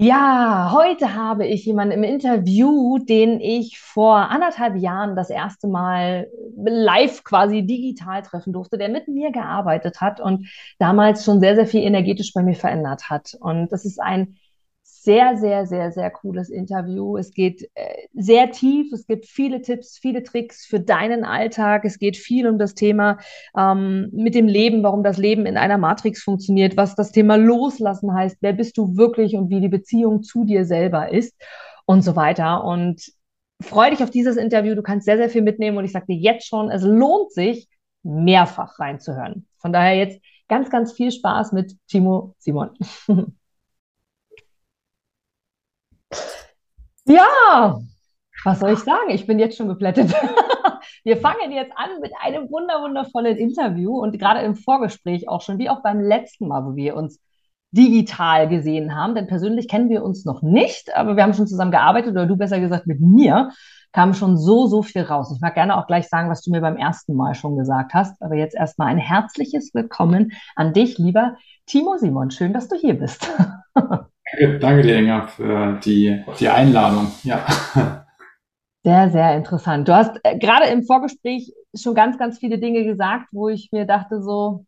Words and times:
Ja, 0.00 0.70
heute 0.72 1.16
habe 1.16 1.44
ich 1.44 1.64
jemanden 1.64 1.92
im 1.92 2.04
Interview, 2.04 2.98
den 2.98 3.40
ich 3.40 3.80
vor 3.80 4.30
anderthalb 4.30 4.76
Jahren 4.76 5.16
das 5.16 5.28
erste 5.28 5.66
Mal 5.66 6.28
live 6.56 7.24
quasi 7.24 7.66
digital 7.66 8.22
treffen 8.22 8.52
durfte, 8.52 8.78
der 8.78 8.90
mit 8.90 9.08
mir 9.08 9.32
gearbeitet 9.32 10.00
hat 10.00 10.20
und 10.20 10.48
damals 10.78 11.24
schon 11.24 11.40
sehr, 11.40 11.56
sehr 11.56 11.66
viel 11.66 11.82
energetisch 11.82 12.32
bei 12.32 12.44
mir 12.44 12.54
verändert 12.54 13.10
hat. 13.10 13.36
Und 13.40 13.72
das 13.72 13.84
ist 13.84 14.00
ein 14.00 14.36
sehr, 15.08 15.38
sehr, 15.38 15.64
sehr, 15.64 15.90
sehr 15.90 16.10
cooles 16.10 16.50
Interview. 16.50 17.16
Es 17.16 17.32
geht 17.32 17.62
äh, 17.74 18.08
sehr 18.12 18.50
tief. 18.50 18.92
Es 18.92 19.06
gibt 19.06 19.24
viele 19.24 19.62
Tipps, 19.62 19.96
viele 19.96 20.22
Tricks 20.22 20.66
für 20.66 20.80
deinen 20.80 21.24
Alltag. 21.24 21.86
Es 21.86 21.98
geht 21.98 22.18
viel 22.18 22.46
um 22.46 22.58
das 22.58 22.74
Thema 22.74 23.16
ähm, 23.56 24.10
mit 24.12 24.34
dem 24.34 24.46
Leben, 24.46 24.82
warum 24.82 25.02
das 25.02 25.16
Leben 25.16 25.46
in 25.46 25.56
einer 25.56 25.78
Matrix 25.78 26.22
funktioniert, 26.22 26.76
was 26.76 26.94
das 26.94 27.10
Thema 27.10 27.36
Loslassen 27.36 28.12
heißt, 28.12 28.36
wer 28.42 28.52
bist 28.52 28.76
du 28.76 28.98
wirklich 28.98 29.34
und 29.34 29.48
wie 29.48 29.62
die 29.62 29.70
Beziehung 29.70 30.22
zu 30.22 30.44
dir 30.44 30.66
selber 30.66 31.10
ist 31.10 31.34
und 31.86 32.02
so 32.02 32.14
weiter. 32.14 32.62
Und 32.64 33.00
freue 33.62 33.92
dich 33.92 34.02
auf 34.02 34.10
dieses 34.10 34.36
Interview. 34.36 34.74
Du 34.74 34.82
kannst 34.82 35.06
sehr, 35.06 35.16
sehr 35.16 35.30
viel 35.30 35.40
mitnehmen 35.40 35.78
und 35.78 35.86
ich 35.86 35.92
sage 35.92 36.04
dir 36.10 36.16
jetzt 36.16 36.46
schon, 36.46 36.70
es 36.70 36.82
lohnt 36.82 37.32
sich, 37.32 37.66
mehrfach 38.02 38.78
reinzuhören. 38.78 39.46
Von 39.56 39.72
daher 39.72 39.96
jetzt 39.96 40.20
ganz, 40.48 40.68
ganz 40.68 40.92
viel 40.92 41.12
Spaß 41.12 41.52
mit 41.52 41.78
Timo 41.88 42.34
Simon. 42.36 42.72
Ja, 47.08 47.80
was 48.44 48.60
soll 48.60 48.72
ich 48.72 48.80
sagen? 48.80 49.10
Ich 49.10 49.26
bin 49.26 49.38
jetzt 49.38 49.56
schon 49.56 49.68
geplättet. 49.68 50.14
Wir 51.04 51.16
fangen 51.16 51.52
jetzt 51.52 51.72
an 51.74 52.00
mit 52.02 52.12
einem 52.22 52.50
wunder 52.50 52.82
wundervollen 52.82 53.36
Interview 53.36 53.98
und 53.98 54.18
gerade 54.18 54.40
im 54.40 54.56
Vorgespräch 54.56 55.28
auch 55.28 55.40
schon, 55.40 55.58
wie 55.58 55.70
auch 55.70 55.82
beim 55.82 56.00
letzten 56.00 56.48
Mal, 56.48 56.66
wo 56.66 56.76
wir 56.76 56.96
uns 56.96 57.20
digital 57.70 58.48
gesehen 58.48 58.94
haben, 58.94 59.14
denn 59.14 59.26
persönlich 59.26 59.68
kennen 59.68 59.88
wir 59.88 60.02
uns 60.02 60.24
noch 60.24 60.42
nicht, 60.42 60.94
aber 60.94 61.16
wir 61.16 61.22
haben 61.22 61.34
schon 61.34 61.46
zusammen 61.46 61.70
gearbeitet 61.70 62.12
oder 62.12 62.26
du 62.26 62.36
besser 62.36 62.60
gesagt 62.60 62.86
mit 62.86 63.00
mir, 63.00 63.52
kam 63.92 64.12
schon 64.12 64.36
so, 64.36 64.66
so 64.66 64.82
viel 64.82 65.02
raus. 65.02 65.32
Ich 65.34 65.40
mag 65.40 65.54
gerne 65.54 65.76
auch 65.78 65.86
gleich 65.86 66.08
sagen, 66.08 66.28
was 66.28 66.42
du 66.42 66.50
mir 66.50 66.60
beim 66.60 66.76
ersten 66.76 67.14
Mal 67.14 67.34
schon 67.34 67.56
gesagt 67.56 67.94
hast, 67.94 68.20
aber 68.22 68.34
jetzt 68.34 68.54
erstmal 68.54 68.88
ein 68.88 68.98
herzliches 68.98 69.72
Willkommen 69.72 70.32
an 70.56 70.72
dich, 70.74 70.98
lieber 70.98 71.36
Timo 71.66 71.96
Simon. 71.96 72.30
Schön, 72.30 72.52
dass 72.52 72.68
du 72.68 72.76
hier 72.76 72.98
bist. 72.98 73.30
Danke 74.60 74.82
dir, 74.82 74.98
Inga, 74.98 75.26
für 75.26 75.78
die, 75.84 76.22
die 76.38 76.48
Einladung. 76.48 77.12
Ja. 77.22 77.44
Sehr, 78.84 79.10
sehr 79.10 79.36
interessant. 79.36 79.88
Du 79.88 79.94
hast 79.94 80.18
äh, 80.22 80.38
gerade 80.38 80.66
im 80.66 80.84
Vorgespräch 80.84 81.52
schon 81.74 81.94
ganz, 81.94 82.16
ganz 82.16 82.38
viele 82.38 82.58
Dinge 82.58 82.84
gesagt, 82.84 83.26
wo 83.32 83.48
ich 83.48 83.70
mir 83.72 83.84
dachte, 83.84 84.22
so 84.22 84.64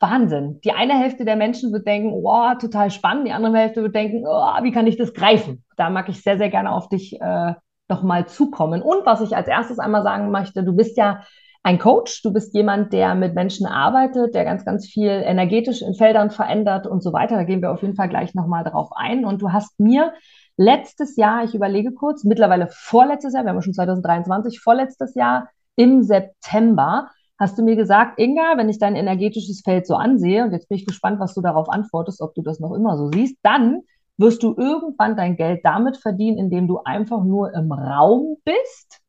Wahnsinn. 0.00 0.60
Die 0.64 0.72
eine 0.72 0.98
Hälfte 0.98 1.24
der 1.24 1.36
Menschen 1.36 1.72
wird 1.72 1.86
denken, 1.86 2.12
oh, 2.12 2.54
total 2.60 2.90
spannend. 2.90 3.26
Die 3.26 3.32
andere 3.32 3.56
Hälfte 3.56 3.82
wird 3.82 3.94
denken, 3.94 4.24
oh, 4.26 4.62
wie 4.62 4.72
kann 4.72 4.86
ich 4.86 4.96
das 4.96 5.14
greifen? 5.14 5.64
Da 5.76 5.90
mag 5.90 6.08
ich 6.08 6.22
sehr, 6.22 6.38
sehr 6.38 6.50
gerne 6.50 6.72
auf 6.72 6.88
dich 6.88 7.20
äh, 7.20 7.54
nochmal 7.88 8.26
zukommen. 8.26 8.82
Und 8.82 9.06
was 9.06 9.20
ich 9.20 9.36
als 9.36 9.48
erstes 9.48 9.78
einmal 9.78 10.02
sagen 10.02 10.30
möchte, 10.30 10.64
du 10.64 10.74
bist 10.74 10.96
ja 10.96 11.22
ein 11.64 11.78
Coach, 11.78 12.20
du 12.22 12.30
bist 12.30 12.54
jemand, 12.54 12.92
der 12.92 13.14
mit 13.14 13.34
Menschen 13.34 13.66
arbeitet, 13.66 14.34
der 14.34 14.44
ganz, 14.44 14.66
ganz 14.66 14.86
viel 14.86 15.08
energetisch 15.08 15.80
in 15.80 15.94
Feldern 15.94 16.30
verändert 16.30 16.86
und 16.86 17.02
so 17.02 17.14
weiter. 17.14 17.36
Da 17.36 17.44
gehen 17.44 17.62
wir 17.62 17.72
auf 17.72 17.80
jeden 17.80 17.94
Fall 17.94 18.10
gleich 18.10 18.34
nochmal 18.34 18.64
drauf 18.64 18.90
ein. 18.94 19.24
Und 19.24 19.40
du 19.40 19.50
hast 19.50 19.80
mir 19.80 20.12
letztes 20.58 21.16
Jahr, 21.16 21.42
ich 21.42 21.54
überlege 21.54 21.92
kurz, 21.92 22.22
mittlerweile 22.22 22.68
vorletztes 22.70 23.32
Jahr, 23.32 23.44
wir 23.44 23.50
haben 23.50 23.62
schon 23.62 23.72
2023, 23.72 24.60
vorletztes 24.60 25.14
Jahr 25.14 25.48
im 25.74 26.02
September, 26.02 27.08
hast 27.38 27.58
du 27.58 27.64
mir 27.64 27.76
gesagt, 27.76 28.20
Inga, 28.20 28.58
wenn 28.58 28.68
ich 28.68 28.78
dein 28.78 28.94
energetisches 28.94 29.62
Feld 29.64 29.86
so 29.86 29.94
ansehe, 29.94 30.44
und 30.44 30.52
jetzt 30.52 30.68
bin 30.68 30.76
ich 30.76 30.84
gespannt, 30.86 31.18
was 31.18 31.32
du 31.32 31.40
darauf 31.40 31.70
antwortest, 31.70 32.20
ob 32.20 32.34
du 32.34 32.42
das 32.42 32.60
noch 32.60 32.74
immer 32.74 32.98
so 32.98 33.10
siehst, 33.10 33.38
dann 33.42 33.80
wirst 34.18 34.42
du 34.42 34.54
irgendwann 34.54 35.16
dein 35.16 35.36
Geld 35.36 35.64
damit 35.64 35.96
verdienen, 35.96 36.36
indem 36.36 36.68
du 36.68 36.80
einfach 36.84 37.24
nur 37.24 37.54
im 37.54 37.72
Raum 37.72 38.36
bist 38.44 39.00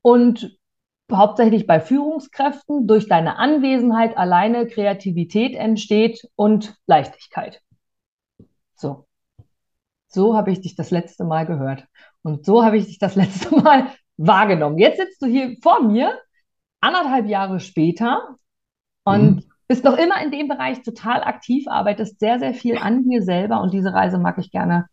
und 0.00 0.56
hauptsächlich 1.12 1.66
bei 1.66 1.80
Führungskräften 1.80 2.86
durch 2.86 3.08
deine 3.08 3.36
Anwesenheit 3.38 4.16
alleine 4.16 4.66
Kreativität 4.66 5.54
entsteht 5.54 6.28
und 6.34 6.76
Leichtigkeit. 6.86 7.62
So. 8.74 9.06
So 10.08 10.36
habe 10.36 10.50
ich 10.50 10.60
dich 10.60 10.76
das 10.76 10.90
letzte 10.90 11.24
Mal 11.24 11.46
gehört. 11.46 11.86
Und 12.22 12.44
so 12.44 12.64
habe 12.64 12.76
ich 12.76 12.86
dich 12.86 12.98
das 12.98 13.14
letzte 13.16 13.54
Mal 13.56 13.88
wahrgenommen. 14.16 14.78
Jetzt 14.78 14.98
sitzt 14.98 15.22
du 15.22 15.26
hier 15.26 15.56
vor 15.62 15.82
mir, 15.82 16.18
anderthalb 16.80 17.26
Jahre 17.26 17.60
später, 17.60 18.36
und 19.04 19.36
mhm. 19.36 19.44
bist 19.68 19.84
noch 19.84 19.96
immer 19.96 20.20
in 20.22 20.32
dem 20.32 20.48
Bereich 20.48 20.82
total 20.82 21.22
aktiv, 21.22 21.68
arbeitest 21.68 22.18
sehr, 22.18 22.40
sehr 22.40 22.54
viel 22.54 22.78
an 22.78 23.04
dir 23.04 23.22
selber. 23.22 23.60
Und 23.60 23.72
diese 23.72 23.94
Reise 23.94 24.18
mag 24.18 24.38
ich 24.38 24.50
gerne 24.50 24.86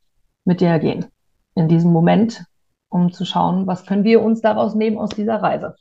mit 0.46 0.62
dir 0.62 0.78
gehen. 0.78 1.08
In 1.56 1.68
diesem 1.68 1.92
Moment, 1.92 2.46
um 2.90 3.12
zu 3.12 3.26
schauen, 3.26 3.66
was 3.66 3.86
können 3.86 4.04
wir 4.04 4.22
uns 4.22 4.42
daraus 4.42 4.76
nehmen 4.76 5.00
aus 5.00 5.10
dieser 5.10 5.42
Reise 5.42 5.76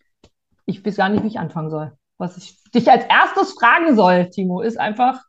ich 0.67 0.85
weiß 0.85 0.97
gar 0.97 1.09
nicht, 1.09 1.23
wie 1.23 1.29
ich 1.29 1.39
anfangen 1.39 1.71
soll. 1.71 1.93
Was 2.19 2.37
ich 2.37 2.63
dich 2.73 2.91
als 2.91 3.05
erstes 3.05 3.53
fragen 3.53 3.97
soll, 3.97 4.31
Timo, 4.31 4.61
ist 4.61 4.79
einfach, 4.79 5.23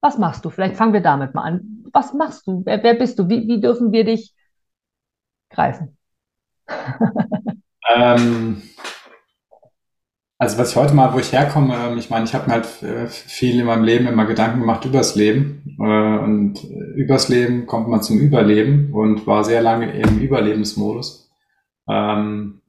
was 0.00 0.18
machst 0.18 0.44
du? 0.44 0.50
Vielleicht 0.50 0.76
fangen 0.76 0.92
wir 0.92 1.02
damit 1.02 1.34
mal 1.34 1.42
an. 1.42 1.84
Was 1.92 2.14
machst 2.14 2.46
du? 2.46 2.62
Wer, 2.64 2.82
wer 2.82 2.94
bist 2.94 3.18
du? 3.18 3.28
Wie, 3.28 3.46
wie 3.46 3.60
dürfen 3.60 3.92
wir 3.92 4.04
dich 4.04 4.34
greifen? 5.50 5.96
ähm, 7.94 8.62
also 10.38 10.58
was 10.58 10.70
ich 10.70 10.76
heute 10.76 10.94
mal, 10.94 11.12
wo 11.14 11.18
ich 11.20 11.32
herkomme, 11.32 11.76
ähm, 11.76 11.98
ich 11.98 12.10
meine, 12.10 12.24
ich 12.24 12.34
habe 12.34 12.46
mir 12.46 12.54
halt 12.54 12.82
äh, 12.82 13.06
viel 13.06 13.60
in 13.60 13.66
meinem 13.66 13.84
Leben 13.84 14.08
immer 14.08 14.24
Gedanken 14.24 14.60
gemacht 14.60 14.84
übers 14.84 15.14
Leben 15.14 15.76
äh, 15.78 16.18
und 16.18 16.64
übers 16.96 17.28
Leben 17.28 17.66
kommt 17.66 17.88
man 17.88 18.02
zum 18.02 18.18
Überleben 18.18 18.92
und 18.92 19.26
war 19.26 19.44
sehr 19.44 19.62
lange 19.62 19.92
im 19.92 20.18
Überlebensmodus. 20.18 21.30
Ähm, 21.88 22.61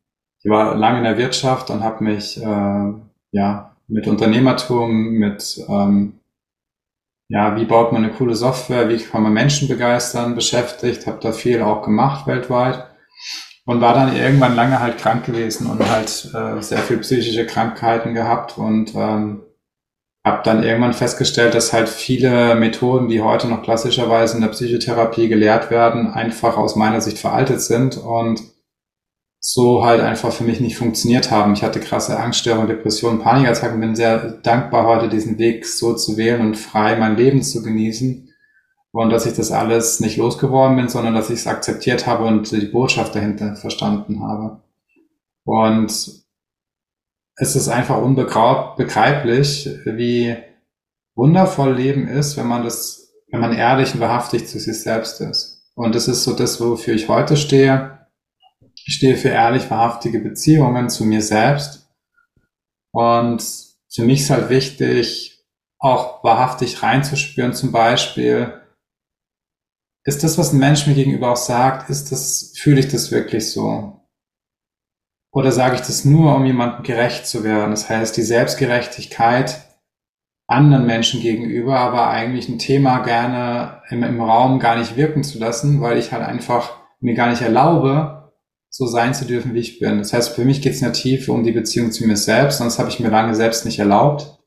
ich 0.43 0.51
war 0.51 0.75
lange 0.75 0.99
in 0.99 1.03
der 1.05 1.17
Wirtschaft 1.17 1.69
und 1.69 1.83
habe 1.83 2.03
mich 2.03 2.41
äh, 2.41 2.93
ja 3.31 3.75
mit 3.87 4.07
Unternehmertum, 4.07 5.11
mit 5.11 5.59
ähm, 5.69 6.19
ja, 7.29 7.55
wie 7.55 7.65
baut 7.65 7.91
man 7.91 8.03
eine 8.03 8.13
coole 8.13 8.35
Software, 8.35 8.89
wie 8.89 8.97
kann 8.97 9.23
man 9.23 9.33
Menschen 9.33 9.67
begeistern, 9.67 10.35
beschäftigt, 10.35 11.07
habe 11.07 11.19
da 11.21 11.31
viel 11.31 11.61
auch 11.61 11.81
gemacht 11.81 12.27
weltweit 12.27 12.85
und 13.65 13.81
war 13.81 13.93
dann 13.93 14.15
irgendwann 14.15 14.55
lange 14.55 14.79
halt 14.79 14.97
krank 14.97 15.25
gewesen 15.25 15.67
und 15.67 15.89
halt 15.89 16.29
äh, 16.33 16.61
sehr 16.61 16.79
viel 16.79 16.97
psychische 16.97 17.45
Krankheiten 17.45 18.13
gehabt 18.13 18.57
und 18.57 18.93
ähm, 18.95 19.41
habe 20.25 20.41
dann 20.43 20.63
irgendwann 20.63 20.93
festgestellt, 20.93 21.53
dass 21.53 21.73
halt 21.73 21.89
viele 21.89 22.55
Methoden, 22.55 23.07
die 23.09 23.21
heute 23.21 23.47
noch 23.47 23.63
klassischerweise 23.63 24.35
in 24.35 24.41
der 24.41 24.49
Psychotherapie 24.49 25.27
gelehrt 25.27 25.69
werden, 25.69 26.07
einfach 26.07 26.57
aus 26.57 26.75
meiner 26.75 27.01
Sicht 27.01 27.17
veraltet 27.17 27.61
sind 27.61 27.97
und 27.97 28.41
so 29.45 29.83
halt 29.83 29.99
einfach 29.99 30.31
für 30.31 30.45
mich 30.45 30.61
nicht 30.61 30.77
funktioniert 30.77 31.29
haben. 31.29 31.51
Ich 31.51 31.63
hatte 31.63 31.81
krasse 31.81 32.17
Angststörungen, 32.17 32.69
Depressionen, 32.69 33.19
Panikattacken, 33.19 33.81
bin 33.81 33.93
sehr 33.93 34.35
dankbar 34.41 34.87
heute 34.87 35.09
diesen 35.09 35.37
Weg 35.37 35.67
so 35.67 35.95
zu 35.95 36.15
wählen 36.15 36.39
und 36.39 36.55
frei 36.55 36.95
mein 36.95 37.17
Leben 37.17 37.43
zu 37.43 37.61
genießen. 37.61 38.29
Und 38.91 39.09
dass 39.09 39.25
ich 39.25 39.33
das 39.33 39.51
alles 39.51 39.99
nicht 39.99 40.15
losgeworden 40.15 40.77
bin, 40.77 40.87
sondern 40.87 41.13
dass 41.13 41.29
ich 41.29 41.39
es 41.39 41.47
akzeptiert 41.47 42.07
habe 42.07 42.23
und 42.23 42.51
die 42.51 42.67
Botschaft 42.67 43.15
dahinter 43.15 43.57
verstanden 43.57 44.21
habe. 44.21 44.61
Und 45.43 45.91
es 47.35 47.55
ist 47.55 47.67
einfach 47.67 48.01
unbegreiflich, 48.01 49.69
wie 49.83 50.37
wundervoll 51.15 51.73
Leben 51.73 52.07
ist, 52.07 52.37
wenn 52.37 52.47
man 52.47 52.63
das, 52.63 53.11
wenn 53.29 53.41
man 53.41 53.51
ehrlich 53.51 53.93
und 53.93 53.99
wahrhaftig 53.99 54.47
zu 54.47 54.57
sich 54.57 54.79
selbst 54.79 55.19
ist. 55.19 55.69
Und 55.75 55.95
das 55.95 56.07
ist 56.07 56.23
so 56.23 56.33
das, 56.33 56.61
wofür 56.61 56.93
ich 56.93 57.09
heute 57.09 57.35
stehe 57.35 58.02
ich 58.85 58.95
stehe 58.95 59.17
für 59.17 59.29
ehrlich, 59.29 59.69
wahrhaftige 59.69 60.19
Beziehungen 60.19 60.89
zu 60.89 61.05
mir 61.05 61.21
selbst. 61.21 61.89
Und 62.91 63.43
für 63.91 64.03
mich 64.03 64.21
ist 64.21 64.29
halt 64.29 64.49
wichtig, 64.49 65.43
auch 65.79 66.23
wahrhaftig 66.23 66.81
reinzuspüren, 66.81 67.53
zum 67.53 67.71
Beispiel, 67.71 68.61
ist 70.05 70.23
das, 70.23 70.37
was 70.37 70.51
ein 70.51 70.59
Mensch 70.59 70.85
mir 70.85 70.95
gegenüber 70.95 71.31
auch 71.31 71.37
sagt, 71.37 71.89
ist 71.89 72.11
das, 72.11 72.53
fühle 72.57 72.79
ich 72.79 72.89
das 72.89 73.11
wirklich 73.11 73.51
so? 73.51 74.01
Oder 75.33 75.51
sage 75.51 75.75
ich 75.75 75.81
das 75.81 76.05
nur, 76.05 76.35
um 76.35 76.45
jemandem 76.45 76.83
gerecht 76.83 77.25
zu 77.25 77.43
werden? 77.43 77.71
Das 77.71 77.89
heißt, 77.89 78.15
die 78.15 78.21
Selbstgerechtigkeit 78.21 79.61
anderen 80.47 80.85
Menschen 80.85 81.21
gegenüber, 81.21 81.79
aber 81.79 82.09
eigentlich 82.09 82.49
ein 82.49 82.59
Thema 82.59 82.99
gerne 82.99 83.81
im, 83.89 84.03
im 84.03 84.21
Raum 84.21 84.59
gar 84.59 84.77
nicht 84.77 84.97
wirken 84.97 85.23
zu 85.23 85.39
lassen, 85.39 85.81
weil 85.81 85.97
ich 85.97 86.11
halt 86.11 86.23
einfach 86.23 86.77
mir 86.99 87.15
gar 87.15 87.29
nicht 87.29 87.41
erlaube, 87.41 88.22
so 88.75 88.87
sein 88.87 89.13
zu 89.13 89.25
dürfen, 89.25 89.53
wie 89.53 89.59
ich 89.59 89.77
bin. 89.77 89.99
Das 89.99 90.13
heißt, 90.13 90.33
für 90.33 90.45
mich 90.45 90.63
geht 90.63 90.73
es 90.73 90.81
in 90.81 90.85
der 90.85 90.93
Tiefe 90.93 91.31
um 91.31 91.43
die 91.43 91.51
Beziehung 91.51 91.91
zu 91.91 92.07
mir 92.07 92.17
selbst, 92.17 92.57
sonst 92.57 92.79
habe 92.79 92.89
ich 92.89 92.99
mir 92.99 93.09
lange 93.09 93.35
selbst 93.35 93.65
nicht 93.65 93.77
erlaubt. 93.77 94.39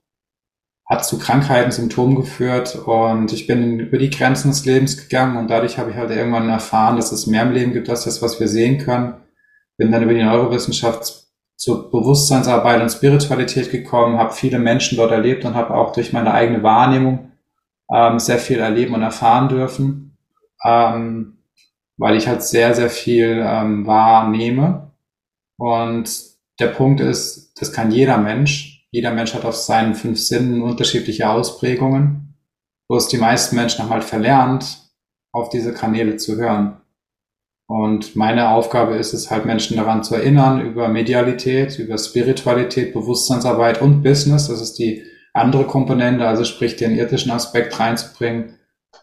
Hat 0.84 1.06
zu 1.06 1.20
Krankheiten, 1.20 1.70
Symptomen 1.70 2.16
geführt 2.16 2.74
und 2.74 3.32
ich 3.32 3.46
bin 3.46 3.78
über 3.78 3.98
die 3.98 4.10
Grenzen 4.10 4.50
des 4.50 4.64
Lebens 4.64 4.96
gegangen 4.96 5.36
und 5.36 5.48
dadurch 5.48 5.78
habe 5.78 5.92
ich 5.92 5.96
halt 5.96 6.10
irgendwann 6.10 6.48
erfahren, 6.48 6.96
dass 6.96 7.12
es 7.12 7.28
mehr 7.28 7.42
im 7.42 7.52
Leben 7.52 7.72
gibt 7.72 7.88
als 7.88 8.02
das, 8.02 8.20
was 8.20 8.40
wir 8.40 8.48
sehen 8.48 8.78
können. 8.78 9.14
Bin 9.76 9.92
dann 9.92 10.02
über 10.02 10.14
die 10.14 10.24
Neurowissenschaft 10.24 11.28
zur 11.54 11.90
Bewusstseinsarbeit 11.92 12.82
und 12.82 12.90
Spiritualität 12.90 13.70
gekommen, 13.70 14.18
habe 14.18 14.32
viele 14.32 14.58
Menschen 14.58 14.98
dort 14.98 15.12
erlebt 15.12 15.44
und 15.44 15.54
habe 15.54 15.72
auch 15.72 15.92
durch 15.92 16.12
meine 16.12 16.34
eigene 16.34 16.64
Wahrnehmung 16.64 17.30
ähm, 17.94 18.18
sehr 18.18 18.38
viel 18.38 18.58
erleben 18.58 18.94
und 18.94 19.02
erfahren 19.02 19.48
dürfen, 19.48 20.18
ähm, 20.64 21.35
weil 21.98 22.16
ich 22.16 22.28
halt 22.28 22.42
sehr, 22.42 22.74
sehr 22.74 22.90
viel 22.90 23.42
ähm, 23.44 23.86
wahrnehme. 23.86 24.92
Und 25.58 26.10
der 26.60 26.68
Punkt 26.68 27.00
ist, 27.00 27.52
das 27.60 27.72
kann 27.72 27.90
jeder 27.90 28.18
Mensch. 28.18 28.86
Jeder 28.90 29.12
Mensch 29.12 29.34
hat 29.34 29.44
auf 29.44 29.56
seinen 29.56 29.94
fünf 29.94 30.18
Sinnen 30.18 30.62
unterschiedliche 30.62 31.28
Ausprägungen. 31.28 32.34
Bloß 32.88 33.08
die 33.08 33.18
meisten 33.18 33.56
Menschen 33.56 33.82
haben 33.82 33.90
halt 33.90 34.04
verlernt, 34.04 34.90
auf 35.32 35.48
diese 35.48 35.72
Kanäle 35.74 36.16
zu 36.16 36.36
hören. 36.36 36.80
Und 37.68 38.14
meine 38.14 38.50
Aufgabe 38.50 38.94
ist 38.94 39.12
es 39.12 39.30
halt, 39.30 39.44
Menschen 39.44 39.76
daran 39.76 40.04
zu 40.04 40.14
erinnern, 40.14 40.60
über 40.60 40.88
Medialität, 40.88 41.78
über 41.78 41.98
Spiritualität, 41.98 42.94
Bewusstseinsarbeit 42.94 43.82
und 43.82 44.02
Business. 44.02 44.48
Das 44.48 44.60
ist 44.60 44.74
die 44.74 45.02
andere 45.32 45.64
Komponente, 45.64 46.26
also 46.26 46.44
sprich 46.44 46.76
den 46.76 46.96
irdischen 46.96 47.32
Aspekt 47.32 47.78
reinzubringen, 47.78 48.58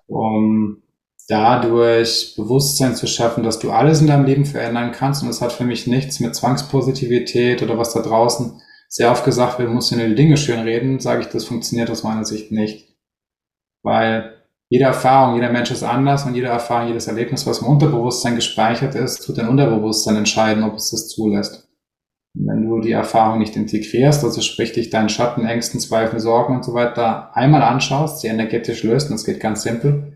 um 0.08 0.83
dadurch 1.28 2.34
Bewusstsein 2.36 2.96
zu 2.96 3.08
schaffen, 3.08 3.44
dass 3.44 3.60
du 3.60 3.72
alles 3.72 4.02
in 4.02 4.08
deinem 4.08 4.26
Leben 4.26 4.46
verändern 4.46 4.92
kannst. 4.92 5.22
Und 5.22 5.30
das 5.30 5.42
hat 5.42 5.54
für 5.54 5.64
mich 5.64 5.88
nichts 5.88 6.20
mit 6.20 6.36
Zwangspositivität 6.36 7.64
oder 7.64 7.78
was 7.78 7.94
da 7.94 8.02
draußen 8.02 8.62
sehr 8.90 9.10
oft 9.10 9.26
gesagt 9.26 9.58
wird, 9.58 9.72
muss 9.72 9.90
ja 9.90 9.98
die 9.98 10.16
Dinge 10.16 10.38
schön 10.38 10.60
reden, 10.60 11.00
sage 11.00 11.22
ich, 11.22 11.28
das 11.28 11.46
funktioniert 11.46 11.90
aus 11.90 12.04
meiner 12.04 12.26
Sicht 12.26 12.52
nicht. 12.52 12.96
Weil 13.82 14.44
jede 14.70 14.86
Erfahrung, 14.86 15.36
jeder 15.36 15.52
Mensch 15.52 15.72
ist 15.72 15.84
anders 15.84 16.26
und 16.26 16.36
jede 16.36 16.48
Erfahrung, 16.48 16.90
jedes 16.90 17.08
Erlebnis, 17.08 17.48
was 17.48 17.60
im 17.60 17.68
Unterbewusstsein 17.68 18.36
gespeichert 18.36 18.94
ist, 18.96 19.26
tut 19.26 19.38
dein 19.38 19.48
Unterbewusstsein 19.48 20.16
entscheiden, 20.16 20.64
ob 20.64 20.76
es 20.76 20.92
das 20.92 21.10
zulässt. 21.10 21.68
Und 22.36 22.48
wenn 22.48 22.68
du 22.68 22.82
die 22.82 22.92
Erfahrung 22.92 23.40
nicht 23.40 23.56
integrierst, 23.56 24.24
also 24.24 24.42
sprich 24.42 24.74
dich 24.74 24.90
deinen 24.90 25.10
Schatten, 25.10 25.46
Ängsten, 25.46 25.80
Zweifeln, 25.80 26.20
Sorgen 26.20 26.56
und 26.56 26.66
so 26.66 26.74
weiter 26.74 27.36
einmal 27.36 27.62
anschaust, 27.62 28.22
sie 28.22 28.28
energetisch 28.28 28.84
löst, 28.84 29.10
und 29.10 29.16
es 29.16 29.26
geht 29.26 29.40
ganz 29.40 29.64
simpel, 29.64 30.13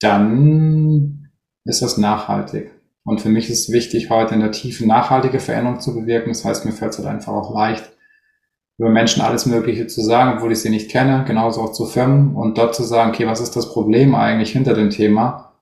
dann 0.00 1.30
ist 1.64 1.82
das 1.82 1.98
nachhaltig. 1.98 2.70
Und 3.04 3.20
für 3.20 3.28
mich 3.28 3.50
ist 3.50 3.70
wichtig, 3.70 4.10
heute 4.10 4.34
in 4.34 4.40
der 4.40 4.52
Tiefe 4.52 4.86
nachhaltige 4.86 5.40
Veränderung 5.40 5.80
zu 5.80 5.94
bewirken. 5.94 6.30
Das 6.30 6.44
heißt, 6.44 6.64
mir 6.64 6.72
fällt 6.72 6.92
es 6.92 6.98
halt 6.98 7.08
einfach 7.08 7.32
auch 7.32 7.54
leicht, 7.54 7.92
über 8.78 8.90
Menschen 8.90 9.22
alles 9.22 9.46
Mögliche 9.46 9.86
zu 9.86 10.02
sagen, 10.02 10.36
obwohl 10.36 10.52
ich 10.52 10.60
sie 10.60 10.70
nicht 10.70 10.90
kenne, 10.90 11.24
genauso 11.26 11.60
auch 11.60 11.72
zu 11.72 11.86
Firmen 11.86 12.34
und 12.34 12.58
dort 12.58 12.74
zu 12.74 12.82
sagen, 12.82 13.10
okay, 13.10 13.26
was 13.26 13.40
ist 13.40 13.54
das 13.54 13.70
Problem 13.72 14.14
eigentlich 14.14 14.50
hinter 14.50 14.74
dem 14.74 14.90
Thema? 14.90 15.52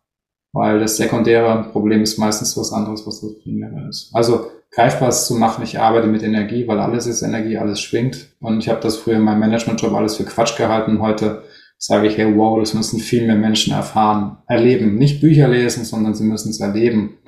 Weil 0.55 0.81
das 0.81 0.96
sekundäre 0.96 1.69
Problem 1.73 2.02
ist 2.02 2.19
meistens 2.19 2.56
was 2.56 2.73
anderes, 2.73 3.06
was 3.06 3.20
das 3.20 3.38
primäre 3.40 3.88
ist. 3.88 4.11
Also 4.14 4.50
greifbar 4.70 5.11
zu 5.11 5.34
machen, 5.34 5.64
ich 5.64 5.79
arbeite 5.79 6.06
mit 6.06 6.23
Energie, 6.23 6.67
weil 6.69 6.79
alles 6.79 7.06
ist 7.06 7.23
Energie, 7.23 7.58
alles 7.58 7.81
schwingt. 7.81 8.29
Und 8.40 8.58
ich 8.58 8.69
habe 8.69 8.81
das 8.81 8.96
früher 8.96 9.17
in 9.17 9.23
meinem 9.23 9.40
Managementjob 9.40 9.93
alles 9.94 10.17
für 10.17 10.25
Quatsch 10.25 10.56
gehalten. 10.56 11.00
Heute 11.00 11.43
sage 11.84 12.06
ich, 12.06 12.17
hey, 12.17 12.37
wow, 12.37 12.61
das 12.61 12.75
müssen 12.75 13.00
viel 13.00 13.26
mehr 13.26 13.34
Menschen 13.34 13.73
erfahren, 13.73 14.38
erleben. 14.46 14.94
Nicht 14.94 15.20
Bücher 15.20 15.49
lesen, 15.49 15.84
sondern 15.84 16.14
sie 16.14 16.23
müssen 16.23 16.50
es 16.50 16.61
erleben. 16.61 17.19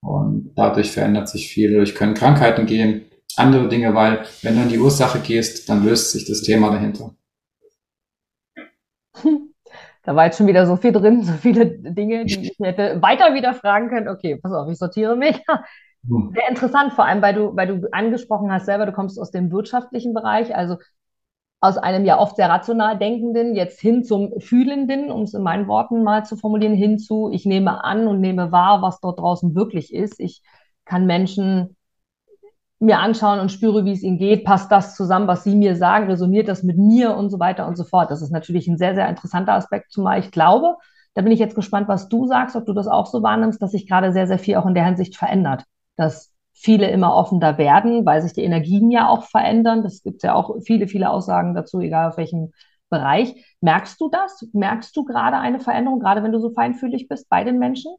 Und 0.00 0.54
dadurch 0.56 0.90
verändert 0.90 1.28
sich 1.28 1.48
viel. 1.48 1.72
Durch 1.74 1.94
können 1.94 2.14
Krankheiten 2.14 2.66
gehen, 2.66 3.02
andere 3.36 3.68
Dinge, 3.68 3.94
weil 3.94 4.24
wenn 4.42 4.56
du 4.56 4.62
in 4.62 4.68
die 4.70 4.80
Ursache 4.80 5.20
gehst, 5.20 5.68
dann 5.68 5.84
löst 5.84 6.10
sich 6.10 6.26
das 6.26 6.42
Thema 6.42 6.70
dahinter. 6.70 7.14
Da 10.04 10.16
war 10.16 10.24
jetzt 10.24 10.36
schon 10.36 10.48
wieder 10.48 10.66
so 10.66 10.74
viel 10.74 10.90
drin, 10.90 11.22
so 11.22 11.32
viele 11.34 11.64
Dinge, 11.64 12.24
die 12.24 12.48
ich 12.48 12.58
hätte 12.60 13.00
weiter 13.00 13.34
wieder 13.34 13.54
fragen 13.54 13.88
können. 13.88 14.08
Okay, 14.08 14.34
pass 14.34 14.52
auf, 14.52 14.68
ich 14.68 14.78
sortiere 14.78 15.16
mich. 15.16 15.40
Hm. 16.08 16.32
Sehr 16.34 16.48
interessant, 16.48 16.94
vor 16.94 17.04
allem, 17.04 17.22
weil 17.22 17.32
du, 17.32 17.54
weil 17.54 17.68
du 17.68 17.88
angesprochen 17.92 18.50
hast 18.50 18.66
selber, 18.66 18.86
du 18.86 18.92
kommst 18.92 19.20
aus 19.20 19.30
dem 19.30 19.52
wirtschaftlichen 19.52 20.14
Bereich, 20.14 20.52
also 20.52 20.78
aus 21.62 21.78
einem 21.78 22.04
ja 22.04 22.18
oft 22.18 22.34
sehr 22.36 22.50
rational 22.50 22.98
denkenden, 22.98 23.54
jetzt 23.54 23.80
hin 23.80 24.02
zum 24.02 24.40
Fühlenden, 24.40 25.12
um 25.12 25.22
es 25.22 25.32
in 25.32 25.44
meinen 25.44 25.68
Worten 25.68 26.02
mal 26.02 26.24
zu 26.24 26.36
formulieren, 26.36 26.74
hin 26.74 26.98
zu, 26.98 27.30
ich 27.32 27.46
nehme 27.46 27.84
an 27.84 28.08
und 28.08 28.20
nehme 28.20 28.50
wahr, 28.50 28.82
was 28.82 29.00
dort 29.00 29.20
draußen 29.20 29.54
wirklich 29.54 29.94
ist. 29.94 30.18
Ich 30.18 30.42
kann 30.84 31.06
Menschen 31.06 31.76
mir 32.80 32.98
anschauen 32.98 33.38
und 33.38 33.52
spüre, 33.52 33.84
wie 33.84 33.92
es 33.92 34.02
ihnen 34.02 34.18
geht, 34.18 34.44
passt 34.44 34.72
das 34.72 34.96
zusammen, 34.96 35.28
was 35.28 35.44
sie 35.44 35.54
mir 35.54 35.76
sagen, 35.76 36.08
resoniert 36.10 36.48
das 36.48 36.64
mit 36.64 36.78
mir 36.78 37.16
und 37.16 37.30
so 37.30 37.38
weiter 37.38 37.68
und 37.68 37.76
so 37.76 37.84
fort. 37.84 38.10
Das 38.10 38.22
ist 38.22 38.32
natürlich 38.32 38.66
ein 38.66 38.76
sehr, 38.76 38.96
sehr 38.96 39.08
interessanter 39.08 39.52
Aspekt, 39.52 39.92
zumal 39.92 40.18
ich 40.18 40.32
glaube, 40.32 40.76
da 41.14 41.22
bin 41.22 41.30
ich 41.30 41.38
jetzt 41.38 41.54
gespannt, 41.54 41.86
was 41.86 42.08
du 42.08 42.26
sagst, 42.26 42.56
ob 42.56 42.66
du 42.66 42.72
das 42.72 42.88
auch 42.88 43.06
so 43.06 43.22
wahrnimmst, 43.22 43.62
dass 43.62 43.70
sich 43.70 43.86
gerade 43.86 44.12
sehr, 44.12 44.26
sehr 44.26 44.40
viel 44.40 44.56
auch 44.56 44.66
in 44.66 44.74
der 44.74 44.84
Hinsicht 44.84 45.16
verändert, 45.16 45.62
dass 45.94 46.31
viele 46.52 46.90
immer 46.90 47.14
offener 47.14 47.58
werden, 47.58 48.06
weil 48.06 48.22
sich 48.22 48.32
die 48.32 48.44
Energien 48.44 48.90
ja 48.90 49.08
auch 49.08 49.24
verändern. 49.24 49.82
Das 49.82 50.02
gibt 50.02 50.22
ja 50.22 50.34
auch 50.34 50.56
viele, 50.64 50.86
viele 50.86 51.10
Aussagen 51.10 51.54
dazu, 51.54 51.80
egal 51.80 52.08
auf 52.08 52.16
welchem 52.16 52.52
Bereich. 52.90 53.34
Merkst 53.60 54.00
du 54.00 54.10
das? 54.10 54.46
Merkst 54.52 54.96
du 54.96 55.04
gerade 55.04 55.38
eine 55.38 55.60
Veränderung, 55.60 56.00
gerade 56.00 56.22
wenn 56.22 56.32
du 56.32 56.38
so 56.38 56.50
feinfühlig 56.50 57.08
bist 57.08 57.28
bei 57.28 57.42
den 57.42 57.58
Menschen? 57.58 57.92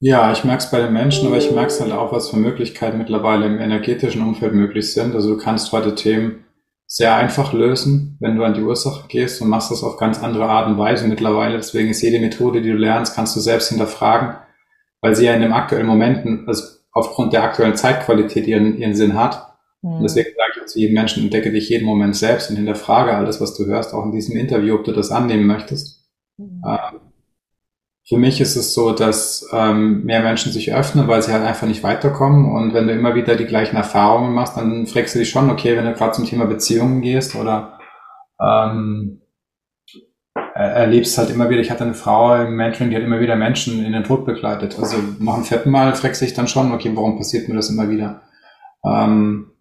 Ja, 0.00 0.32
ich 0.32 0.42
merke 0.42 0.64
es 0.64 0.70
bei 0.70 0.80
den 0.80 0.92
Menschen, 0.92 1.28
aber 1.28 1.36
ich 1.36 1.50
merke 1.52 1.68
es 1.68 1.80
halt 1.80 1.92
auch, 1.92 2.12
was 2.12 2.28
für 2.28 2.36
Möglichkeiten 2.36 2.98
mittlerweile 2.98 3.46
im 3.46 3.60
energetischen 3.60 4.22
Umfeld 4.22 4.52
möglich 4.52 4.92
sind. 4.92 5.14
Also 5.14 5.34
du 5.34 5.40
kannst 5.40 5.70
heute 5.72 5.94
Themen 5.94 6.44
sehr 6.88 7.14
einfach 7.14 7.52
lösen, 7.52 8.18
wenn 8.20 8.36
du 8.36 8.44
an 8.44 8.52
die 8.52 8.62
Ursache 8.62 9.06
gehst 9.08 9.40
und 9.40 9.48
machst 9.48 9.70
das 9.70 9.82
auf 9.82 9.96
ganz 9.96 10.22
andere 10.22 10.46
Art 10.46 10.66
und 10.66 10.76
Weise 10.76 11.06
mittlerweile. 11.06 11.56
Deswegen 11.56 11.88
ist 11.88 12.02
jede 12.02 12.18
Methode, 12.18 12.60
die 12.60 12.70
du 12.70 12.76
lernst, 12.76 13.14
kannst 13.14 13.34
du 13.34 13.40
selbst 13.40 13.68
hinterfragen, 13.68 14.36
weil 15.00 15.14
sie 15.16 15.24
ja 15.24 15.34
in 15.34 15.40
dem 15.40 15.52
aktuellen 15.52 15.86
Momenten, 15.86 16.46
also 16.48 16.81
aufgrund 16.92 17.32
der 17.32 17.42
aktuellen 17.42 17.76
Zeitqualität 17.76 18.46
ihren, 18.46 18.76
ihren 18.78 18.94
Sinn 18.94 19.14
hat. 19.14 19.48
Und 19.80 20.04
deswegen 20.04 20.28
sage 20.36 20.60
ich 20.60 20.66
zu 20.66 20.78
jedem 20.78 20.94
Menschen, 20.94 21.24
entdecke 21.24 21.50
dich 21.50 21.68
jeden 21.68 21.86
Moment 21.86 22.14
selbst 22.14 22.48
und 22.50 22.56
hinterfrage 22.56 23.14
alles, 23.16 23.40
was 23.40 23.54
du 23.54 23.66
hörst, 23.66 23.92
auch 23.94 24.04
in 24.04 24.12
diesem 24.12 24.36
Interview, 24.36 24.76
ob 24.76 24.84
du 24.84 24.92
das 24.92 25.10
annehmen 25.10 25.46
möchtest. 25.46 26.04
Mhm. 26.36 26.62
Ähm, 26.64 27.00
für 28.04 28.18
mich 28.18 28.40
ist 28.40 28.56
es 28.56 28.74
so, 28.74 28.92
dass 28.92 29.48
ähm, 29.52 30.04
mehr 30.04 30.22
Menschen 30.22 30.52
sich 30.52 30.74
öffnen, 30.74 31.08
weil 31.08 31.22
sie 31.22 31.32
halt 31.32 31.44
einfach 31.44 31.66
nicht 31.66 31.82
weiterkommen. 31.82 32.52
Und 32.52 32.74
wenn 32.74 32.86
du 32.86 32.92
immer 32.92 33.14
wieder 33.14 33.36
die 33.36 33.46
gleichen 33.46 33.76
Erfahrungen 33.76 34.34
machst, 34.34 34.56
dann 34.56 34.86
fragst 34.86 35.14
du 35.14 35.20
dich 35.20 35.30
schon, 35.30 35.50
okay, 35.50 35.76
wenn 35.76 35.84
du 35.84 35.94
gerade 35.94 36.12
zum 36.12 36.26
Thema 36.26 36.46
Beziehungen 36.46 37.00
gehst 37.00 37.34
oder 37.34 37.78
ähm, 38.40 39.21
erlebst 40.54 41.16
halt 41.16 41.30
immer 41.30 41.48
wieder, 41.48 41.60
ich 41.60 41.70
hatte 41.70 41.84
eine 41.84 41.94
Frau 41.94 42.34
im 42.36 42.56
Mentoring, 42.56 42.90
die 42.90 42.96
hat 42.96 43.02
immer 43.02 43.20
wieder 43.20 43.36
Menschen 43.36 43.84
in 43.84 43.92
den 43.92 44.04
Tod 44.04 44.24
begleitet. 44.24 44.78
Also 44.78 44.96
nach 45.18 45.34
dem 45.34 45.44
vierten 45.44 45.70
Mal 45.70 45.94
fragst 45.94 46.20
dich 46.20 46.34
dann 46.34 46.48
schon, 46.48 46.72
okay, 46.72 46.90
warum 46.94 47.16
passiert 47.16 47.48
mir 47.48 47.54
das 47.54 47.70
immer 47.70 47.88
wieder? 47.88 48.22
Ähm, 48.84 49.52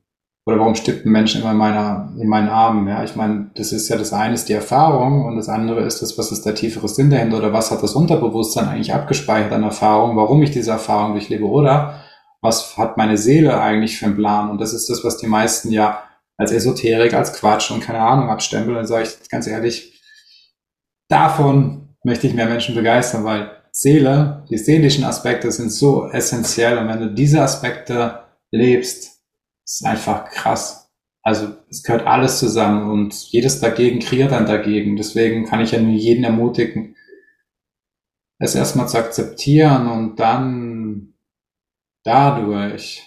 oder 0.45 0.59
warum 0.59 0.75
stirbt 0.75 1.05
ein 1.05 1.11
Mensch 1.11 1.35
immer 1.35 1.51
in, 1.51 1.57
meiner, 1.57 2.11
in 2.19 2.27
meinen 2.27 2.49
Armen? 2.49 2.87
Ja, 2.87 3.03
ich 3.03 3.15
meine, 3.15 3.51
das 3.55 3.71
ist 3.71 3.89
ja 3.89 3.97
das 3.97 4.11
eine 4.11 4.33
ist 4.33 4.49
die 4.49 4.53
Erfahrung 4.53 5.25
und 5.25 5.37
das 5.37 5.49
andere 5.49 5.81
ist 5.81 6.01
das, 6.01 6.17
was 6.17 6.31
ist 6.31 6.45
der 6.45 6.55
tiefere 6.55 6.87
Sinn 6.87 7.11
dahinter 7.11 7.37
oder 7.37 7.53
was 7.53 7.71
hat 7.71 7.83
das 7.83 7.93
Unterbewusstsein 7.93 8.67
eigentlich 8.67 8.93
abgespeichert 8.93 9.53
an 9.53 9.63
Erfahrung, 9.63 10.17
warum 10.17 10.41
ich 10.41 10.51
diese 10.51 10.71
Erfahrung 10.71 11.13
durchlebe 11.13 11.45
oder 11.45 12.01
was 12.41 12.75
hat 12.75 12.97
meine 12.97 13.17
Seele 13.17 13.61
eigentlich 13.61 13.99
für 13.99 14.07
einen 14.07 14.15
Plan? 14.15 14.49
Und 14.49 14.59
das 14.59 14.73
ist 14.73 14.89
das, 14.89 15.03
was 15.03 15.17
die 15.17 15.27
meisten 15.27 15.71
ja 15.71 16.03
als 16.37 16.51
Esoterik, 16.51 17.13
als 17.13 17.33
Quatsch 17.33 17.69
und 17.69 17.81
keine 17.81 17.99
Ahnung 17.99 18.29
abstempeln. 18.29 18.75
Dann 18.75 18.87
sage 18.87 19.03
ich 19.03 19.29
ganz 19.29 19.45
ehrlich, 19.45 19.90
davon 21.11 21.89
möchte 22.03 22.27
ich 22.27 22.33
mehr 22.33 22.47
Menschen 22.47 22.75
begeistern, 22.75 23.23
weil 23.23 23.51
Seele, 23.71 24.45
die 24.49 24.57
seelischen 24.57 25.03
Aspekte 25.03 25.51
sind 25.51 25.71
so 25.71 26.07
essentiell 26.09 26.77
und 26.77 26.87
wenn 26.87 26.99
du 26.99 27.13
diese 27.13 27.41
Aspekte 27.41 28.25
lebst, 28.51 29.21
ist 29.65 29.85
einfach 29.85 30.29
krass. 30.29 30.91
Also 31.23 31.53
es 31.69 31.83
gehört 31.83 32.07
alles 32.07 32.39
zusammen 32.39 32.89
und 32.89 33.13
jedes 33.31 33.59
dagegen 33.59 33.99
kreiert 33.99 34.31
dann 34.31 34.45
dagegen. 34.45 34.97
Deswegen 34.97 35.45
kann 35.45 35.61
ich 35.61 35.71
ja 35.71 35.79
nur 35.79 35.93
jeden 35.93 36.23
ermutigen, 36.23 36.95
es 38.39 38.55
erstmal 38.55 38.89
zu 38.89 38.97
akzeptieren 38.97 39.87
und 39.87 40.19
dann 40.19 41.13
dadurch 42.03 43.03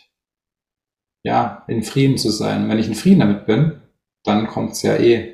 ja 1.24 1.64
in 1.66 1.82
Frieden 1.82 2.16
zu 2.16 2.30
sein. 2.30 2.64
Und 2.64 2.68
wenn 2.70 2.78
ich 2.78 2.86
in 2.86 2.94
Frieden 2.94 3.20
damit 3.20 3.46
bin, 3.46 3.82
dann 4.22 4.46
kommt 4.46 4.72
es 4.72 4.82
ja 4.82 4.96
eh. 4.96 5.33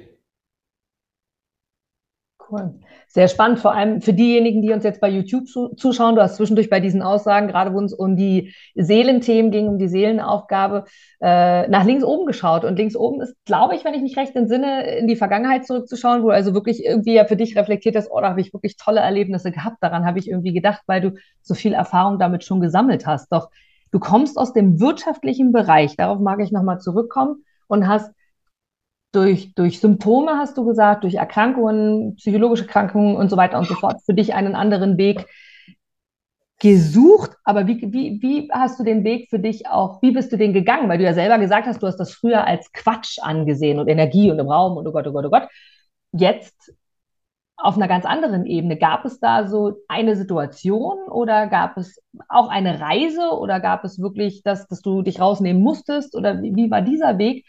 Cool. 2.51 2.75
Sehr 3.07 3.29
spannend, 3.29 3.61
vor 3.61 3.75
allem 3.75 4.01
für 4.01 4.13
diejenigen, 4.13 4.61
die 4.61 4.73
uns 4.73 4.83
jetzt 4.83 5.01
bei 5.01 5.09
YouTube 5.09 5.47
zuschauen. 5.47 6.17
Du 6.17 6.23
hast 6.23 6.37
zwischendurch 6.37 6.69
bei 6.69 6.81
diesen 6.81 7.03
Aussagen, 7.03 7.47
gerade 7.47 7.73
wo 7.73 7.81
es 7.81 7.93
um 7.93 8.17
die 8.17 8.53
Seelenthemen 8.75 9.53
ging, 9.53 9.69
um 9.69 9.79
die 9.79 9.89
Seelenaufgabe, 9.89 10.85
äh, 11.21 11.69
nach 11.69 11.85
links 11.85 12.03
oben 12.03 12.27
geschaut. 12.27 12.65
Und 12.65 12.77
links 12.77 12.97
oben 12.97 13.21
ist, 13.21 13.37
glaube 13.45 13.77
ich, 13.77 13.85
wenn 13.85 13.95
ich 13.95 14.03
mich 14.03 14.17
recht 14.17 14.35
entsinne, 14.35 14.97
in 14.97 15.07
die 15.07 15.17
Vergangenheit 15.17 15.65
zurückzuschauen, 15.65 16.23
wo 16.23 16.31
also 16.31 16.55
wirklich 16.55 16.85
irgendwie 16.85 17.15
ja 17.15 17.25
für 17.25 17.37
dich 17.37 17.57
reflektiert 17.57 17.95
hast, 17.95 18.11
oh, 18.11 18.21
da 18.21 18.31
habe 18.31 18.41
ich 18.41 18.53
wirklich 18.53 18.77
tolle 18.77 19.01
Erlebnisse 19.01 19.53
gehabt. 19.53 19.77
Daran 19.81 20.05
habe 20.05 20.19
ich 20.19 20.29
irgendwie 20.29 20.53
gedacht, 20.53 20.83
weil 20.87 21.01
du 21.01 21.13
so 21.43 21.55
viel 21.55 21.73
Erfahrung 21.73 22.19
damit 22.19 22.43
schon 22.43 22.61
gesammelt 22.61 23.07
hast. 23.07 23.31
Doch 23.33 23.51
du 23.93 24.01
kommst 24.01 24.39
aus 24.39 24.53
dem 24.53 24.81
wirtschaftlichen 24.81 25.53
Bereich, 25.53 25.97
darauf 25.97 26.19
mag 26.19 26.41
ich 26.41 26.51
nochmal 26.51 26.81
zurückkommen, 26.81 27.45
und 27.69 27.87
hast 27.87 28.13
durch, 29.13 29.55
durch 29.55 29.81
Symptome, 29.81 30.33
hast 30.39 30.57
du 30.57 30.65
gesagt, 30.65 31.05
durch 31.05 31.15
Erkrankungen, 31.15 32.17
psychologische 32.17 32.65
Erkrankungen 32.65 33.17
und 33.17 33.29
so 33.29 33.37
weiter 33.37 33.59
und 33.59 33.67
so 33.67 33.75
fort, 33.75 34.01
für 34.05 34.15
dich 34.15 34.35
einen 34.35 34.55
anderen 34.55 34.99
Weg 34.99 35.27
gesucht. 36.61 37.33
Aber 37.45 37.67
wie, 37.67 37.81
wie, 37.93 38.23
wie 38.23 38.49
hast 38.53 38.79
du 38.79 38.85
den 38.85 39.03
Weg 39.03 39.29
für 39.31 39.39
dich 39.39 39.67
auch, 39.67 40.01
wie 40.03 40.13
bist 40.13 40.33
du 40.33 40.37
den 40.37 40.53
gegangen? 40.53 40.89
Weil 40.89 40.99
du 40.99 41.05
ja 41.05 41.15
selber 41.15 41.39
gesagt 41.39 41.67
hast, 41.67 41.83
du 41.83 41.87
hast 41.87 41.97
das 41.97 42.13
früher 42.13 42.47
als 42.47 42.71
Quatsch 42.73 43.19
angesehen 43.21 43.79
und 43.79 43.89
Energie 43.89 44.31
und 44.31 44.39
im 44.39 44.49
Raum 44.49 44.77
und 44.77 44.87
oh 44.87 44.93
Gott, 44.93 45.07
oh 45.07 45.13
Gott, 45.13 45.25
oh 45.27 45.31
Gott. 45.31 45.49
Jetzt 46.13 46.73
auf 47.63 47.77
einer 47.77 47.89
ganz 47.89 48.05
anderen 48.05 48.47
Ebene. 48.47 48.77
Gab 48.77 49.05
es 49.05 49.21
da 49.21 49.47
so 49.47 49.77
eine 49.89 50.17
Situation 50.17 50.99
oder 51.09 51.47
gab 51.47 51.77
es 51.77 52.01
auch 52.29 52.49
eine 52.49 52.81
Reise 52.81 53.39
oder 53.39 53.61
gab 53.61 53.85
es 53.85 54.01
wirklich, 54.01 54.43
dass, 54.43 54.67
dass 54.67 54.81
du 54.81 55.03
dich 55.03 55.21
rausnehmen 55.21 55.63
musstest 55.63 56.17
oder 56.17 56.41
wie, 56.43 56.55
wie 56.57 56.71
war 56.71 56.83
dieser 56.83 57.19
Weg? 57.19 57.47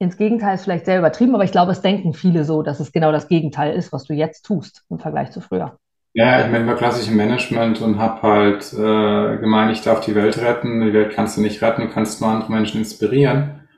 Ins 0.00 0.16
Gegenteil 0.16 0.54
ist 0.54 0.64
vielleicht 0.64 0.86
sehr 0.86 0.98
übertrieben, 0.98 1.34
aber 1.34 1.44
ich 1.44 1.52
glaube, 1.52 1.72
es 1.72 1.82
denken 1.82 2.14
viele 2.14 2.44
so, 2.44 2.62
dass 2.62 2.80
es 2.80 2.90
genau 2.90 3.12
das 3.12 3.28
Gegenteil 3.28 3.74
ist, 3.74 3.92
was 3.92 4.04
du 4.04 4.14
jetzt 4.14 4.46
tust 4.46 4.82
im 4.88 4.98
Vergleich 4.98 5.30
zu 5.30 5.42
früher. 5.42 5.78
Ja, 6.14 6.44
ich 6.44 6.50
bin 6.50 6.66
war 6.66 6.74
klassisch 6.74 7.08
im 7.08 7.16
Management 7.16 7.82
und 7.82 7.98
habe 7.98 8.22
halt 8.22 8.72
äh, 8.72 9.36
gemeint, 9.36 9.72
ich 9.72 9.82
darf 9.82 10.00
die 10.00 10.14
Welt 10.14 10.38
retten. 10.38 10.80
Die 10.80 10.94
Welt 10.94 11.12
kannst 11.14 11.36
du 11.36 11.42
nicht 11.42 11.60
retten, 11.60 11.82
du 11.82 11.88
kannst 11.88 12.22
nur 12.22 12.30
andere 12.30 12.50
Menschen 12.50 12.78
inspirieren. 12.78 13.68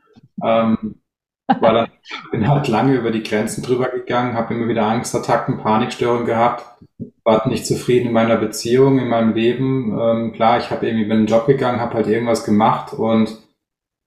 Ähm, 0.45 1.03
war 1.49 1.73
dann, 1.73 1.89
bin 2.31 2.49
halt 2.49 2.69
lange 2.69 2.95
über 2.95 3.11
die 3.11 3.25
Grenzen 3.25 3.65
drüber 3.65 3.89
gegangen, 3.89 4.35
habe 4.35 4.55
immer 4.55 4.69
wieder 4.69 4.87
Angstattacken, 4.87 5.59
Panikstörungen 5.59 6.25
gehabt, 6.25 6.65
war 7.25 7.49
nicht 7.49 7.67
zufrieden 7.67 8.07
in 8.07 8.13
meiner 8.13 8.37
Beziehung, 8.37 9.01
in 9.01 9.09
meinem 9.09 9.35
Leben. 9.35 9.99
Ähm, 10.01 10.33
klar, 10.33 10.59
ich 10.59 10.71
habe 10.71 10.87
irgendwie 10.87 11.07
bin 11.07 11.19
in 11.19 11.27
den 11.27 11.35
Job 11.35 11.47
gegangen, 11.47 11.81
habe 11.81 11.95
halt 11.95 12.07
irgendwas 12.07 12.45
gemacht 12.45 12.93
und 12.93 13.42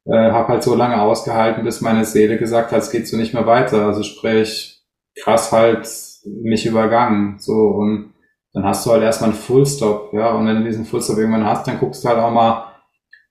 äh, 0.05 0.31
habe 0.31 0.49
halt 0.49 0.63
so 0.63 0.75
lange 0.75 1.01
ausgehalten, 1.01 1.63
bis 1.63 1.81
meine 1.81 2.05
Seele 2.05 2.37
gesagt 2.37 2.71
hat, 2.71 2.79
es 2.79 2.91
geht 2.91 3.07
so 3.07 3.17
nicht 3.17 3.33
mehr 3.33 3.45
weiter. 3.45 3.85
Also 3.85 4.03
sprich, 4.03 4.83
krass 5.21 5.51
halt 5.51 5.87
mich 6.25 6.65
übergangen. 6.65 7.39
So 7.39 7.53
und 7.53 8.13
dann 8.53 8.63
hast 8.63 8.85
du 8.85 8.91
halt 8.91 9.03
erstmal 9.03 9.31
einen 9.31 9.39
Fullstop, 9.39 10.13
ja. 10.13 10.29
Und 10.31 10.47
wenn 10.47 10.57
du 10.57 10.63
diesen 10.63 10.85
Fullstop 10.85 11.17
irgendwann 11.17 11.45
hast, 11.45 11.67
dann 11.67 11.79
guckst 11.79 12.03
du 12.03 12.09
halt 12.09 12.19
auch 12.19 12.31
mal 12.31 12.71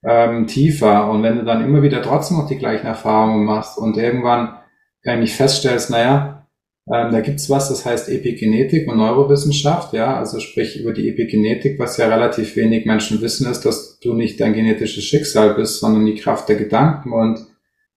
ähm, 0.05 0.47
tiefer. 0.47 1.11
Und 1.11 1.23
wenn 1.23 1.39
du 1.39 1.45
dann 1.45 1.65
immer 1.65 1.83
wieder 1.83 2.03
trotzdem 2.03 2.37
noch 2.37 2.47
die 2.47 2.59
gleichen 2.59 2.87
Erfahrungen 2.87 3.45
machst 3.45 3.79
und 3.79 3.97
irgendwann 3.97 4.59
eigentlich 5.05 5.35
feststellst, 5.35 5.91
naja, 5.91 6.44
ähm, 6.93 7.13
da 7.13 7.21
gibt's 7.21 7.49
was, 7.49 7.71
das 7.71 7.87
heißt 7.87 8.11
Epigenetik 8.11 8.87
und 8.89 8.99
Neurowissenschaft, 8.99 9.95
ja, 9.95 10.19
also 10.19 10.39
sprich 10.39 10.79
über 10.79 10.93
die 10.93 11.09
Epigenetik, 11.09 11.79
was 11.79 11.97
ja 11.97 12.09
relativ 12.09 12.57
wenig 12.57 12.85
Menschen 12.85 13.23
wissen, 13.23 13.51
ist, 13.51 13.63
dass 13.65 13.99
du 14.01 14.13
nicht 14.13 14.41
dein 14.41 14.53
genetisches 14.53 15.05
Schicksal 15.05 15.55
bist, 15.55 15.81
sondern 15.81 16.05
die 16.05 16.17
Kraft 16.17 16.49
der 16.49 16.57
Gedanken 16.57 17.13
und 17.13 17.47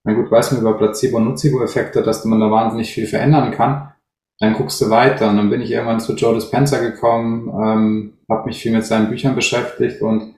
na 0.05 0.13
gut, 0.13 0.31
weiß 0.31 0.53
man 0.53 0.61
über 0.61 0.77
Placebo-Nocebo-Effekte, 0.77 2.01
dass 2.01 2.23
man 2.23 2.39
da 2.39 2.49
wahnsinnig 2.49 2.93
viel 2.93 3.07
verändern 3.07 3.51
kann. 3.51 3.91
Dann 4.39 4.53
guckst 4.53 4.79
du 4.79 4.89
weiter 4.89 5.29
und 5.29 5.35
dann 5.35 5.49
bin 5.49 5.59
ich 5.59 5.71
irgendwann 5.71 5.99
zu 5.99 6.13
Joe 6.15 6.33
Dispenza 6.33 6.77
gekommen, 6.77 7.49
ähm, 7.49 8.13
habe 8.29 8.45
mich 8.45 8.61
viel 8.61 8.71
mit 8.71 8.85
seinen 8.85 9.09
Büchern 9.09 9.35
beschäftigt 9.35 10.01
und 10.01 10.35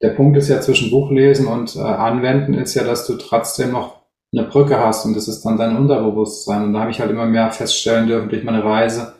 der 0.00 0.10
Punkt 0.10 0.38
ist 0.38 0.48
ja 0.48 0.62
zwischen 0.62 0.90
Buchlesen 0.90 1.46
und 1.46 1.76
äh, 1.76 1.80
Anwenden 1.80 2.54
ist 2.54 2.74
ja, 2.74 2.84
dass 2.84 3.06
du 3.06 3.18
trotzdem 3.18 3.72
noch 3.72 3.99
eine 4.32 4.46
Brücke 4.46 4.78
hast 4.78 5.04
und 5.06 5.14
das 5.14 5.28
ist 5.28 5.42
dann 5.42 5.56
dein 5.56 5.76
Unterbewusstsein. 5.76 6.64
Und 6.64 6.72
da 6.72 6.80
habe 6.80 6.90
ich 6.90 7.00
halt 7.00 7.10
immer 7.10 7.26
mehr 7.26 7.50
feststellen 7.50 8.06
dürfen 8.06 8.28
durch 8.28 8.44
meine 8.44 8.64
Reise, 8.64 9.14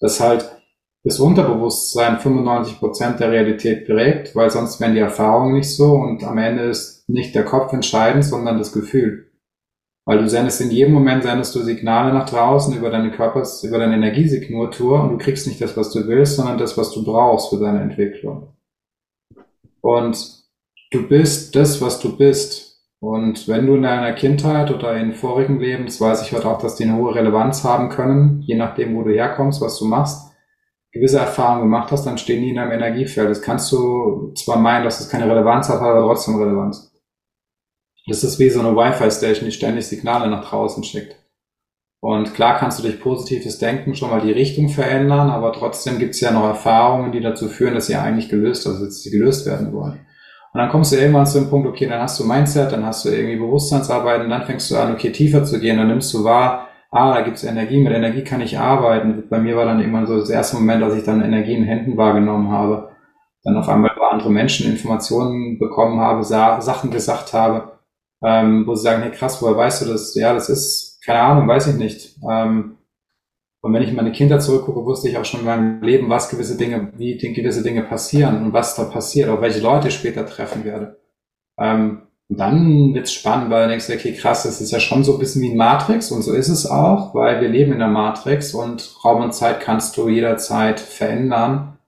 dass 0.00 0.20
halt 0.20 0.50
das 1.04 1.20
Unterbewusstsein 1.20 2.18
95 2.18 2.78
Prozent 2.78 3.20
der 3.20 3.30
Realität 3.30 3.86
prägt, 3.86 4.34
weil 4.34 4.50
sonst 4.50 4.80
wären 4.80 4.94
die 4.94 5.00
Erfahrungen 5.00 5.52
nicht 5.52 5.70
so 5.70 5.92
und 5.92 6.24
am 6.24 6.38
Ende 6.38 6.62
ist 6.64 7.06
nicht 7.08 7.34
der 7.34 7.44
Kopf 7.44 7.72
entscheidend, 7.74 8.24
sondern 8.24 8.56
das 8.56 8.72
Gefühl. 8.72 9.30
Weil 10.06 10.18
du 10.18 10.28
sendest 10.28 10.60
in 10.60 10.70
jedem 10.70 10.94
Moment 10.94 11.22
sendest 11.22 11.54
du 11.54 11.60
Signale 11.60 12.12
nach 12.12 12.28
draußen 12.28 12.76
über 12.76 12.90
deine 12.90 13.10
Körpers, 13.10 13.64
über 13.64 13.78
deine 13.78 13.94
Energiesignatur 13.94 15.02
und 15.02 15.10
du 15.12 15.18
kriegst 15.18 15.46
nicht 15.46 15.60
das, 15.60 15.76
was 15.76 15.90
du 15.90 16.06
willst, 16.06 16.36
sondern 16.36 16.58
das, 16.58 16.76
was 16.76 16.92
du 16.92 17.04
brauchst 17.04 17.50
für 17.50 17.58
deine 17.58 17.80
Entwicklung. 17.80 18.54
Und 19.80 20.42
du 20.90 21.06
bist 21.06 21.54
das, 21.54 21.80
was 21.82 22.00
du 22.00 22.16
bist. 22.16 22.73
Und 23.04 23.48
wenn 23.48 23.66
du 23.66 23.74
in 23.74 23.82
deiner 23.82 24.14
Kindheit 24.14 24.70
oder 24.70 24.96
in 24.96 25.12
vorigen 25.12 25.60
Leben, 25.60 25.84
das 25.84 26.00
weiß 26.00 26.22
ich 26.22 26.32
heute 26.32 26.48
auch, 26.48 26.56
dass 26.56 26.76
die 26.76 26.84
eine 26.84 26.96
hohe 26.96 27.14
Relevanz 27.14 27.62
haben 27.62 27.90
können, 27.90 28.40
je 28.46 28.54
nachdem, 28.54 28.96
wo 28.96 29.02
du 29.02 29.12
herkommst, 29.12 29.60
was 29.60 29.78
du 29.78 29.84
machst, 29.84 30.32
gewisse 30.90 31.18
Erfahrungen 31.18 31.64
gemacht 31.64 31.92
hast, 31.92 32.06
dann 32.06 32.16
stehen 32.16 32.40
die 32.40 32.48
in 32.48 32.56
deinem 32.56 32.72
Energiefeld. 32.72 33.28
Das 33.28 33.42
kannst 33.42 33.70
du 33.72 34.32
zwar 34.34 34.56
meinen, 34.56 34.84
dass 34.84 35.00
es 35.00 35.10
keine 35.10 35.28
Relevanz 35.28 35.68
hat, 35.68 35.82
aber 35.82 36.00
trotzdem 36.00 36.36
Relevanz. 36.36 36.94
Das 38.06 38.24
ist 38.24 38.38
wie 38.38 38.48
so 38.48 38.60
eine 38.60 38.74
Wi-Fi-Station, 38.74 39.50
die 39.50 39.52
ständig 39.52 39.86
Signale 39.86 40.30
nach 40.30 40.48
draußen 40.48 40.82
schickt. 40.82 41.14
Und 42.00 42.32
klar 42.32 42.58
kannst 42.58 42.78
du 42.78 42.84
durch 42.84 43.02
positives 43.02 43.58
Denken 43.58 43.94
schon 43.94 44.08
mal 44.08 44.22
die 44.22 44.32
Richtung 44.32 44.70
verändern, 44.70 45.28
aber 45.28 45.52
trotzdem 45.52 45.98
gibt 45.98 46.14
es 46.14 46.22
ja 46.22 46.30
noch 46.30 46.44
Erfahrungen, 46.44 47.12
die 47.12 47.20
dazu 47.20 47.48
führen, 47.48 47.74
dass 47.74 47.86
sie 47.86 47.96
eigentlich 47.96 48.30
gelöst, 48.30 48.66
also 48.66 48.86
dass 48.86 49.02
sie 49.02 49.10
gelöst 49.10 49.44
werden 49.44 49.74
wollen. 49.74 50.06
Und 50.54 50.60
dann 50.60 50.70
kommst 50.70 50.92
du 50.92 50.96
irgendwann 50.96 51.26
zu 51.26 51.40
dem 51.40 51.50
Punkt, 51.50 51.66
okay, 51.66 51.88
dann 51.88 52.00
hast 52.00 52.20
du 52.20 52.24
Mindset, 52.24 52.70
dann 52.70 52.86
hast 52.86 53.04
du 53.04 53.08
irgendwie 53.08 53.36
Bewusstseinsarbeit 53.36 54.22
und 54.22 54.30
dann 54.30 54.44
fängst 54.44 54.70
du 54.70 54.76
an, 54.76 54.92
okay, 54.92 55.10
tiefer 55.10 55.42
zu 55.42 55.58
gehen, 55.58 55.78
dann 55.78 55.88
nimmst 55.88 56.14
du 56.14 56.22
wahr, 56.22 56.68
ah, 56.92 57.12
da 57.12 57.22
gibt's 57.22 57.42
Energie, 57.42 57.82
mit 57.82 57.92
Energie 57.92 58.22
kann 58.22 58.40
ich 58.40 58.56
arbeiten. 58.56 59.24
Bei 59.28 59.40
mir 59.40 59.56
war 59.56 59.64
dann 59.64 59.80
irgendwann 59.80 60.06
so 60.06 60.16
das 60.16 60.30
erste 60.30 60.56
Moment, 60.56 60.80
dass 60.80 60.94
ich 60.94 61.02
dann 61.02 61.24
Energie 61.24 61.54
in 61.54 61.64
Händen 61.64 61.96
wahrgenommen 61.96 62.52
habe. 62.52 62.90
Dann 63.42 63.56
auf 63.56 63.68
einmal 63.68 63.90
über 63.96 64.12
andere 64.12 64.30
Menschen 64.30 64.70
Informationen 64.70 65.58
bekommen 65.58 66.00
habe, 66.00 66.22
Sachen 66.22 66.92
gesagt 66.92 67.32
habe, 67.32 67.72
ähm, 68.24 68.64
wo 68.64 68.76
sie 68.76 68.84
sagen, 68.84 69.02
hey 69.02 69.10
krass, 69.10 69.42
woher 69.42 69.56
weißt 69.56 69.82
du 69.82 69.92
das? 69.92 70.14
Ja, 70.14 70.32
das 70.34 70.48
ist 70.48 71.02
keine 71.04 71.20
Ahnung, 71.20 71.48
weiß 71.48 71.66
ich 71.66 71.76
nicht. 71.76 72.16
Ähm, 72.30 72.76
und 73.64 73.72
wenn 73.72 73.82
ich 73.82 73.94
meine 73.94 74.12
Kinder 74.12 74.40
zurückgucke, 74.40 74.84
wusste 74.84 75.08
ich 75.08 75.16
auch 75.16 75.24
schon 75.24 75.40
in 75.40 75.46
meinem 75.46 75.82
Leben, 75.82 76.10
was 76.10 76.28
gewisse 76.28 76.58
Dinge, 76.58 76.92
wie 76.98 77.16
gewisse 77.16 77.62
Dinge 77.62 77.82
passieren 77.82 78.44
und 78.44 78.52
was 78.52 78.74
da 78.74 78.84
passiert, 78.84 79.30
auch 79.30 79.40
welche 79.40 79.60
Leute 79.60 79.88
ich 79.88 79.94
später 79.94 80.26
treffen 80.26 80.66
werde. 80.66 80.98
Ähm, 81.58 82.02
und 82.28 82.38
dann 82.38 82.92
wird's 82.92 83.14
spannend, 83.14 83.48
weil 83.48 83.62
du 83.62 83.70
denkst, 83.70 83.88
okay, 83.88 84.12
krass, 84.12 84.42
das 84.42 84.60
ist 84.60 84.70
ja 84.70 84.80
schon 84.80 85.02
so 85.02 85.14
ein 85.14 85.18
bisschen 85.18 85.40
wie 85.40 85.50
ein 85.50 85.56
Matrix 85.56 86.10
und 86.10 86.20
so 86.20 86.34
ist 86.34 86.50
es 86.50 86.66
auch, 86.66 87.14
weil 87.14 87.40
wir 87.40 87.48
leben 87.48 87.72
in 87.72 87.78
der 87.78 87.88
Matrix 87.88 88.52
und 88.52 88.96
Raum 89.02 89.22
und 89.22 89.32
Zeit 89.32 89.60
kannst 89.60 89.96
du 89.96 90.10
jederzeit 90.10 90.78
verändern. 90.78 91.78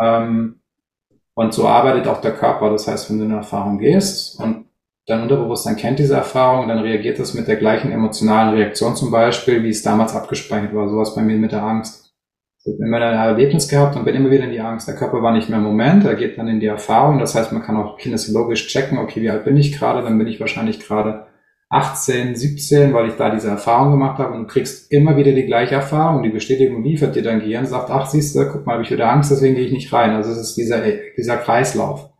Ähm, 0.00 0.60
und 1.34 1.52
so 1.52 1.68
arbeitet 1.68 2.08
auch 2.08 2.22
der 2.22 2.32
Körper. 2.32 2.70
Das 2.70 2.88
heißt, 2.88 3.10
wenn 3.10 3.18
du 3.18 3.24
in 3.26 3.32
eine 3.32 3.40
Erfahrung 3.40 3.76
gehst 3.76 4.40
und 4.40 4.64
dein 5.08 5.22
Unterbewusstsein 5.22 5.76
kennt 5.76 5.98
diese 5.98 6.14
Erfahrung, 6.14 6.68
dann 6.68 6.80
reagiert 6.80 7.18
das 7.18 7.34
mit 7.34 7.48
der 7.48 7.56
gleichen 7.56 7.90
emotionalen 7.90 8.54
Reaktion 8.54 8.94
zum 8.94 9.10
Beispiel, 9.10 9.62
wie 9.64 9.70
es 9.70 9.82
damals 9.82 10.14
abgespeichert 10.14 10.74
war. 10.74 10.88
Sowas 10.88 11.14
bei 11.14 11.22
mir 11.22 11.36
mit 11.36 11.52
der 11.52 11.62
Angst. 11.62 12.12
Ich 12.64 12.74
habe 12.74 12.84
immer 12.84 12.98
ein 12.98 13.14
Erlebnis 13.14 13.68
gehabt 13.68 13.96
und 13.96 14.04
bin 14.04 14.14
immer 14.14 14.30
wieder 14.30 14.44
in 14.44 14.50
die 14.50 14.60
Angst. 14.60 14.86
Der 14.86 14.96
Körper 14.96 15.22
war 15.22 15.32
nicht 15.32 15.48
mehr 15.48 15.58
im 15.58 15.64
Moment, 15.64 16.04
er 16.04 16.14
geht 16.14 16.36
dann 16.36 16.48
in 16.48 16.60
die 16.60 16.66
Erfahrung. 16.66 17.18
Das 17.18 17.34
heißt, 17.34 17.52
man 17.52 17.62
kann 17.62 17.76
auch 17.76 17.96
kinesiologisch 17.96 18.68
checken, 18.68 18.98
okay, 18.98 19.22
wie 19.22 19.30
alt 19.30 19.44
bin 19.44 19.56
ich 19.56 19.78
gerade? 19.78 20.02
Dann 20.02 20.18
bin 20.18 20.26
ich 20.26 20.40
wahrscheinlich 20.40 20.78
gerade 20.80 21.26
18, 21.70 22.34
17, 22.34 22.92
weil 22.92 23.08
ich 23.08 23.14
da 23.14 23.30
diese 23.30 23.48
Erfahrung 23.48 23.92
gemacht 23.92 24.18
habe 24.18 24.34
und 24.34 24.40
du 24.40 24.46
kriegst 24.46 24.92
immer 24.92 25.16
wieder 25.16 25.32
die 25.32 25.46
gleiche 25.46 25.76
Erfahrung. 25.76 26.22
Die 26.22 26.30
Bestätigung 26.30 26.82
liefert 26.82 27.16
dir 27.16 27.22
dein 27.22 27.40
Gehirn, 27.40 27.66
sagt, 27.66 27.90
ach 27.90 28.06
siehst 28.06 28.36
du, 28.36 28.46
guck 28.46 28.66
mal, 28.66 28.74
habe 28.74 28.82
ich 28.82 28.90
wieder 28.90 29.10
Angst, 29.10 29.30
deswegen 29.30 29.54
gehe 29.54 29.64
ich 29.64 29.72
nicht 29.72 29.92
rein. 29.92 30.10
Also 30.10 30.32
es 30.32 30.38
ist 30.38 30.56
dieser, 30.56 30.82
dieser 31.16 31.36
Kreislauf. 31.38 32.10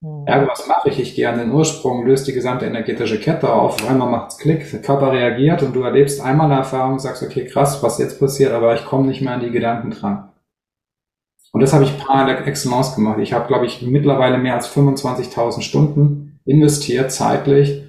Mhm. 0.00 0.24
Ja, 0.26 0.46
was 0.46 0.66
mache 0.66 0.88
ich? 0.88 0.98
Ich 0.98 1.14
gehe 1.14 1.28
an 1.28 1.38
den 1.38 1.52
Ursprung, 1.52 2.06
löse 2.06 2.26
die 2.26 2.32
gesamte 2.32 2.64
energetische 2.66 3.20
Kette 3.20 3.52
auf, 3.52 3.82
auf 3.82 3.88
einmal 3.88 4.08
macht's 4.08 4.38
Klick, 4.38 4.70
der 4.70 4.80
Körper 4.80 5.12
reagiert 5.12 5.62
und 5.62 5.74
du 5.74 5.82
erlebst 5.82 6.20
einmal 6.20 6.46
eine 6.46 6.60
Erfahrung 6.60 6.98
sagst, 6.98 7.22
okay, 7.22 7.44
krass, 7.44 7.82
was 7.82 7.98
jetzt 7.98 8.18
passiert, 8.18 8.52
aber 8.52 8.74
ich 8.74 8.84
komme 8.84 9.08
nicht 9.08 9.20
mehr 9.20 9.34
an 9.34 9.40
die 9.40 9.50
Gedanken 9.50 9.90
dran. 9.90 10.30
Und 11.52 11.60
das 11.60 11.72
habe 11.72 11.84
ich 11.84 11.98
par 11.98 12.28
excellence 12.46 12.94
gemacht. 12.94 13.18
Ich 13.18 13.32
habe, 13.32 13.48
glaube 13.48 13.66
ich, 13.66 13.82
mittlerweile 13.82 14.38
mehr 14.38 14.54
als 14.54 14.72
25.000 14.72 15.62
Stunden 15.62 16.40
investiert, 16.44 17.10
zeitlich, 17.10 17.82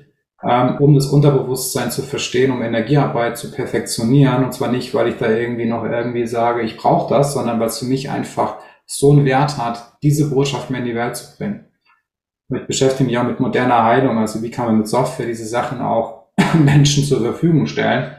ähm, 0.43 0.77
um 0.79 0.95
das 0.95 1.05
Unterbewusstsein 1.05 1.91
zu 1.91 2.01
verstehen, 2.01 2.51
um 2.51 2.63
Energiearbeit 2.63 3.37
zu 3.37 3.51
perfektionieren. 3.51 4.43
Und 4.43 4.53
zwar 4.53 4.71
nicht, 4.71 4.95
weil 4.95 5.09
ich 5.09 5.17
da 5.17 5.29
irgendwie 5.29 5.67
noch 5.67 5.83
irgendwie 5.85 6.25
sage, 6.25 6.63
ich 6.63 6.75
brauche 6.75 7.13
das, 7.13 7.35
sondern 7.35 7.59
weil 7.59 7.67
es 7.67 7.77
für 7.77 7.85
mich 7.85 8.09
einfach 8.09 8.55
so 8.87 9.11
einen 9.11 9.25
Wert 9.25 9.59
hat, 9.59 9.93
diese 10.01 10.31
Botschaft 10.31 10.71
mir 10.71 10.79
in 10.79 10.85
die 10.85 10.95
Welt 10.95 11.15
zu 11.15 11.37
bringen 11.37 11.70
ich 12.57 12.67
beschäftige 12.67 13.09
mich 13.09 13.17
auch 13.17 13.23
mit 13.23 13.39
moderner 13.39 13.83
Heilung, 13.83 14.17
also 14.17 14.41
wie 14.43 14.51
kann 14.51 14.65
man 14.65 14.77
mit 14.79 14.87
Software 14.87 15.25
diese 15.25 15.45
Sachen 15.45 15.81
auch 15.81 16.27
Menschen 16.53 17.03
zur 17.03 17.21
Verfügung 17.21 17.67
stellen. 17.67 18.15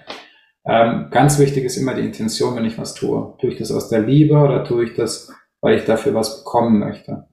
Ähm, 0.64 1.08
ganz 1.10 1.38
wichtig 1.38 1.64
ist 1.64 1.76
immer 1.76 1.94
die 1.94 2.06
Intention, 2.06 2.54
wenn 2.56 2.64
ich 2.64 2.78
was 2.78 2.94
tue. 2.94 3.34
Tue 3.40 3.50
ich 3.50 3.58
das 3.58 3.72
aus 3.72 3.88
der 3.88 4.00
Liebe 4.00 4.36
oder 4.36 4.64
tue 4.64 4.84
ich 4.84 4.94
das, 4.94 5.32
weil 5.60 5.76
ich 5.76 5.84
dafür 5.84 6.14
was 6.14 6.44
bekommen 6.44 6.78
möchte? 6.78 7.26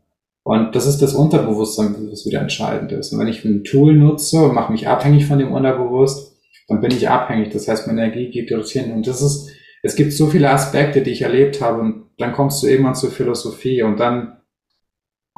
Und 0.43 0.75
das 0.75 0.87
ist 0.87 1.01
das 1.01 1.13
Unterbewusstsein, 1.13 1.95
was 2.09 2.25
wieder 2.25 2.41
entscheidend 2.41 2.91
ist. 2.91 3.13
Und 3.13 3.19
wenn 3.19 3.27
ich 3.27 3.45
ein 3.45 3.63
Tool 3.63 3.93
nutze 3.93 4.41
und 4.43 4.55
mache 4.55 4.71
mich 4.71 4.87
abhängig 4.87 5.27
von 5.27 5.37
dem 5.37 5.51
Unterbewusst, 5.51 6.37
dann 6.67 6.81
bin 6.81 6.91
ich 6.91 7.07
abhängig. 7.07 7.49
Das 7.51 7.67
heißt, 7.67 7.85
meine 7.85 8.01
Energie 8.01 8.31
geht 8.31 8.51
dorthin. 8.51 8.91
Und 8.91 9.05
das 9.05 9.21
ist, 9.21 9.51
es 9.83 9.95
gibt 9.95 10.13
so 10.13 10.27
viele 10.27 10.49
Aspekte, 10.49 11.01
die 11.01 11.11
ich 11.11 11.21
erlebt 11.21 11.61
habe. 11.61 11.81
Und 11.81 12.09
dann 12.17 12.33
kommst 12.33 12.63
du 12.63 12.67
irgendwann 12.67 12.95
zur 12.95 13.11
Philosophie 13.11 13.83
und 13.83 13.99
dann 13.99 14.38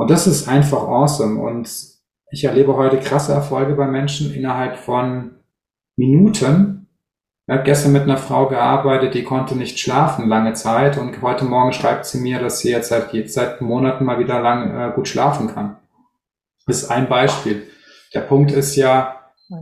und 0.02 0.10
das 0.10 0.26
ist 0.26 0.48
einfach 0.48 0.82
awesome. 0.88 1.40
Und 1.40 1.70
ich 2.32 2.44
erlebe 2.44 2.76
heute 2.76 2.98
krasse 2.98 3.34
Erfolge 3.34 3.76
bei 3.76 3.88
Menschen 3.88 4.34
innerhalb 4.34 4.78
von 4.78 5.36
Minuten. 5.96 6.88
Ich 7.48 7.54
habe 7.54 7.64
gestern 7.64 7.92
mit 7.92 8.04
einer 8.04 8.18
Frau 8.18 8.48
gearbeitet, 8.48 9.14
die 9.14 9.24
konnte 9.24 9.56
nicht 9.56 9.80
schlafen 9.80 10.28
lange 10.28 10.54
Zeit 10.54 10.98
und 10.98 11.22
heute 11.22 11.46
Morgen 11.46 11.74
schreibt 11.74 12.06
sie 12.06 12.20
mir, 12.20 12.40
dass 12.40 12.60
sie 12.60 12.72
jetzt 12.72 12.90
seit, 12.90 13.14
jetzt 13.14 13.34
seit 13.34 13.62
Monaten 13.62 14.06
mal 14.06 14.20
wieder 14.20 14.42
lang 14.42 14.74
äh, 14.74 14.92
gut 14.96 15.08
schlafen 15.08 15.48
kann. 15.48 15.78
Das 16.66 16.84
ist 16.84 16.90
ein 16.90 17.08
Beispiel. 17.08 17.68
Der 18.14 18.22
Punkt 18.22 18.52
ist 18.52 18.76
ja, 18.76 19.18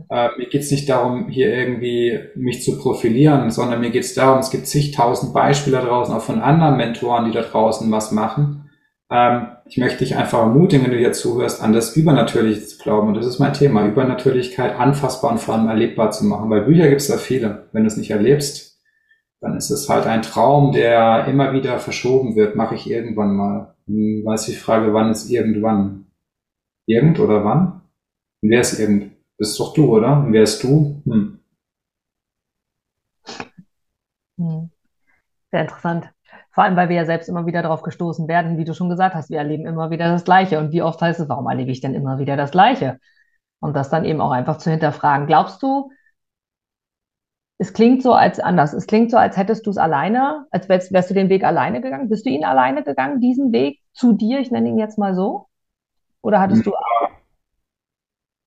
Äh, 0.08 0.28
mir 0.38 0.46
geht 0.48 0.62
es 0.62 0.70
nicht 0.70 0.88
darum, 0.88 1.28
hier 1.28 1.52
irgendwie 1.52 2.20
mich 2.36 2.62
zu 2.62 2.78
profilieren, 2.78 3.50
sondern 3.50 3.80
mir 3.80 3.90
geht 3.90 4.04
es 4.04 4.14
darum, 4.14 4.38
es 4.38 4.50
gibt 4.50 4.68
zigtausend 4.68 5.34
Beispiele 5.34 5.78
da 5.78 5.84
draußen, 5.84 6.14
auch 6.14 6.22
von 6.22 6.40
anderen 6.40 6.76
Mentoren, 6.76 7.24
die 7.24 7.32
da 7.32 7.42
draußen 7.42 7.90
was 7.90 8.12
machen. 8.12 8.69
Ähm, 9.10 9.48
ich 9.66 9.76
möchte 9.76 9.98
dich 9.98 10.16
einfach 10.16 10.38
ermutigen, 10.38 10.84
wenn 10.84 10.92
du 10.92 10.98
hier 10.98 11.12
zuhörst, 11.12 11.62
an 11.62 11.72
das 11.72 11.96
Übernatürliche 11.96 12.64
zu 12.64 12.78
glauben. 12.78 13.08
Und 13.08 13.14
das 13.14 13.26
ist 13.26 13.38
mein 13.40 13.52
Thema, 13.52 13.86
Übernatürlichkeit 13.86 14.78
anfassbar 14.78 15.32
und 15.32 15.38
vor 15.38 15.54
allem 15.54 15.68
erlebbar 15.68 16.12
zu 16.12 16.24
machen. 16.24 16.48
Weil 16.50 16.62
Bücher 16.62 16.88
gibt 16.88 17.00
es 17.00 17.08
da 17.08 17.16
viele. 17.16 17.68
Wenn 17.72 17.82
du 17.82 17.88
es 17.88 17.96
nicht 17.96 18.10
erlebst, 18.10 18.80
dann 19.40 19.56
ist 19.56 19.70
es 19.70 19.88
halt 19.88 20.06
ein 20.06 20.22
Traum, 20.22 20.72
der 20.72 21.26
immer 21.26 21.52
wieder 21.52 21.78
verschoben 21.80 22.36
wird. 22.36 22.56
Mache 22.56 22.74
ich 22.76 22.88
irgendwann 22.88 23.34
mal. 23.34 23.74
Hm, 23.86 24.22
weiß 24.24 24.46
die 24.46 24.54
Frage, 24.54 24.94
wann 24.94 25.10
ist 25.10 25.30
irgendwann? 25.30 26.06
Irgend 26.86 27.18
oder 27.18 27.44
wann? 27.44 27.82
Und 28.42 28.50
wer 28.50 28.60
ist 28.60 28.78
irgend? 28.78 29.12
Bist 29.38 29.58
doch 29.58 29.74
du, 29.74 29.96
oder? 29.96 30.18
Und 30.18 30.32
wer 30.32 30.42
ist 30.42 30.62
du? 30.62 31.02
Hm. 31.04 31.38
Hm. 34.38 34.70
Sehr 35.50 35.60
interessant. 35.62 36.12
Vor 36.52 36.64
allem, 36.64 36.76
weil 36.76 36.88
wir 36.88 36.96
ja 36.96 37.04
selbst 37.04 37.28
immer 37.28 37.46
wieder 37.46 37.62
darauf 37.62 37.82
gestoßen 37.82 38.26
werden, 38.28 38.58
wie 38.58 38.64
du 38.64 38.74
schon 38.74 38.88
gesagt 38.88 39.14
hast, 39.14 39.30
wir 39.30 39.38
erleben 39.38 39.66
immer 39.66 39.90
wieder 39.90 40.08
das 40.08 40.24
Gleiche. 40.24 40.58
Und 40.58 40.72
wie 40.72 40.82
oft 40.82 41.00
heißt 41.00 41.20
es, 41.20 41.28
warum 41.28 41.48
erlebe 41.48 41.70
ich 41.70 41.80
denn 41.80 41.94
immer 41.94 42.18
wieder 42.18 42.36
das 42.36 42.50
Gleiche? 42.50 42.98
Und 43.60 43.76
das 43.76 43.90
dann 43.90 44.04
eben 44.04 44.20
auch 44.20 44.32
einfach 44.32 44.58
zu 44.58 44.70
hinterfragen. 44.70 45.26
Glaubst 45.26 45.62
du, 45.62 45.90
es 47.60 47.74
klingt 47.74 48.02
so 48.02 48.14
als 48.14 48.40
anders. 48.40 48.72
Es 48.72 48.86
klingt 48.86 49.10
so, 49.10 49.18
als 49.18 49.36
hättest 49.36 49.66
du 49.66 49.70
es 49.70 49.76
alleine, 49.76 50.46
als 50.50 50.68
wärst, 50.70 50.92
wärst, 50.92 51.10
du 51.10 51.14
den 51.14 51.28
Weg 51.28 51.44
alleine 51.44 51.82
gegangen. 51.82 52.08
Bist 52.08 52.24
du 52.24 52.30
ihn 52.30 52.42
alleine 52.42 52.82
gegangen, 52.82 53.20
diesen 53.20 53.52
Weg 53.52 53.80
zu 53.92 54.14
dir? 54.14 54.40
Ich 54.40 54.50
nenne 54.50 54.70
ihn 54.70 54.78
jetzt 54.78 54.96
mal 54.96 55.14
so. 55.14 55.46
Oder 56.22 56.40
hattest 56.40 56.64
du. 56.64 56.72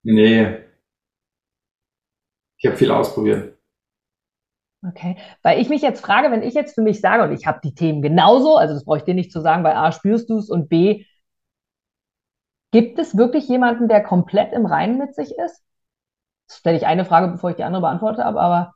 Nee. 0.02 0.58
Ich 2.58 2.66
habe 2.66 2.76
viel 2.76 2.90
ausprobiert. 2.90 3.53
Okay, 4.86 5.16
weil 5.44 5.62
ich 5.62 5.70
mich 5.70 5.82
jetzt 5.82 6.02
frage, 6.02 6.30
wenn 6.30 6.44
ich 6.44 6.54
jetzt 6.54 6.76
für 6.76 6.82
mich 6.82 7.00
sage, 7.00 7.24
und 7.24 7.32
ich 7.32 7.48
habe 7.48 7.62
die 7.64 7.74
Themen 7.74 8.02
genauso, 8.02 8.58
also 8.58 8.74
das 8.74 8.84
brauche 8.84 8.98
ich 8.98 9.04
dir 9.06 9.14
nicht 9.14 9.32
zu 9.32 9.40
sagen, 9.40 9.64
bei 9.64 9.76
A 9.76 9.94
spürst 9.94 10.30
du 10.30 10.38
es 10.38 10.50
und 10.50 10.68
B, 10.68 11.06
gibt 12.72 13.00
es 13.00 13.16
wirklich 13.16 13.48
jemanden, 13.48 13.88
der 13.88 14.04
komplett 14.04 14.52
im 14.52 14.66
Reinen 14.66 14.98
mit 14.98 15.16
sich 15.16 15.38
ist? 15.38 15.64
Das 16.48 16.58
stelle 16.58 16.76
ich 16.76 16.86
eine 16.86 17.06
Frage, 17.06 17.30
bevor 17.30 17.52
ich 17.52 17.56
die 17.56 17.64
andere 17.64 17.82
beantworte, 17.82 18.26
aber 18.26 18.74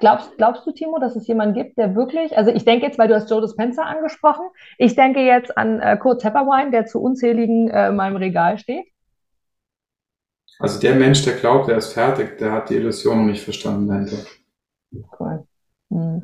glaubst, 0.00 0.36
glaubst 0.38 0.66
du, 0.66 0.72
Timo, 0.72 0.98
dass 0.98 1.14
es 1.14 1.28
jemanden 1.28 1.54
gibt, 1.54 1.78
der 1.78 1.94
wirklich, 1.94 2.36
also 2.36 2.50
ich 2.50 2.64
denke 2.64 2.86
jetzt, 2.86 2.98
weil 2.98 3.06
du 3.06 3.14
hast 3.14 3.30
Joe 3.30 3.40
Dispenza 3.40 3.84
angesprochen, 3.84 4.46
ich 4.78 4.96
denke 4.96 5.20
jetzt 5.20 5.56
an 5.56 5.78
äh, 5.78 5.96
Kurt 5.96 6.20
Tepperwein, 6.20 6.72
der 6.72 6.86
zu 6.86 7.00
unzähligen 7.00 7.68
äh, 7.68 7.90
in 7.90 7.96
meinem 7.96 8.16
Regal 8.16 8.58
steht. 8.58 8.86
Also 10.58 10.80
der 10.80 10.96
Mensch, 10.96 11.22
der 11.24 11.34
glaubt, 11.34 11.68
er 11.68 11.78
ist 11.78 11.92
fertig, 11.92 12.38
der 12.38 12.50
hat 12.50 12.70
die 12.70 12.74
Illusion 12.74 13.26
nicht 13.26 13.42
verstanden 13.42 13.88
dahinter. 13.88 14.16
Cool. 15.18 15.46
Hm. 15.90 16.22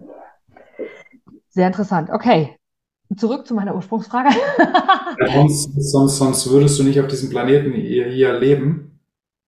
Sehr 1.48 1.66
interessant. 1.66 2.10
Okay. 2.10 2.56
Zurück 3.16 3.46
zu 3.46 3.54
meiner 3.54 3.74
Ursprungsfrage. 3.74 4.30
sonst, 5.32 5.72
sonst, 5.90 6.16
sonst 6.16 6.50
würdest 6.50 6.78
du 6.78 6.84
nicht 6.84 7.00
auf 7.00 7.08
diesem 7.08 7.28
Planeten 7.28 7.72
hier, 7.72 8.06
hier 8.06 8.38
leben, 8.38 9.00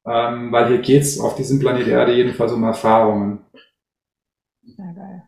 ähm, 0.04 0.50
weil 0.50 0.66
hier 0.66 0.78
geht 0.78 1.02
es 1.02 1.20
auf 1.20 1.36
diesem 1.36 1.60
Planet 1.60 1.86
Erde 1.86 2.12
jedenfalls 2.12 2.52
um 2.52 2.64
Erfahrungen. 2.64 3.44
Sehr 4.64 4.92
geil. 4.94 5.22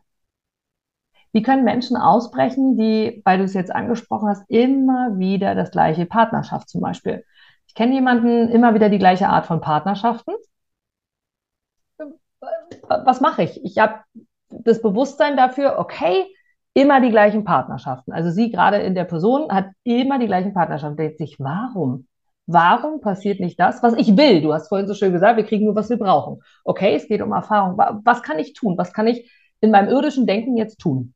Wie 1.31 1.41
können 1.43 1.63
Menschen 1.63 1.95
ausbrechen, 1.95 2.77
die, 2.77 3.21
weil 3.23 3.37
du 3.37 3.45
es 3.45 3.53
jetzt 3.53 3.73
angesprochen 3.73 4.29
hast, 4.29 4.49
immer 4.49 5.17
wieder 5.17 5.55
das 5.55 5.71
gleiche 5.71 6.05
Partnerschaft 6.05 6.67
zum 6.69 6.81
Beispiel? 6.81 7.23
Ich 7.67 7.73
kenne 7.73 7.93
jemanden, 7.93 8.49
immer 8.49 8.73
wieder 8.73 8.89
die 8.89 8.99
gleiche 8.99 9.29
Art 9.29 9.45
von 9.45 9.61
Partnerschaften 9.61 10.33
was 12.87 13.21
mache 13.21 13.43
ich? 13.43 13.63
Ich 13.63 13.77
habe 13.77 13.99
das 14.49 14.81
Bewusstsein 14.81 15.37
dafür, 15.37 15.79
okay, 15.79 16.25
immer 16.73 17.01
die 17.01 17.09
gleichen 17.09 17.43
Partnerschaften. 17.43 18.11
Also 18.11 18.31
sie 18.31 18.51
gerade 18.51 18.77
in 18.77 18.95
der 18.95 19.05
Person 19.05 19.49
hat 19.49 19.67
immer 19.83 20.19
die 20.19 20.27
gleichen 20.27 20.53
Partnerschaften. 20.53 20.97
Denkt 20.97 21.17
sich, 21.17 21.37
warum? 21.39 22.07
Warum 22.47 23.01
passiert 23.01 23.39
nicht 23.39 23.59
das, 23.59 23.81
was 23.81 23.95
ich 23.95 24.17
will? 24.17 24.41
Du 24.41 24.53
hast 24.53 24.67
vorhin 24.67 24.87
so 24.87 24.93
schön 24.93 25.13
gesagt, 25.13 25.37
wir 25.37 25.45
kriegen 25.45 25.65
nur, 25.65 25.75
was 25.75 25.89
wir 25.89 25.97
brauchen. 25.97 26.43
Okay, 26.63 26.93
es 26.95 27.07
geht 27.07 27.21
um 27.21 27.31
Erfahrung. 27.31 27.77
Was 28.03 28.21
kann 28.21 28.37
ich 28.37 28.53
tun? 28.53 28.77
Was 28.77 28.93
kann 28.93 29.07
ich 29.07 29.31
in 29.61 29.71
meinem 29.71 29.89
irdischen 29.89 30.27
Denken 30.27 30.57
jetzt 30.57 30.79
tun? 30.79 31.13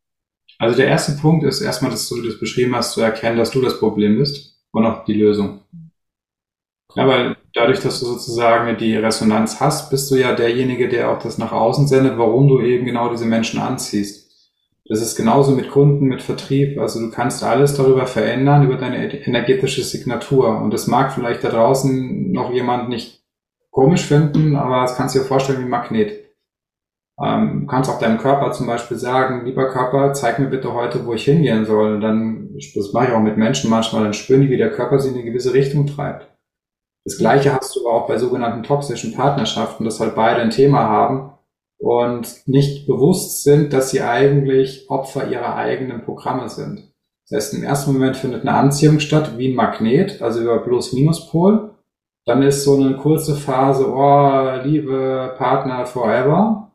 Also 0.58 0.76
der 0.76 0.88
erste 0.88 1.22
Punkt 1.22 1.44
ist 1.44 1.62
erstmal, 1.62 1.92
dass 1.92 2.10
du 2.10 2.22
das 2.22 2.40
beschrieben 2.40 2.76
hast, 2.76 2.94
zu 2.94 3.02
erkennen, 3.02 3.38
dass 3.38 3.52
du 3.52 3.62
das 3.62 3.80
Problem 3.80 4.18
bist 4.18 4.60
und 4.72 4.86
auch 4.86 5.06
die 5.06 5.14
Lösung. 5.14 5.62
Weil 6.96 7.38
dadurch, 7.54 7.80
dass 7.80 8.00
du 8.00 8.06
sozusagen 8.06 8.78
die 8.78 8.96
Resonanz 8.96 9.60
hast, 9.60 9.90
bist 9.90 10.12
du 10.12 10.16
ja 10.16 10.34
derjenige, 10.34 10.90
der 10.90 11.12
auch 11.12 11.20
das 11.20 11.38
nach 11.38 11.52
außen 11.52 11.88
sendet, 11.88 12.18
warum 12.18 12.48
du 12.48 12.62
eben 12.62 12.86
genau 12.86 13.10
diese 13.10 13.26
Menschen 13.26 13.60
anziehst. 13.60 14.30
Das 14.90 15.02
ist 15.02 15.16
genauso 15.16 15.52
mit 15.52 15.70
Kunden, 15.70 16.06
mit 16.06 16.24
Vertrieb. 16.24 16.80
Also 16.80 17.00
du 17.00 17.12
kannst 17.12 17.44
alles 17.44 17.76
darüber 17.76 18.08
verändern, 18.08 18.64
über 18.64 18.76
deine 18.76 19.14
energetische 19.24 19.84
Signatur. 19.84 20.60
Und 20.62 20.74
das 20.74 20.88
mag 20.88 21.14
vielleicht 21.14 21.44
da 21.44 21.50
draußen 21.50 22.32
noch 22.32 22.52
jemand 22.52 22.90
nicht 22.90 23.24
komisch 23.70 24.06
finden, 24.06 24.56
aber 24.56 24.82
das 24.82 24.96
kannst 24.96 25.14
du 25.14 25.20
dir 25.20 25.26
vorstellen 25.26 25.60
wie 25.60 25.64
ein 25.66 25.70
Magnet. 25.70 26.30
Ähm, 27.24 27.62
du 27.62 27.66
kannst 27.68 27.90
auch 27.90 28.00
deinem 28.00 28.18
Körper 28.18 28.52
zum 28.52 28.66
Beispiel 28.66 28.98
sagen, 28.98 29.46
lieber 29.46 29.70
Körper, 29.70 30.14
zeig 30.14 30.40
mir 30.40 30.48
bitte 30.48 30.74
heute, 30.74 31.06
wo 31.06 31.14
ich 31.14 31.26
hingehen 31.26 31.66
soll. 31.66 31.96
Und 31.96 32.02
dann, 32.02 32.56
das 32.76 32.94
mache 32.94 33.08
ich 33.08 33.12
auch 33.12 33.22
mit 33.22 33.38
Menschen 33.38 33.70
manchmal, 33.70 34.04
dann 34.04 34.14
spüren 34.14 34.42
die, 34.42 34.50
wie 34.50 34.58
der 34.58 34.72
Körper 34.72 35.00
sie 35.00 35.10
in 35.10 35.16
eine 35.16 35.24
gewisse 35.24 35.54
Richtung 35.54 35.86
treibt. 35.86 36.29
Das 37.06 37.18
Gleiche 37.18 37.54
hast 37.54 37.76
du 37.76 37.88
auch 37.88 38.08
bei 38.08 38.18
sogenannten 38.18 38.64
toxischen 38.64 39.14
Partnerschaften, 39.14 39.86
dass 39.86 40.00
halt 40.00 40.16
beide 40.16 40.42
ein 40.42 40.52
Thema 40.52 40.88
haben 40.88 41.32
und 41.80 42.48
nicht 42.48 42.88
bewusst 42.88 43.44
sind, 43.44 43.74
dass 43.74 43.92
sie 43.92 44.02
eigentlich 44.02 44.90
Opfer 44.90 45.28
ihrer 45.30 45.56
eigenen 45.56 46.04
Programme 46.04 46.50
sind. 46.50 46.92
Das 47.30 47.38
heißt, 47.38 47.54
im 47.56 47.64
ersten 47.64 47.94
Moment 47.94 48.18
findet 48.18 48.42
eine 48.42 48.54
Anziehung 48.54 49.00
statt, 49.00 49.38
wie 49.38 49.50
ein 49.50 49.56
Magnet, 49.56 50.22
also 50.22 50.42
über 50.42 50.60
Plus-Minus-Pol. 50.60 51.72
Dann 52.26 52.44
ist 52.44 52.64
so 52.64 52.76
eine 52.76 52.98
kurze 52.98 53.36
Phase, 53.36 53.88
oh, 53.88 54.62
liebe 54.64 55.36
Partner 55.38 55.86
forever. 55.86 56.72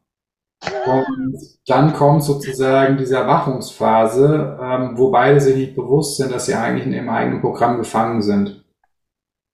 Und 0.87 1.39
dann 1.67 1.93
kommt 1.93 2.23
sozusagen 2.23 2.97
diese 2.97 3.17
Erwachungsphase, 3.17 4.59
ähm, 4.61 4.93
wo 4.97 5.11
beide 5.11 5.41
sich 5.41 5.57
nicht 5.57 5.77
bewusst 5.77 6.17
sind, 6.17 6.33
dass 6.33 6.47
sie 6.47 6.55
eigentlich 6.55 6.87
in 6.87 6.93
ihrem 6.95 7.09
eigenen 7.11 7.41
Programm 7.41 7.77
gefangen 7.77 8.23
sind. 8.23 8.64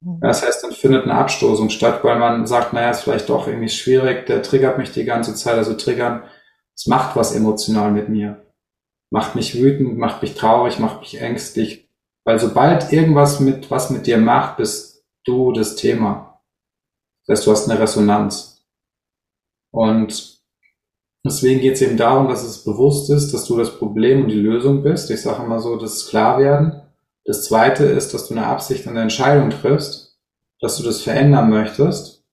Mhm. 0.00 0.20
Das 0.20 0.44
heißt, 0.44 0.64
dann 0.64 0.72
findet 0.72 1.04
eine 1.04 1.14
Abstoßung 1.14 1.70
statt, 1.70 2.02
weil 2.02 2.18
man 2.18 2.46
sagt, 2.46 2.72
naja, 2.72 2.90
ist 2.90 3.02
vielleicht 3.02 3.28
doch 3.28 3.46
irgendwie 3.46 3.68
schwierig, 3.68 4.26
der 4.26 4.42
triggert 4.42 4.78
mich 4.78 4.92
die 4.92 5.04
ganze 5.04 5.34
Zeit, 5.34 5.56
also 5.56 5.74
triggern, 5.74 6.24
es 6.74 6.86
macht 6.86 7.16
was 7.16 7.34
emotional 7.34 7.92
mit 7.92 8.08
mir. 8.08 8.46
Macht 9.10 9.34
mich 9.34 9.60
wütend, 9.60 9.98
macht 9.98 10.22
mich 10.22 10.34
traurig, 10.34 10.78
macht 10.78 11.00
mich 11.00 11.20
ängstlich. 11.20 11.88
Weil 12.24 12.38
sobald 12.38 12.92
irgendwas 12.92 13.40
mit, 13.40 13.70
was 13.70 13.90
mit 13.90 14.06
dir 14.06 14.18
macht, 14.18 14.56
bist 14.56 15.04
du 15.24 15.52
das 15.52 15.76
Thema. 15.76 16.40
Das 17.26 17.38
heißt, 17.38 17.46
du 17.46 17.50
hast 17.52 17.68
eine 17.68 17.80
Resonanz. 17.80 18.64
Und 19.72 20.40
deswegen 21.24 21.60
geht 21.60 21.74
es 21.74 21.82
eben 21.82 21.96
darum, 21.96 22.28
dass 22.28 22.44
es 22.44 22.64
bewusst 22.64 23.10
ist, 23.10 23.32
dass 23.32 23.44
du 23.46 23.56
das 23.58 23.76
Problem 23.78 24.22
und 24.22 24.28
die 24.28 24.40
Lösung 24.40 24.82
bist. 24.82 25.10
Ich 25.10 25.22
sage 25.22 25.42
immer 25.42 25.60
so, 25.60 25.76
das 25.76 25.96
ist 25.96 26.08
klar 26.08 26.38
werden. 26.38 26.82
Das 27.31 27.45
zweite 27.45 27.85
ist, 27.85 28.12
dass 28.12 28.27
du 28.27 28.35
eine 28.35 28.49
Absicht 28.49 28.88
und 28.88 28.95
eine 28.95 29.03
Entscheidung 29.03 29.51
triffst, 29.51 30.19
dass 30.61 30.77
du 30.79 30.83
das 30.83 31.01
verändern 31.01 31.49
möchtest. 31.49 32.25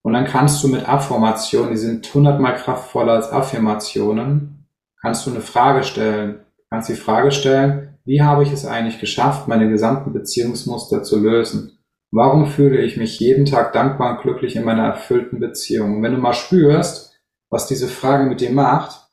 Und 0.00 0.14
dann 0.14 0.24
kannst 0.24 0.64
du 0.64 0.68
mit 0.68 0.88
Affirmationen, 0.88 1.72
die 1.72 1.76
sind 1.76 2.14
hundertmal 2.14 2.54
kraftvoller 2.54 3.12
als 3.12 3.30
Affirmationen, 3.30 4.66
kannst 5.02 5.26
du 5.26 5.32
eine 5.32 5.42
Frage 5.42 5.82
stellen. 5.82 6.46
Du 6.56 6.62
kannst 6.70 6.88
die 6.88 6.94
Frage 6.94 7.30
stellen, 7.30 7.98
wie 8.06 8.22
habe 8.22 8.42
ich 8.42 8.50
es 8.50 8.64
eigentlich 8.64 8.98
geschafft, 9.00 9.48
meine 9.48 9.68
gesamten 9.68 10.14
Beziehungsmuster 10.14 11.02
zu 11.02 11.20
lösen? 11.20 11.78
Warum 12.10 12.46
fühle 12.46 12.80
ich 12.80 12.96
mich 12.96 13.20
jeden 13.20 13.44
Tag 13.44 13.74
dankbar 13.74 14.16
und 14.16 14.22
glücklich 14.22 14.56
in 14.56 14.64
meiner 14.64 14.86
erfüllten 14.86 15.40
Beziehung? 15.40 15.96
Und 15.96 16.02
wenn 16.02 16.14
du 16.14 16.18
mal 16.18 16.32
spürst, 16.32 17.20
was 17.50 17.66
diese 17.66 17.86
Frage 17.86 18.24
mit 18.24 18.40
dir 18.40 18.52
macht, 18.52 19.10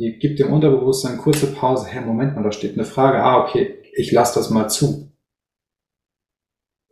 die 0.00 0.18
gibt 0.18 0.40
dem 0.40 0.52
Unterbewusstsein 0.52 1.18
kurze 1.18 1.46
Pause. 1.54 1.86
Hä, 1.86 2.00
Moment 2.00 2.34
mal, 2.34 2.42
da 2.42 2.50
steht 2.50 2.74
eine 2.74 2.84
Frage. 2.84 3.22
Ah, 3.22 3.44
okay, 3.44 3.85
ich 3.96 4.12
lasse 4.12 4.38
das 4.38 4.50
mal 4.50 4.68
zu. 4.68 5.10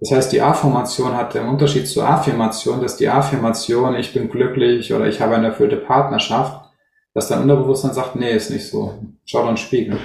Das 0.00 0.10
heißt, 0.10 0.32
die 0.32 0.40
A-Formation 0.40 1.16
hat 1.16 1.34
den 1.34 1.46
Unterschied 1.46 1.86
zur 1.86 2.08
Affirmation, 2.08 2.80
dass 2.80 2.96
die 2.96 3.08
Affirmation, 3.08 3.94
ich 3.94 4.12
bin 4.12 4.28
glücklich 4.28 4.92
oder 4.92 5.06
ich 5.06 5.20
habe 5.20 5.36
eine 5.36 5.48
erfüllte 5.48 5.76
Partnerschaft, 5.76 6.70
dass 7.14 7.28
dein 7.28 7.42
Unterbewusstsein 7.42 7.94
sagt, 7.94 8.16
nee, 8.16 8.34
ist 8.34 8.50
nicht 8.50 8.68
so. 8.68 8.98
Schau 9.24 9.46
den 9.46 9.56
Spiegel. 9.56 9.98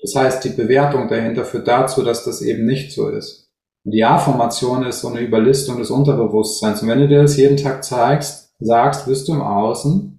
Das 0.00 0.14
heißt, 0.14 0.44
die 0.44 0.50
Bewertung 0.50 1.08
dahinter 1.08 1.44
führt 1.44 1.66
dazu, 1.66 2.02
dass 2.02 2.24
das 2.24 2.42
eben 2.42 2.66
nicht 2.66 2.92
so 2.92 3.08
ist. 3.08 3.50
Und 3.84 3.92
die 3.92 4.04
A-Formation 4.04 4.84
ist 4.84 5.00
so 5.00 5.08
eine 5.08 5.20
Überlistung 5.20 5.78
des 5.78 5.90
Unterbewusstseins. 5.90 6.82
Und 6.82 6.88
wenn 6.88 7.00
du 7.00 7.08
dir 7.08 7.22
das 7.22 7.36
jeden 7.36 7.56
Tag 7.56 7.82
zeigst, 7.84 8.54
sagst, 8.60 9.06
wirst 9.06 9.28
du 9.28 9.32
im 9.32 9.42
Außen 9.42 10.11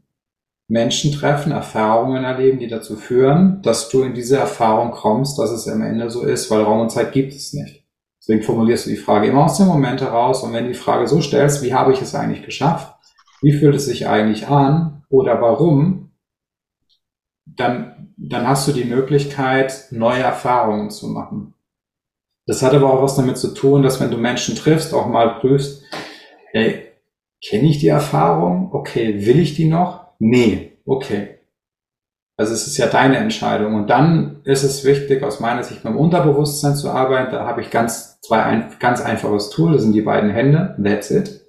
Menschen 0.73 1.11
treffen, 1.11 1.51
Erfahrungen 1.51 2.23
erleben, 2.23 2.57
die 2.57 2.67
dazu 2.67 2.95
führen, 2.95 3.61
dass 3.61 3.89
du 3.89 4.01
in 4.01 4.15
diese 4.15 4.37
Erfahrung 4.37 4.89
kommst, 4.89 5.37
dass 5.37 5.51
es 5.51 5.67
am 5.67 5.83
Ende 5.83 6.09
so 6.09 6.23
ist, 6.23 6.49
weil 6.49 6.63
Raum 6.63 6.81
und 6.81 6.89
Zeit 6.89 7.11
gibt 7.11 7.31
es 7.31 7.53
nicht. 7.53 7.83
Deswegen 8.19 8.41
formulierst 8.41 8.87
du 8.87 8.89
die 8.89 8.97
Frage 8.97 9.27
immer 9.27 9.45
aus 9.45 9.57
dem 9.57 9.67
Moment 9.67 10.01
heraus 10.01 10.41
und 10.41 10.51
wenn 10.51 10.63
du 10.63 10.71
die 10.71 10.77
Frage 10.77 11.07
so 11.07 11.21
stellst, 11.21 11.61
wie 11.61 11.75
habe 11.75 11.93
ich 11.93 12.01
es 12.01 12.15
eigentlich 12.15 12.43
geschafft? 12.43 12.91
Wie 13.43 13.53
fühlt 13.53 13.75
es 13.75 13.85
sich 13.85 14.07
eigentlich 14.07 14.47
an? 14.47 15.03
Oder 15.09 15.39
warum? 15.41 16.09
Dann, 17.45 18.11
dann 18.17 18.47
hast 18.47 18.67
du 18.67 18.71
die 18.71 18.85
Möglichkeit, 18.85 19.89
neue 19.91 20.23
Erfahrungen 20.23 20.89
zu 20.89 21.07
machen. 21.07 21.53
Das 22.47 22.63
hat 22.63 22.73
aber 22.73 22.91
auch 22.91 23.03
was 23.03 23.15
damit 23.15 23.37
zu 23.37 23.53
tun, 23.53 23.83
dass 23.83 23.99
wenn 24.01 24.09
du 24.09 24.17
Menschen 24.17 24.55
triffst, 24.55 24.91
auch 24.95 25.05
mal 25.05 25.39
prüfst, 25.39 25.83
ey, 26.51 26.93
kenne 27.47 27.69
ich 27.69 27.77
die 27.77 27.89
Erfahrung? 27.89 28.73
Okay, 28.73 29.23
will 29.27 29.37
ich 29.37 29.53
die 29.53 29.69
noch? 29.69 30.02
Nee, 30.25 30.77
okay. 30.85 31.39
Also 32.37 32.53
es 32.53 32.65
ist 32.65 32.77
ja 32.77 32.87
deine 32.87 33.17
Entscheidung. 33.17 33.75
Und 33.75 33.89
dann 33.89 34.41
ist 34.45 34.63
es 34.63 34.85
wichtig, 34.85 35.21
aus 35.21 35.41
meiner 35.41 35.63
Sicht 35.63 35.83
mit 35.83 35.93
dem 35.93 35.99
Unterbewusstsein 35.99 36.75
zu 36.75 36.89
arbeiten. 36.89 37.33
Da 37.33 37.45
habe 37.45 37.59
ich 37.59 37.69
ganz 37.69 38.21
zwei 38.21 38.41
ein, 38.41 38.73
ganz 38.79 39.01
einfaches 39.01 39.49
Tool. 39.49 39.73
Das 39.73 39.81
sind 39.81 39.91
die 39.91 40.01
beiden 40.01 40.29
Hände. 40.29 40.77
That's 40.81 41.11
it. 41.11 41.45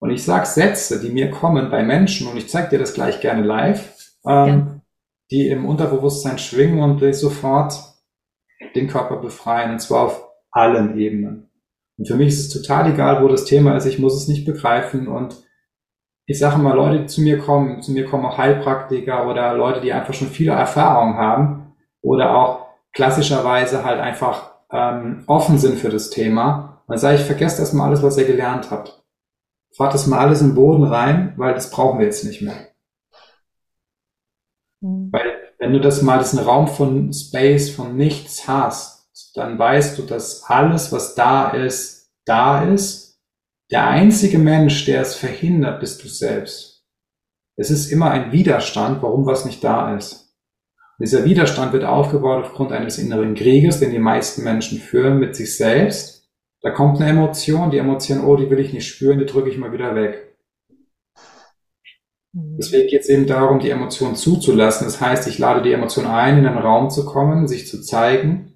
Und 0.00 0.10
ich 0.10 0.24
sage 0.24 0.46
Sätze, 0.46 1.02
die 1.02 1.10
mir 1.10 1.30
kommen 1.30 1.70
bei 1.70 1.82
Menschen, 1.82 2.28
und 2.28 2.38
ich 2.38 2.48
zeige 2.48 2.70
dir 2.70 2.78
das 2.78 2.94
gleich 2.94 3.20
gerne 3.20 3.42
live, 3.42 3.94
ähm, 4.26 4.48
ja. 4.48 4.80
die 5.30 5.48
im 5.48 5.66
Unterbewusstsein 5.66 6.38
schwingen 6.38 6.80
und 6.80 7.02
die 7.02 7.12
sofort 7.12 7.74
den 8.74 8.88
Körper 8.88 9.18
befreien. 9.18 9.72
Und 9.72 9.80
zwar 9.80 10.06
auf 10.06 10.28
allen 10.50 10.96
Ebenen. 10.98 11.50
Und 11.98 12.08
für 12.08 12.16
mich 12.16 12.28
ist 12.28 12.46
es 12.46 12.62
total 12.62 12.90
egal, 12.90 13.22
wo 13.22 13.28
das 13.28 13.44
Thema 13.44 13.76
ist. 13.76 13.84
Ich 13.84 13.98
muss 13.98 14.16
es 14.16 14.28
nicht 14.28 14.46
begreifen. 14.46 15.08
Und 15.08 15.36
ich 16.26 16.38
sage 16.38 16.58
mal, 16.58 16.74
Leute, 16.74 17.00
die 17.00 17.06
zu 17.06 17.20
mir 17.20 17.38
kommen, 17.38 17.82
zu 17.82 17.92
mir 17.92 18.04
kommen 18.04 18.24
auch 18.24 18.38
Heilpraktiker 18.38 19.28
oder 19.28 19.54
Leute, 19.54 19.80
die 19.80 19.92
einfach 19.92 20.14
schon 20.14 20.28
viele 20.28 20.52
Erfahrungen 20.52 21.16
haben 21.16 21.74
oder 22.00 22.36
auch 22.36 22.66
klassischerweise 22.92 23.84
halt 23.84 24.00
einfach 24.00 24.52
ähm, 24.70 25.24
offen 25.26 25.58
sind 25.58 25.78
für 25.78 25.90
das 25.90 26.10
Thema. 26.10 26.82
Dann 26.88 26.98
sage 26.98 27.16
ich, 27.16 27.22
vergesst 27.22 27.58
erstmal 27.58 27.88
alles, 27.88 28.02
was 28.02 28.18
ihr 28.18 28.26
gelernt 28.26 28.70
habt. 28.70 29.02
Fahrt 29.76 29.94
das 29.94 30.06
mal 30.06 30.18
alles 30.18 30.40
in 30.40 30.48
den 30.48 30.54
Boden 30.54 30.84
rein, 30.84 31.32
weil 31.36 31.54
das 31.54 31.70
brauchen 31.70 31.98
wir 31.98 32.06
jetzt 32.06 32.24
nicht 32.24 32.42
mehr. 32.42 32.68
Mhm. 34.80 35.08
Weil 35.10 35.32
wenn 35.58 35.72
du 35.72 35.80
das 35.80 36.02
mal, 36.02 36.18
diesen 36.18 36.40
Raum 36.40 36.66
von 36.66 37.12
Space, 37.12 37.70
von 37.70 37.96
nichts 37.96 38.46
hast, 38.48 39.08
dann 39.34 39.58
weißt 39.58 39.98
du, 39.98 40.02
dass 40.02 40.44
alles, 40.44 40.92
was 40.92 41.14
da 41.14 41.50
ist, 41.50 42.10
da 42.24 42.62
ist 42.62 43.01
der 43.72 43.88
einzige 43.88 44.38
Mensch, 44.38 44.84
der 44.84 45.00
es 45.00 45.14
verhindert, 45.14 45.80
bist 45.80 46.04
du 46.04 46.08
selbst. 46.08 46.84
Es 47.56 47.70
ist 47.70 47.90
immer 47.90 48.10
ein 48.10 48.30
Widerstand, 48.30 49.02
warum 49.02 49.24
was 49.24 49.46
nicht 49.46 49.64
da 49.64 49.96
ist. 49.96 50.36
Und 50.98 51.06
dieser 51.06 51.24
Widerstand 51.24 51.72
wird 51.72 51.84
aufgebaut 51.84 52.44
aufgrund 52.44 52.70
eines 52.70 52.98
inneren 52.98 53.34
Krieges, 53.34 53.80
den 53.80 53.90
die 53.90 53.98
meisten 53.98 54.44
Menschen 54.44 54.78
führen 54.78 55.18
mit 55.18 55.34
sich 55.34 55.56
selbst. 55.56 56.28
Da 56.60 56.70
kommt 56.70 57.00
eine 57.00 57.10
Emotion, 57.10 57.70
die 57.70 57.78
Emotion, 57.78 58.24
oh, 58.24 58.36
die 58.36 58.50
will 58.50 58.60
ich 58.60 58.74
nicht 58.74 58.86
spüren, 58.86 59.18
die 59.18 59.26
drücke 59.26 59.48
ich 59.48 59.56
mal 59.56 59.72
wieder 59.72 59.94
weg. 59.94 60.36
Mhm. 62.32 62.56
Deswegen 62.58 62.88
geht 62.88 63.00
es 63.00 63.08
eben 63.08 63.26
darum, 63.26 63.58
die 63.58 63.70
Emotion 63.70 64.16
zuzulassen. 64.16 64.86
Das 64.86 65.00
heißt, 65.00 65.26
ich 65.28 65.38
lade 65.38 65.62
die 65.62 65.72
Emotion 65.72 66.06
ein, 66.06 66.38
in 66.38 66.46
einen 66.46 66.58
Raum 66.58 66.90
zu 66.90 67.06
kommen, 67.06 67.48
sich 67.48 67.66
zu 67.66 67.80
zeigen 67.80 68.51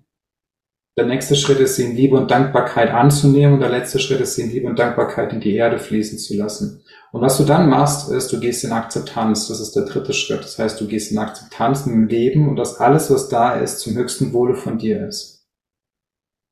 der 0.97 1.05
nächste 1.05 1.37
Schritt 1.37 1.61
ist, 1.61 1.77
sie 1.77 1.85
in 1.85 1.97
Liebe 1.97 2.17
und 2.17 2.31
Dankbarkeit 2.31 2.91
anzunehmen 2.91 3.55
und 3.55 3.61
der 3.61 3.69
letzte 3.69 3.99
Schritt 3.99 4.21
ist, 4.21 4.35
sie 4.35 4.43
in 4.43 4.51
Liebe 4.51 4.67
und 4.67 4.79
Dankbarkeit 4.79 5.33
in 5.33 5.41
die 5.41 5.55
Erde 5.55 5.79
fließen 5.79 6.19
zu 6.19 6.35
lassen. 6.35 6.83
Und 7.13 7.21
was 7.21 7.37
du 7.37 7.45
dann 7.45 7.69
machst, 7.69 8.11
ist, 8.11 8.33
du 8.33 8.41
gehst 8.41 8.65
in 8.65 8.73
Akzeptanz. 8.73 9.49
Das 9.49 9.61
ist 9.61 9.77
der 9.77 9.85
dritte 9.85 10.15
Schritt. 10.15 10.41
Das 10.41 10.59
heißt, 10.59 10.81
du 10.81 10.87
gehst 10.87 11.13
in 11.13 11.19
Akzeptanz 11.19 11.85
mit 11.85 11.95
dem 11.95 12.09
Leben 12.09 12.49
und 12.49 12.57
dass 12.57 12.81
alles, 12.81 13.11
was 13.11 13.29
da 13.29 13.55
ist, 13.55 13.81
zum 13.81 13.95
höchsten 13.95 14.33
Wohle 14.33 14.55
von 14.55 14.79
dir 14.79 15.07
ist. 15.07 15.47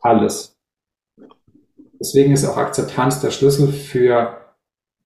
Alles. 0.00 0.59
Deswegen 1.98 2.33
ist 2.33 2.44
auch 2.44 2.59
Akzeptanz 2.59 3.20
der 3.20 3.30
Schlüssel 3.30 3.68
für, 3.68 4.37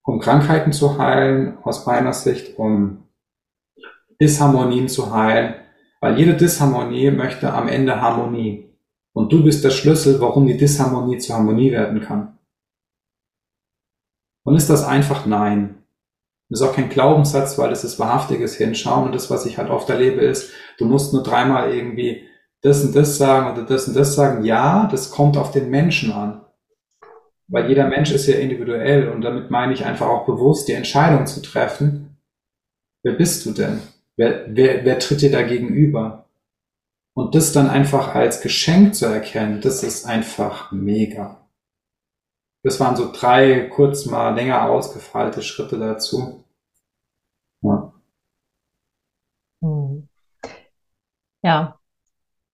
um 0.03 0.19
Krankheiten 0.19 0.73
zu 0.73 0.99
heilen, 0.99 1.59
aus 1.63 1.87
meiner 1.87 2.13
Sicht, 2.13 2.59
um 2.59 3.05
Disharmonien 4.21 4.89
zu 4.89 5.15
heilen, 5.15 5.55
weil 6.01 6.19
jede 6.19 6.35
Disharmonie 6.35 7.13
möchte 7.13 7.53
am 7.53 7.69
Ende 7.69 8.01
Harmonie. 8.01 8.68
Und 9.19 9.33
du 9.33 9.43
bist 9.43 9.65
der 9.65 9.71
Schlüssel, 9.71 10.21
warum 10.21 10.47
die 10.47 10.57
Disharmonie 10.57 11.19
zur 11.19 11.35
Harmonie 11.35 11.73
werden 11.73 12.01
kann. 12.01 12.39
Und 14.45 14.55
ist 14.55 14.71
das 14.71 14.85
einfach 14.85 15.27
Nein? 15.27 15.83
Das 16.49 16.61
ist 16.61 16.67
auch 16.69 16.77
kein 16.77 16.89
Glaubenssatz, 16.89 17.59
weil 17.59 17.73
es 17.73 17.83
ist 17.83 17.99
wahrhaftiges 17.99 18.55
Hinschauen. 18.55 19.07
Und 19.07 19.17
das, 19.17 19.29
was 19.29 19.45
ich 19.45 19.59
halt 19.59 19.71
oft 19.71 19.91
erlebe, 19.91 20.21
ist, 20.21 20.53
du 20.79 20.85
musst 20.85 21.13
nur 21.13 21.25
dreimal 21.25 21.75
irgendwie 21.75 22.29
das 22.63 22.85
und 22.85 22.95
das 22.95 23.19
sagen 23.19 23.51
oder 23.51 23.67
das 23.67 23.89
und 23.89 23.97
das 23.97 24.15
sagen. 24.15 24.45
Ja, 24.45 24.87
das 24.89 25.11
kommt 25.11 25.37
auf 25.37 25.51
den 25.51 25.69
Menschen 25.69 26.13
an. 26.13 26.43
Weil 27.49 27.69
jeder 27.69 27.89
Mensch 27.89 28.13
ist 28.13 28.29
ja 28.29 28.37
individuell 28.37 29.09
und 29.09 29.23
damit 29.23 29.51
meine 29.51 29.73
ich 29.73 29.85
einfach 29.85 30.07
auch 30.07 30.27
bewusst 30.27 30.69
die 30.69 30.75
Entscheidung 30.75 31.27
zu 31.27 31.43
treffen. 31.43 32.19
Wer 33.03 33.15
bist 33.15 33.45
du 33.45 33.51
denn? 33.51 33.81
Wer, 34.17 34.45
wer, 34.47 34.85
wer 34.85 35.01
tritt 35.01 35.23
dir 35.23 35.33
da 35.33 35.43
gegenüber? 35.43 36.28
Und 37.19 37.35
das 37.35 37.53
dann 37.53 37.69
einfach 37.69 38.15
als 38.15 38.43
Geschenk 38.43 38.95
zu 38.95 39.07
erkennen, 39.07 39.61
das 39.61 39.83
ist 39.83 40.07
einfach 40.07 40.71
mega. 40.71 41.49
Das 42.63 42.79
waren 42.79 42.95
so 42.95 43.11
drei 43.11 43.69
kurz 43.75 44.07
mal 44.07 44.37
länger 44.37 44.71
ausgefeilte 44.71 45.43
Schritte 45.43 45.81
dazu. 45.81 46.45
Ja. 47.63 47.93
Hm. 49.61 50.09
Ja. 51.43 51.81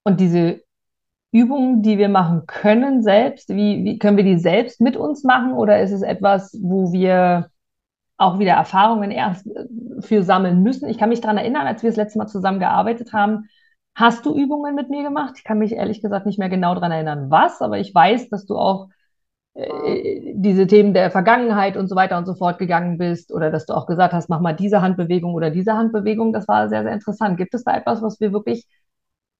Und 0.02 0.18
diese 0.20 0.62
Übungen, 1.30 1.82
die 1.82 1.98
wir 1.98 2.08
machen 2.08 2.46
können 2.46 3.02
selbst, 3.02 3.50
wie, 3.50 3.84
wie 3.84 3.98
können 3.98 4.16
wir 4.16 4.24
die 4.24 4.38
selbst 4.38 4.80
mit 4.80 4.96
uns 4.96 5.24
machen 5.24 5.52
oder 5.52 5.82
ist 5.82 5.92
es 5.92 6.00
etwas, 6.00 6.58
wo 6.62 6.90
wir 6.90 7.50
auch 8.16 8.38
wieder 8.38 8.54
Erfahrungen 8.54 9.10
erst 9.10 9.46
äh, 9.46 9.66
für 10.00 10.22
sammeln 10.22 10.62
müssen? 10.62 10.88
Ich 10.88 10.96
kann 10.96 11.10
mich 11.10 11.20
daran 11.20 11.36
erinnern, 11.36 11.66
als 11.66 11.82
wir 11.82 11.90
das 11.90 11.98
letzte 11.98 12.18
Mal 12.18 12.28
zusammen 12.28 12.60
gearbeitet 12.60 13.12
haben, 13.12 13.50
Hast 13.94 14.26
du 14.26 14.34
Übungen 14.36 14.74
mit 14.74 14.90
mir 14.90 15.02
gemacht? 15.04 15.34
Ich 15.36 15.44
kann 15.44 15.58
mich 15.58 15.72
ehrlich 15.72 16.02
gesagt 16.02 16.26
nicht 16.26 16.38
mehr 16.38 16.48
genau 16.48 16.74
daran 16.74 16.90
erinnern, 16.92 17.30
was, 17.30 17.62
aber 17.62 17.78
ich 17.78 17.94
weiß, 17.94 18.28
dass 18.28 18.44
du 18.44 18.56
auch 18.56 18.88
äh, 19.54 20.32
diese 20.34 20.66
Themen 20.66 20.94
der 20.94 21.10
Vergangenheit 21.12 21.76
und 21.76 21.88
so 21.88 21.94
weiter 21.94 22.18
und 22.18 22.26
so 22.26 22.34
fort 22.34 22.58
gegangen 22.58 22.98
bist 22.98 23.32
oder 23.32 23.50
dass 23.50 23.66
du 23.66 23.74
auch 23.74 23.86
gesagt 23.86 24.12
hast, 24.12 24.28
mach 24.28 24.40
mal 24.40 24.52
diese 24.52 24.82
Handbewegung 24.82 25.34
oder 25.34 25.50
diese 25.50 25.74
Handbewegung. 25.74 26.32
Das 26.32 26.48
war 26.48 26.68
sehr, 26.68 26.82
sehr 26.82 26.92
interessant. 26.92 27.36
Gibt 27.38 27.54
es 27.54 27.64
da 27.64 27.76
etwas, 27.76 28.02
was 28.02 28.18
wir 28.20 28.32
wirklich, 28.32 28.66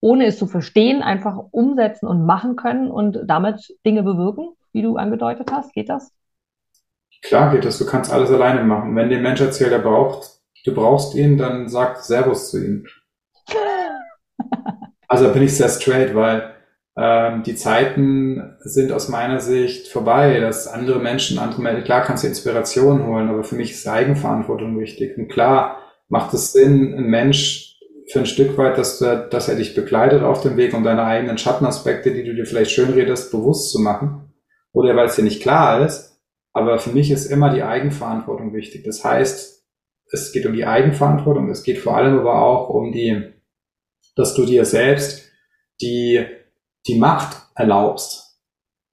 ohne 0.01 0.27
es 0.27 0.39
zu 0.39 0.47
verstehen, 0.47 1.03
einfach 1.03 1.37
umsetzen 1.51 2.07
und 2.07 2.25
machen 2.25 2.55
können 2.55 2.91
und 2.91 3.23
damit 3.27 3.75
Dinge 3.85 4.05
bewirken, 4.05 4.51
wie 4.73 4.83
du 4.83 4.97
angedeutet 4.97 5.51
hast? 5.51 5.73
Geht 5.73 5.89
das? 5.89 6.13
Klar 7.23 7.53
geht 7.53 7.65
das. 7.65 7.79
Du 7.79 7.87
kannst 7.87 8.13
alles 8.13 8.31
alleine 8.31 8.63
machen. 8.63 8.95
Wenn 8.95 9.09
der 9.11 9.21
Mensch 9.21 9.41
erzählt, 9.41 9.73
er 9.73 9.81
braucht, 9.81 10.41
du 10.65 10.75
brauchst 10.75 11.17
ihn, 11.17 11.39
dann 11.39 11.69
sag 11.69 11.97
Servus 11.97 12.51
zu 12.51 12.65
ihm. 12.65 12.87
Also 15.09 15.33
bin 15.33 15.43
ich 15.43 15.57
sehr 15.57 15.69
straight, 15.69 16.15
weil 16.15 16.55
ähm, 16.97 17.43
die 17.43 17.57
Zeiten 17.57 18.57
sind 18.61 18.93
aus 18.93 19.09
meiner 19.09 19.41
Sicht 19.41 19.89
vorbei, 19.89 20.41
dass 20.41 20.67
andere 20.67 21.01
Menschen, 21.01 21.39
andere 21.39 21.63
Menschen, 21.63 21.85
klar 21.85 22.03
kannst 22.03 22.25
du 22.25 22.29
Inspiration 22.29 23.07
holen, 23.07 23.29
aber 23.29 23.45
für 23.45 23.57
mich 23.57 23.73
ist 23.73 23.87
Eigenverantwortung 23.87 24.79
wichtig. 24.79 25.17
Und 25.19 25.29
klar 25.29 25.79
macht 26.09 26.35
es 26.35 26.53
Sinn, 26.53 26.95
ein 26.95 27.05
Mensch 27.05 27.79
für 28.11 28.21
ein 28.21 28.27
Stück 28.27 28.57
weit, 28.59 28.79
dass, 28.79 28.99
du, 28.99 29.29
dass 29.31 29.49
er 29.49 29.57
dich 29.57 29.75
begleitet 29.75 30.23
auf 30.23 30.43
dem 30.43 30.57
Weg, 30.57 30.75
um 30.75 30.85
deine 30.85 31.05
eigenen 31.05 31.39
Schattenaspekte, 31.39 32.13
die 32.13 32.25
du 32.25 32.35
dir 32.35 32.47
vielleicht 32.47 32.71
schön 32.71 32.91
redest, 32.91 33.31
bewusst 33.31 33.73
zu 33.73 33.81
machen. 33.81 34.33
Oder 34.73 34.95
weil 34.97 35.07
es 35.07 35.17
dir 35.17 35.23
nicht 35.23 35.43
klar 35.43 35.85
ist. 35.85 36.21
Aber 36.53 36.79
für 36.79 36.91
mich 36.91 37.11
ist 37.11 37.27
immer 37.27 37.53
die 37.53 37.63
Eigenverantwortung 37.63 38.53
wichtig. 38.53 38.85
Das 38.85 39.05
heißt, 39.05 39.65
es 40.13 40.33
geht 40.33 40.47
um 40.47 40.53
die 40.53 40.67
Eigenverantwortung, 40.67 41.51
es 41.51 41.65
geht 41.65 41.79
vor 41.79 41.97
allem 41.97 42.19
aber 42.19 42.43
auch 42.43 42.69
um 42.69 42.93
die 42.93 43.34
dass 44.17 44.35
du 44.35 44.45
dir 44.45 44.65
selbst 44.65 45.31
die, 45.81 46.25
die 46.87 46.99
Macht 46.99 47.37
erlaubst. 47.55 48.39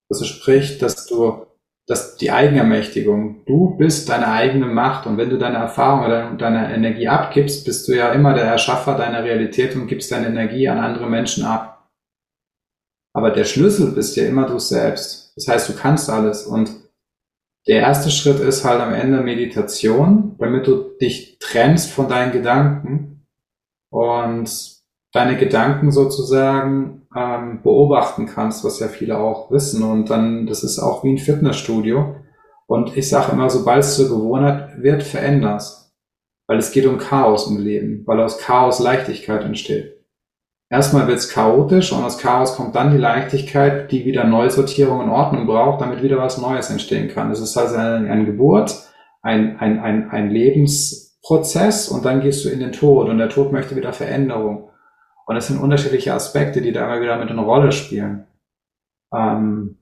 Also 0.09 0.25
sprich, 0.25 0.77
dass 0.77 1.05
du, 1.05 1.45
dass 1.87 2.17
die 2.17 2.31
Eigenermächtigung, 2.31 3.45
du 3.45 3.77
bist 3.77 4.09
deine 4.09 4.27
eigene 4.27 4.65
Macht 4.65 5.07
und 5.07 5.17
wenn 5.17 5.29
du 5.29 5.37
deine 5.37 5.57
Erfahrung 5.57 6.05
oder 6.05 6.33
deine 6.33 6.73
Energie 6.73 7.07
abgibst, 7.07 7.65
bist 7.65 7.87
du 7.87 7.93
ja 7.93 8.11
immer 8.11 8.33
der 8.33 8.45
Erschaffer 8.45 8.95
deiner 8.95 9.23
Realität 9.23 9.75
und 9.75 9.87
gibst 9.87 10.11
deine 10.11 10.27
Energie 10.27 10.67
an 10.67 10.79
andere 10.79 11.09
Menschen 11.09 11.45
ab. 11.45 11.89
Aber 13.13 13.31
der 13.31 13.45
Schlüssel 13.45 13.91
bist 13.91 14.15
ja 14.15 14.25
immer 14.25 14.47
du 14.47 14.57
selbst. 14.59 15.33
Das 15.35 15.47
heißt, 15.47 15.69
du 15.69 15.73
kannst 15.73 16.09
alles 16.09 16.45
und 16.45 16.71
der 17.67 17.81
erste 17.81 18.09
Schritt 18.09 18.39
ist 18.39 18.65
halt 18.65 18.81
am 18.81 18.93
Ende 18.93 19.21
Meditation, 19.21 20.35
damit 20.39 20.65
du 20.65 20.97
dich 20.99 21.37
trennst 21.39 21.91
von 21.91 22.09
deinen 22.09 22.31
Gedanken 22.31 23.27
und 23.91 24.80
deine 25.13 25.37
Gedanken 25.37 25.91
sozusagen 25.91 27.07
ähm, 27.15 27.61
beobachten 27.63 28.25
kannst, 28.25 28.63
was 28.63 28.79
ja 28.79 28.87
viele 28.87 29.17
auch 29.17 29.51
wissen. 29.51 29.83
Und 29.83 30.09
dann, 30.09 30.47
das 30.47 30.63
ist 30.63 30.79
auch 30.79 31.03
wie 31.03 31.13
ein 31.13 31.17
Fitnessstudio. 31.17 32.15
Und 32.67 32.95
ich 32.95 33.09
sage 33.09 33.33
immer, 33.33 33.49
sobald 33.49 33.79
es 33.79 33.97
zur 33.97 34.09
Gewohnheit 34.09 34.81
wird, 34.81 35.03
veränderst. 35.03 35.93
Weil 36.47 36.57
es 36.57 36.71
geht 36.71 36.85
um 36.85 36.97
Chaos 36.97 37.47
im 37.49 37.57
Leben, 37.57 38.03
weil 38.05 38.21
aus 38.21 38.37
Chaos 38.37 38.79
Leichtigkeit 38.79 39.43
entsteht. 39.43 39.97
erstmal 40.69 41.07
wird 41.07 41.17
es 41.17 41.29
chaotisch 41.29 41.91
und 41.91 42.03
aus 42.03 42.17
Chaos 42.17 42.55
kommt 42.55 42.75
dann 42.75 42.91
die 42.91 42.97
Leichtigkeit, 42.97 43.91
die 43.91 44.05
wieder 44.05 44.23
Neusortierung 44.23 44.99
und 44.99 45.09
Ordnung 45.09 45.47
braucht, 45.47 45.81
damit 45.81 46.01
wieder 46.01 46.17
was 46.17 46.37
Neues 46.37 46.69
entstehen 46.69 47.09
kann. 47.09 47.29
Es 47.31 47.41
ist 47.41 47.57
also 47.57 47.75
eine, 47.75 48.09
eine 48.09 48.25
Geburt, 48.25 48.73
ein, 49.21 49.57
ein, 49.59 49.79
ein, 49.79 50.09
ein 50.09 50.29
Lebensprozess 50.29 51.89
und 51.89 52.05
dann 52.05 52.21
gehst 52.21 52.45
du 52.45 52.49
in 52.49 52.59
den 52.61 52.71
Tod 52.71 53.09
und 53.09 53.17
der 53.17 53.29
Tod 53.29 53.51
möchte 53.51 53.75
wieder 53.75 53.91
Veränderung. 53.91 54.70
Und 55.25 55.35
es 55.35 55.47
sind 55.47 55.59
unterschiedliche 55.59 56.13
Aspekte, 56.13 56.61
die 56.61 56.71
da 56.71 56.85
immer 56.85 57.01
wieder 57.01 57.17
mit 57.17 57.29
eine 57.29 57.41
Rolle 57.41 57.71
spielen. 57.71 58.27
Ähm, 59.13 59.77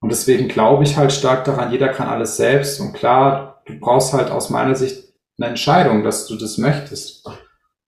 und 0.00 0.10
deswegen 0.10 0.48
glaube 0.48 0.84
ich 0.84 0.96
halt 0.96 1.12
stark 1.12 1.44
daran, 1.44 1.72
jeder 1.72 1.88
kann 1.88 2.08
alles 2.08 2.36
selbst. 2.36 2.80
Und 2.80 2.92
klar, 2.94 3.62
du 3.66 3.78
brauchst 3.78 4.12
halt 4.12 4.30
aus 4.30 4.50
meiner 4.50 4.74
Sicht 4.74 5.12
eine 5.38 5.48
Entscheidung, 5.48 6.02
dass 6.02 6.26
du 6.26 6.36
das 6.36 6.58
möchtest. 6.58 7.28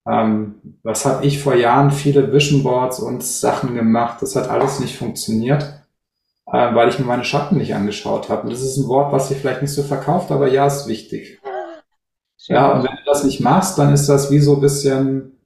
Ähm, 0.06 0.78
was 0.82 1.06
habe 1.06 1.24
ich 1.24 1.42
vor 1.42 1.54
Jahren 1.54 1.90
viele 1.90 2.32
Vision 2.32 2.62
Boards 2.62 2.98
und 2.98 3.22
Sachen 3.22 3.74
gemacht? 3.74 4.20
Das 4.20 4.36
hat 4.36 4.48
alles 4.48 4.80
nicht 4.80 4.96
funktioniert, 4.96 5.62
äh, 6.46 6.74
weil 6.74 6.88
ich 6.88 6.98
mir 6.98 7.04
meine 7.04 7.24
Schatten 7.24 7.56
nicht 7.56 7.74
angeschaut 7.74 8.28
habe. 8.28 8.42
Und 8.42 8.52
das 8.52 8.62
ist 8.62 8.76
ein 8.76 8.88
Wort, 8.88 9.12
was 9.12 9.28
sich 9.28 9.38
vielleicht 9.38 9.62
nicht 9.62 9.72
so 9.72 9.82
verkauft, 9.82 10.30
aber 10.32 10.48
ja, 10.48 10.66
ist 10.66 10.88
wichtig. 10.88 11.40
Schön. 12.36 12.56
Ja, 12.56 12.72
und 12.72 12.82
wenn 12.82 12.96
du 12.96 13.04
das 13.06 13.22
nicht 13.22 13.40
machst, 13.40 13.78
dann 13.78 13.92
ist 13.92 14.08
das 14.08 14.30
wie 14.30 14.40
so 14.40 14.56
ein 14.56 14.60
bisschen, 14.60 15.38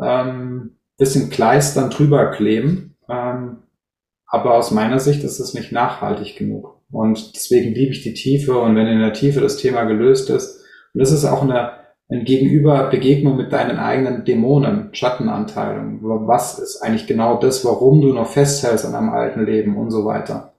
ähm, 0.00 0.79
bisschen 1.00 1.30
Kleistern 1.30 1.90
drüber 1.90 2.30
kleben. 2.30 2.94
Ähm, 3.08 3.64
aber 4.26 4.54
aus 4.54 4.70
meiner 4.70 5.00
Sicht 5.00 5.24
ist 5.24 5.40
es 5.40 5.54
nicht 5.54 5.72
nachhaltig 5.72 6.36
genug. 6.36 6.80
Und 6.92 7.34
deswegen 7.34 7.74
liebe 7.74 7.92
ich 7.92 8.02
die 8.02 8.14
Tiefe. 8.14 8.56
Und 8.58 8.76
wenn 8.76 8.86
in 8.86 9.00
der 9.00 9.12
Tiefe 9.12 9.40
das 9.40 9.56
Thema 9.56 9.84
gelöst 9.84 10.30
ist, 10.30 10.64
und 10.92 11.00
das 11.00 11.10
ist 11.10 11.24
auch 11.24 11.42
eine, 11.42 11.72
ein 12.08 12.24
Gegenüber 12.24 12.90
Begegnung 12.90 13.36
mit 13.36 13.52
deinen 13.52 13.78
eigenen 13.78 14.24
Dämonen, 14.24 14.90
Schattenanteilungen. 14.92 16.00
Was 16.02 16.58
ist 16.58 16.82
eigentlich 16.82 17.06
genau 17.06 17.38
das, 17.38 17.64
warum 17.64 18.00
du 18.00 18.12
noch 18.12 18.28
festhältst 18.28 18.86
an 18.86 18.94
einem 18.94 19.10
alten 19.10 19.44
Leben 19.44 19.76
und 19.76 19.90
so 19.90 20.04
weiter. 20.04 20.52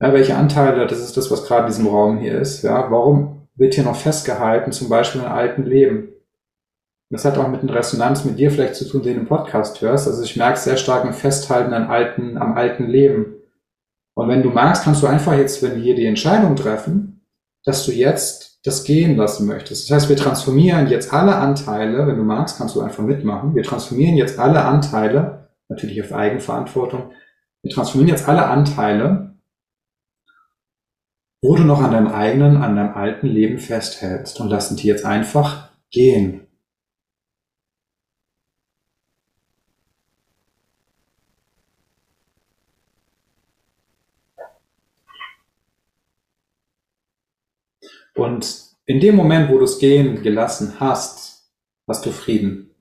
Ja, 0.00 0.14
welche 0.14 0.36
Anteile, 0.36 0.86
das 0.86 1.00
ist 1.00 1.16
das, 1.16 1.30
was 1.30 1.44
gerade 1.44 1.62
in 1.62 1.66
diesem 1.68 1.86
Raum 1.88 2.18
hier 2.18 2.40
ist. 2.40 2.62
Ja, 2.62 2.90
warum 2.90 3.48
wird 3.54 3.74
hier 3.74 3.84
noch 3.84 3.96
festgehalten, 3.96 4.72
zum 4.72 4.88
Beispiel 4.88 5.20
in 5.20 5.26
einem 5.26 5.36
alten 5.36 5.64
Leben? 5.64 6.08
Das 7.10 7.24
hat 7.24 7.36
auch 7.38 7.48
mit 7.48 7.62
einer 7.62 7.74
Resonanz 7.74 8.24
mit 8.24 8.38
dir 8.38 8.52
vielleicht 8.52 8.76
zu 8.76 8.88
tun, 8.88 9.02
den 9.02 9.14
du 9.14 9.20
den 9.20 9.28
Podcast 9.28 9.80
hörst. 9.80 10.06
Also 10.06 10.22
ich 10.22 10.36
merke 10.36 10.58
sehr 10.58 10.76
stark 10.76 11.04
ein 11.04 11.12
Festhalten 11.12 11.74
an 11.74 11.88
alten, 11.88 12.38
am 12.38 12.56
alten 12.56 12.86
Leben. 12.86 13.34
Und 14.14 14.28
wenn 14.28 14.42
du 14.42 14.50
magst, 14.50 14.84
kannst 14.84 15.02
du 15.02 15.08
einfach 15.08 15.36
jetzt, 15.36 15.60
wenn 15.62 15.74
wir 15.74 15.82
hier 15.82 15.96
die 15.96 16.06
Entscheidung 16.06 16.54
treffen, 16.54 17.26
dass 17.64 17.84
du 17.84 17.92
jetzt 17.92 18.60
das 18.64 18.84
gehen 18.84 19.16
lassen 19.16 19.46
möchtest. 19.46 19.90
Das 19.90 19.96
heißt, 19.96 20.08
wir 20.08 20.16
transformieren 20.16 20.86
jetzt 20.86 21.12
alle 21.12 21.34
Anteile, 21.34 22.06
wenn 22.06 22.16
du 22.16 22.22
magst, 22.22 22.58
kannst 22.58 22.76
du 22.76 22.80
einfach 22.80 23.02
mitmachen. 23.02 23.54
Wir 23.54 23.64
transformieren 23.64 24.16
jetzt 24.16 24.38
alle 24.38 24.64
Anteile, 24.64 25.48
natürlich 25.68 26.02
auf 26.02 26.12
Eigenverantwortung. 26.12 27.10
Wir 27.62 27.72
transformieren 27.72 28.10
jetzt 28.10 28.28
alle 28.28 28.46
Anteile, 28.46 29.34
wo 31.42 31.56
du 31.56 31.64
noch 31.64 31.82
an 31.82 31.90
deinem 31.90 32.08
eigenen, 32.08 32.58
an 32.58 32.76
deinem 32.76 32.94
alten 32.94 33.26
Leben 33.26 33.58
festhältst 33.58 34.40
und 34.40 34.48
lassen 34.48 34.76
die 34.76 34.86
jetzt 34.86 35.04
einfach 35.04 35.70
gehen. 35.90 36.46
Und 48.14 48.70
in 48.86 49.00
dem 49.00 49.16
Moment, 49.16 49.50
wo 49.50 49.58
du 49.58 49.64
es 49.64 49.78
gehen 49.78 50.22
gelassen 50.22 50.80
hast, 50.80 51.50
hast 51.86 52.06
du 52.06 52.10
Frieden. 52.10 52.74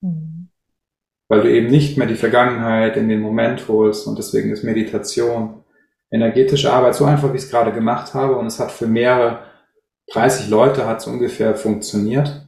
Mhm. 0.00 0.48
Weil 1.28 1.42
du 1.42 1.50
eben 1.50 1.68
nicht 1.68 1.96
mehr 1.96 2.06
die 2.06 2.16
Vergangenheit 2.16 2.96
in 2.96 3.08
den 3.08 3.20
Moment 3.20 3.68
holst 3.68 4.06
und 4.06 4.18
deswegen 4.18 4.50
ist 4.50 4.64
Meditation, 4.64 5.64
energetische 6.10 6.72
Arbeit 6.72 6.94
so 6.94 7.04
einfach, 7.04 7.32
wie 7.32 7.36
ich 7.36 7.44
es 7.44 7.50
gerade 7.50 7.72
gemacht 7.72 8.14
habe 8.14 8.36
und 8.36 8.46
es 8.46 8.58
hat 8.58 8.72
für 8.72 8.86
mehrere 8.86 9.44
30 10.12 10.48
Leute 10.48 10.86
hat 10.86 10.98
es 10.98 11.06
ungefähr 11.06 11.54
funktioniert. 11.54 12.46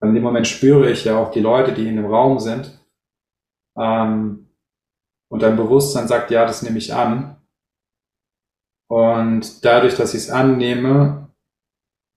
Und 0.00 0.08
in 0.10 0.14
dem 0.14 0.22
Moment 0.22 0.46
spüre 0.46 0.90
ich 0.90 1.04
ja 1.04 1.16
auch 1.16 1.30
die 1.30 1.40
Leute, 1.40 1.72
die 1.72 1.88
in 1.88 1.96
dem 1.96 2.06
Raum 2.06 2.38
sind. 2.38 2.78
Ähm, 3.78 4.50
und 5.28 5.42
dein 5.42 5.56
Bewusstsein 5.56 6.08
sagt, 6.08 6.30
ja, 6.30 6.44
das 6.44 6.62
nehme 6.62 6.78
ich 6.78 6.92
an. 6.92 7.41
Und 8.92 9.64
dadurch, 9.64 9.96
dass 9.96 10.12
ich 10.12 10.24
es 10.24 10.30
annehme, 10.30 11.28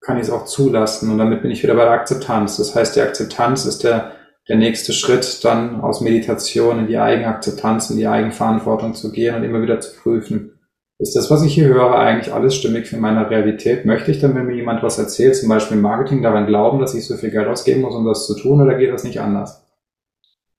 kann 0.02 0.18
ich 0.18 0.24
es 0.24 0.30
auch 0.30 0.44
zulassen. 0.44 1.10
Und 1.10 1.20
damit 1.20 1.42
bin 1.42 1.50
ich 1.50 1.64
wieder 1.64 1.74
bei 1.74 1.86
der 1.86 1.94
Akzeptanz. 1.94 2.58
Das 2.58 2.76
heißt, 2.76 2.98
die 2.98 3.02
Akzeptanz 3.02 3.64
ist 3.64 3.86
der, 3.86 4.12
der 4.50 4.58
nächste 4.58 4.92
Schritt, 4.92 5.46
dann 5.46 5.80
aus 5.80 6.02
Meditation 6.02 6.80
in 6.80 6.88
die 6.88 6.98
Eigenakzeptanz, 6.98 7.92
in 7.92 7.98
die 7.98 8.10
Eigenverantwortung 8.10 8.94
zu 8.94 9.14
gehen 9.14 9.36
und 9.36 9.46
immer 9.46 9.62
wieder 9.62 9.80
zu 9.80 9.96
prüfen. 9.96 10.60
Ist 11.00 11.16
das, 11.16 11.32
was 11.32 11.44
ich 11.44 11.54
hier 11.54 11.70
höre, 11.70 11.98
eigentlich 11.98 12.34
alles 12.34 12.54
stimmig 12.56 12.88
für 12.88 12.98
meine 12.98 13.30
Realität? 13.30 13.86
Möchte 13.86 14.12
ich 14.12 14.20
dann, 14.20 14.36
wenn 14.36 14.48
mir 14.48 14.56
jemand 14.58 14.84
was 14.84 15.00
erzählt, 15.00 15.38
zum 15.38 15.48
Beispiel 15.48 15.78
im 15.78 15.84
Marketing, 15.84 16.24
daran 16.24 16.46
glauben, 16.46 16.80
dass 16.80 16.94
ich 16.94 17.08
so 17.08 17.16
viel 17.16 17.32
Geld 17.32 17.48
ausgeben 17.48 17.84
muss, 17.84 17.96
um 17.96 18.06
das 18.06 18.28
zu 18.28 18.36
tun, 18.36 18.60
oder 18.60 18.76
geht 18.76 18.92
das 18.92 19.06
nicht 19.06 19.22
anders? 19.22 19.66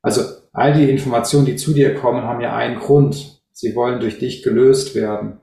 Also 0.00 0.22
all 0.54 0.72
die 0.72 0.88
Informationen, 0.88 1.44
die 1.44 1.56
zu 1.56 1.74
dir 1.74 1.94
kommen, 1.94 2.22
haben 2.22 2.40
ja 2.40 2.56
einen 2.56 2.78
Grund. 2.78 3.42
Sie 3.52 3.74
wollen 3.74 4.00
durch 4.00 4.18
dich 4.18 4.42
gelöst 4.42 4.94
werden. 4.94 5.40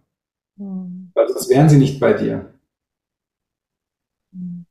Mhm. 0.57 1.11
Weil 1.13 1.27
sonst 1.29 1.49
wären 1.49 1.69
sie 1.69 1.77
nicht 1.77 1.99
bei 1.99 2.13
dir. 2.13 2.53
Mhm. 4.31 4.65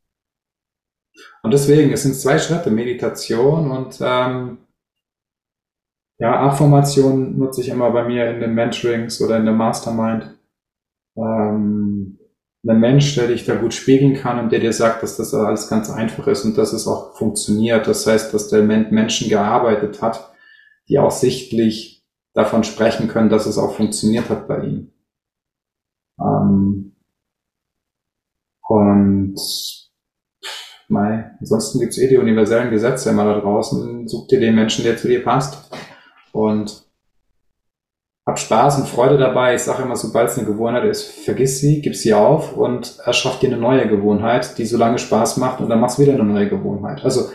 Und 1.42 1.52
deswegen, 1.52 1.92
es 1.92 2.02
sind 2.02 2.14
zwei 2.14 2.38
Schritte, 2.38 2.70
Meditation 2.70 3.70
und 3.70 3.98
ähm, 4.00 4.58
ja, 6.18 6.40
Affirmation 6.46 7.36
nutze 7.36 7.62
ich 7.62 7.68
immer 7.68 7.90
bei 7.90 8.04
mir 8.04 8.30
in 8.30 8.40
den 8.40 8.54
Mentorings 8.54 9.20
oder 9.20 9.38
in 9.38 9.44
der 9.44 9.54
Mastermind. 9.54 10.38
Ähm, 11.16 12.18
ein 12.64 12.78
Mensch, 12.78 13.16
der 13.16 13.26
dich 13.26 13.44
da 13.44 13.56
gut 13.56 13.74
spiegeln 13.74 14.14
kann 14.14 14.38
und 14.38 14.52
der 14.52 14.60
dir 14.60 14.72
sagt, 14.72 15.02
dass 15.02 15.16
das 15.16 15.34
alles 15.34 15.68
ganz 15.68 15.90
einfach 15.90 16.28
ist 16.28 16.44
und 16.44 16.56
dass 16.56 16.72
es 16.72 16.86
auch 16.86 17.16
funktioniert. 17.16 17.88
Das 17.88 18.06
heißt, 18.06 18.32
dass 18.32 18.48
der 18.48 18.62
Menschen 18.62 19.28
gearbeitet 19.28 20.00
hat, 20.00 20.32
die 20.88 20.98
auch 21.00 21.10
sichtlich 21.10 22.04
davon 22.34 22.62
sprechen 22.62 23.08
können, 23.08 23.28
dass 23.28 23.46
es 23.46 23.58
auch 23.58 23.74
funktioniert 23.74 24.30
hat 24.30 24.46
bei 24.46 24.64
ihm. 24.64 24.92
Ähm, 26.20 26.96
und 28.68 29.36
mei, 30.88 31.30
ansonsten 31.40 31.80
gibt's 31.80 31.98
eh 31.98 32.08
die 32.08 32.18
universellen 32.18 32.70
Gesetze 32.70 33.10
immer 33.10 33.24
da 33.24 33.40
draußen. 33.40 34.08
Such 34.08 34.28
dir 34.28 34.40
den 34.40 34.54
Menschen, 34.54 34.84
der 34.84 34.96
zu 34.96 35.08
dir 35.08 35.22
passt. 35.22 35.70
Und 36.32 36.86
hab 38.24 38.38
Spaß 38.38 38.78
und 38.78 38.88
Freude 38.88 39.18
dabei. 39.18 39.56
Ich 39.56 39.62
sage 39.62 39.82
immer, 39.82 39.96
sobald 39.96 40.30
es 40.30 40.38
eine 40.38 40.46
Gewohnheit 40.46 40.84
ist, 40.84 41.10
vergiss 41.10 41.58
sie, 41.58 41.80
gib 41.80 41.96
sie 41.96 42.14
auf 42.14 42.56
und 42.56 42.98
erschaff 43.04 43.40
dir 43.40 43.48
eine 43.48 43.58
neue 43.58 43.88
Gewohnheit, 43.88 44.56
die 44.58 44.64
so 44.64 44.76
lange 44.76 44.98
Spaß 44.98 45.38
macht 45.38 45.60
und 45.60 45.68
dann 45.68 45.80
machst 45.80 45.98
du 45.98 46.02
wieder 46.02 46.14
eine 46.14 46.24
neue 46.24 46.48
Gewohnheit. 46.48 47.04
Also 47.04 47.30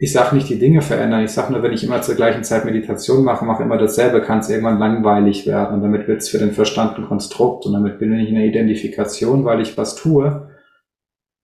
ich 0.00 0.12
sage 0.12 0.36
nicht 0.36 0.48
die 0.48 0.58
Dinge 0.58 0.80
verändern, 0.80 1.24
ich 1.24 1.32
sage 1.32 1.52
nur, 1.52 1.62
wenn 1.62 1.72
ich 1.72 1.82
immer 1.82 2.00
zur 2.02 2.14
gleichen 2.14 2.44
Zeit 2.44 2.64
Meditation 2.64 3.24
mache, 3.24 3.44
mache 3.44 3.64
immer 3.64 3.78
dasselbe, 3.78 4.22
kann 4.22 4.38
es 4.38 4.48
irgendwann 4.48 4.78
langweilig 4.78 5.46
werden 5.46 5.74
und 5.74 5.82
damit 5.82 6.06
wird 6.06 6.22
es 6.22 6.28
für 6.28 6.38
den 6.38 6.52
Verstand 6.52 6.96
ein 6.96 7.06
Konstrukt 7.06 7.66
und 7.66 7.72
damit 7.72 7.98
bin 7.98 8.16
ich 8.16 8.28
in 8.28 8.36
der 8.36 8.44
Identifikation, 8.44 9.44
weil 9.44 9.60
ich 9.60 9.76
was 9.76 9.96
tue, 9.96 10.50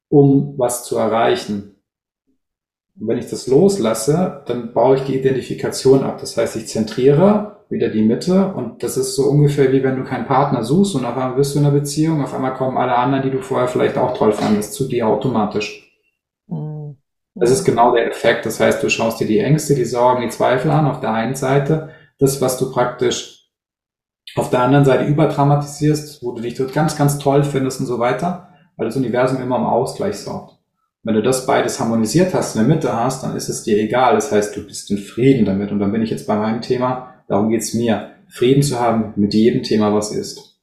um 0.08 0.54
was 0.56 0.84
zu 0.84 0.96
erreichen. 0.96 1.74
Und 2.98 3.08
wenn 3.08 3.18
ich 3.18 3.28
das 3.28 3.48
loslasse, 3.48 4.44
dann 4.46 4.72
baue 4.72 4.96
ich 4.96 5.02
die 5.02 5.18
Identifikation 5.18 6.04
ab. 6.04 6.18
Das 6.20 6.36
heißt, 6.36 6.54
ich 6.54 6.68
zentriere 6.68 7.56
wieder 7.68 7.88
die 7.88 8.02
Mitte 8.02 8.54
und 8.54 8.84
das 8.84 8.96
ist 8.96 9.16
so 9.16 9.24
ungefähr 9.24 9.72
wie 9.72 9.82
wenn 9.82 9.96
du 9.96 10.04
keinen 10.04 10.26
Partner 10.26 10.62
suchst 10.62 10.94
und 10.94 11.04
auf 11.04 11.16
einmal 11.16 11.34
bist 11.34 11.54
du 11.56 11.58
in 11.58 11.64
einer 11.64 11.74
Beziehung, 11.74 12.22
auf 12.22 12.32
einmal 12.32 12.54
kommen 12.54 12.76
alle 12.76 12.94
anderen, 12.94 13.24
die 13.24 13.30
du 13.30 13.42
vorher 13.42 13.66
vielleicht 13.66 13.98
auch 13.98 14.16
toll 14.16 14.32
fandest, 14.32 14.74
zu 14.74 14.86
dir 14.86 15.08
automatisch. 15.08 15.83
Das 17.34 17.50
ist 17.50 17.64
genau 17.64 17.92
der 17.92 18.06
Effekt. 18.08 18.46
Das 18.46 18.60
heißt, 18.60 18.82
du 18.82 18.88
schaust 18.88 19.20
dir 19.20 19.26
die 19.26 19.40
Ängste, 19.40 19.74
die 19.74 19.84
Sorgen, 19.84 20.22
die 20.22 20.28
Zweifel 20.28 20.70
an 20.70 20.86
auf 20.86 21.00
der 21.00 21.12
einen 21.12 21.34
Seite. 21.34 21.90
Das, 22.18 22.40
was 22.40 22.58
du 22.58 22.70
praktisch 22.70 23.50
auf 24.36 24.50
der 24.50 24.62
anderen 24.62 24.84
Seite 24.84 25.04
überdramatisierst, 25.04 26.22
wo 26.22 26.32
du 26.32 26.42
dich 26.42 26.54
dort 26.54 26.72
ganz, 26.72 26.96
ganz 26.96 27.18
toll 27.18 27.42
findest 27.44 27.80
und 27.80 27.86
so 27.86 27.98
weiter, 27.98 28.48
weil 28.76 28.86
das 28.86 28.96
Universum 28.96 29.40
immer 29.42 29.56
im 29.56 29.64
Ausgleich 29.64 30.16
sorgt. 30.16 30.58
Wenn 31.02 31.16
du 31.16 31.22
das 31.22 31.44
beides 31.44 31.78
harmonisiert 31.78 32.32
hast, 32.32 32.56
in 32.56 32.66
der 32.66 32.74
Mitte 32.74 32.96
hast, 32.96 33.22
dann 33.22 33.36
ist 33.36 33.48
es 33.48 33.62
dir 33.62 33.78
egal. 33.78 34.14
Das 34.14 34.32
heißt, 34.32 34.56
du 34.56 34.64
bist 34.64 34.90
in 34.90 34.98
Frieden 34.98 35.44
damit. 35.44 35.70
Und 35.70 35.80
dann 35.80 35.92
bin 35.92 36.02
ich 36.02 36.10
jetzt 36.10 36.26
bei 36.26 36.36
meinem 36.36 36.62
Thema. 36.62 37.14
Darum 37.28 37.50
geht's 37.50 37.74
mir. 37.74 38.12
Frieden 38.28 38.62
zu 38.62 38.80
haben 38.80 39.12
mit 39.16 39.34
jedem 39.34 39.62
Thema, 39.62 39.92
was 39.92 40.12
ist. 40.12 40.58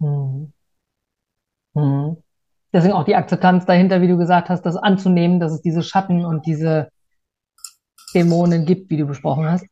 Hm. 0.00 0.52
Hm. 1.74 2.23
Deswegen 2.74 2.92
auch 2.92 3.04
die 3.04 3.14
Akzeptanz 3.14 3.66
dahinter, 3.66 4.02
wie 4.02 4.08
du 4.08 4.18
gesagt 4.18 4.48
hast, 4.48 4.62
das 4.62 4.76
anzunehmen, 4.76 5.38
dass 5.38 5.52
es 5.52 5.62
diese 5.62 5.84
Schatten 5.84 6.24
und 6.24 6.44
diese 6.44 6.88
Dämonen 8.12 8.66
gibt, 8.66 8.90
wie 8.90 8.96
du 8.96 9.06
besprochen 9.06 9.48
hast. 9.48 9.64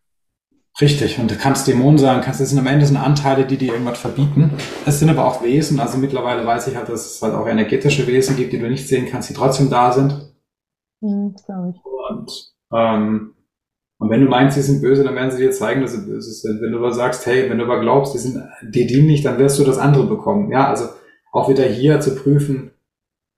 Richtig, 0.81 1.19
und 1.19 1.29
du 1.29 1.35
kannst 1.35 1.67
Dämonen 1.67 1.99
sagen, 1.99 2.23
kannst, 2.23 2.41
das 2.41 2.51
sind 2.51 2.61
am 2.61 2.67
Ende 2.69 2.87
sind 2.87 2.97
Anteile, 2.97 3.45
die 3.45 3.57
dir 3.57 3.73
irgendwas 3.73 3.99
verbieten. 3.99 4.53
Es 4.87 5.01
sind 5.01 5.11
aber 5.11 5.27
auch 5.27 5.43
Wesen, 5.43 5.81
also 5.81 5.99
mittlerweile 5.99 6.47
weiß 6.47 6.69
ich 6.69 6.77
halt, 6.77 6.88
dass 6.88 7.17
es 7.17 7.23
halt 7.23 7.35
auch 7.35 7.47
energetische 7.47 8.07
Wesen 8.07 8.37
gibt, 8.37 8.53
die 8.53 8.59
du 8.59 8.71
nicht 8.71 8.87
sehen 8.88 9.09
kannst, 9.11 9.29
die 9.29 9.35
trotzdem 9.35 9.69
da 9.69 9.93
sind. 9.93 10.33
Mhm, 11.01 11.35
glaube 11.45 11.75
ich. 11.75 11.81
Und, 11.85 12.53
ähm, 12.73 13.35
und 13.99 14.11
wenn 14.11 14.21
du 14.21 14.29
meinst, 14.29 14.55
sie 14.55 14.62
sind 14.62 14.81
böse, 14.81 15.03
dann 15.03 15.17
werden 15.17 15.31
sie 15.33 15.43
dir 15.43 15.51
zeigen, 15.51 15.83
dass 15.83 15.93
sie 15.93 16.07
böse 16.07 16.33
sind. 16.33 16.62
Wenn 16.62 16.71
du 16.71 16.79
aber 16.79 16.93
sagst, 16.93 17.27
hey, 17.27 17.51
wenn 17.51 17.59
du 17.59 17.65
aber 17.65 17.81
glaubst, 17.81 18.15
die 18.15 18.19
sind 18.19 18.43
dir 18.62 18.87
dienlich, 18.87 19.23
dann 19.23 19.38
wirst 19.38 19.59
du 19.59 19.65
das 19.65 19.79
andere 19.79 20.07
bekommen. 20.07 20.51
Ja, 20.53 20.69
also 20.69 20.87
auch 21.33 21.49
wieder 21.49 21.65
hier 21.65 22.01
zu 22.01 22.15
prüfen, 22.15 22.72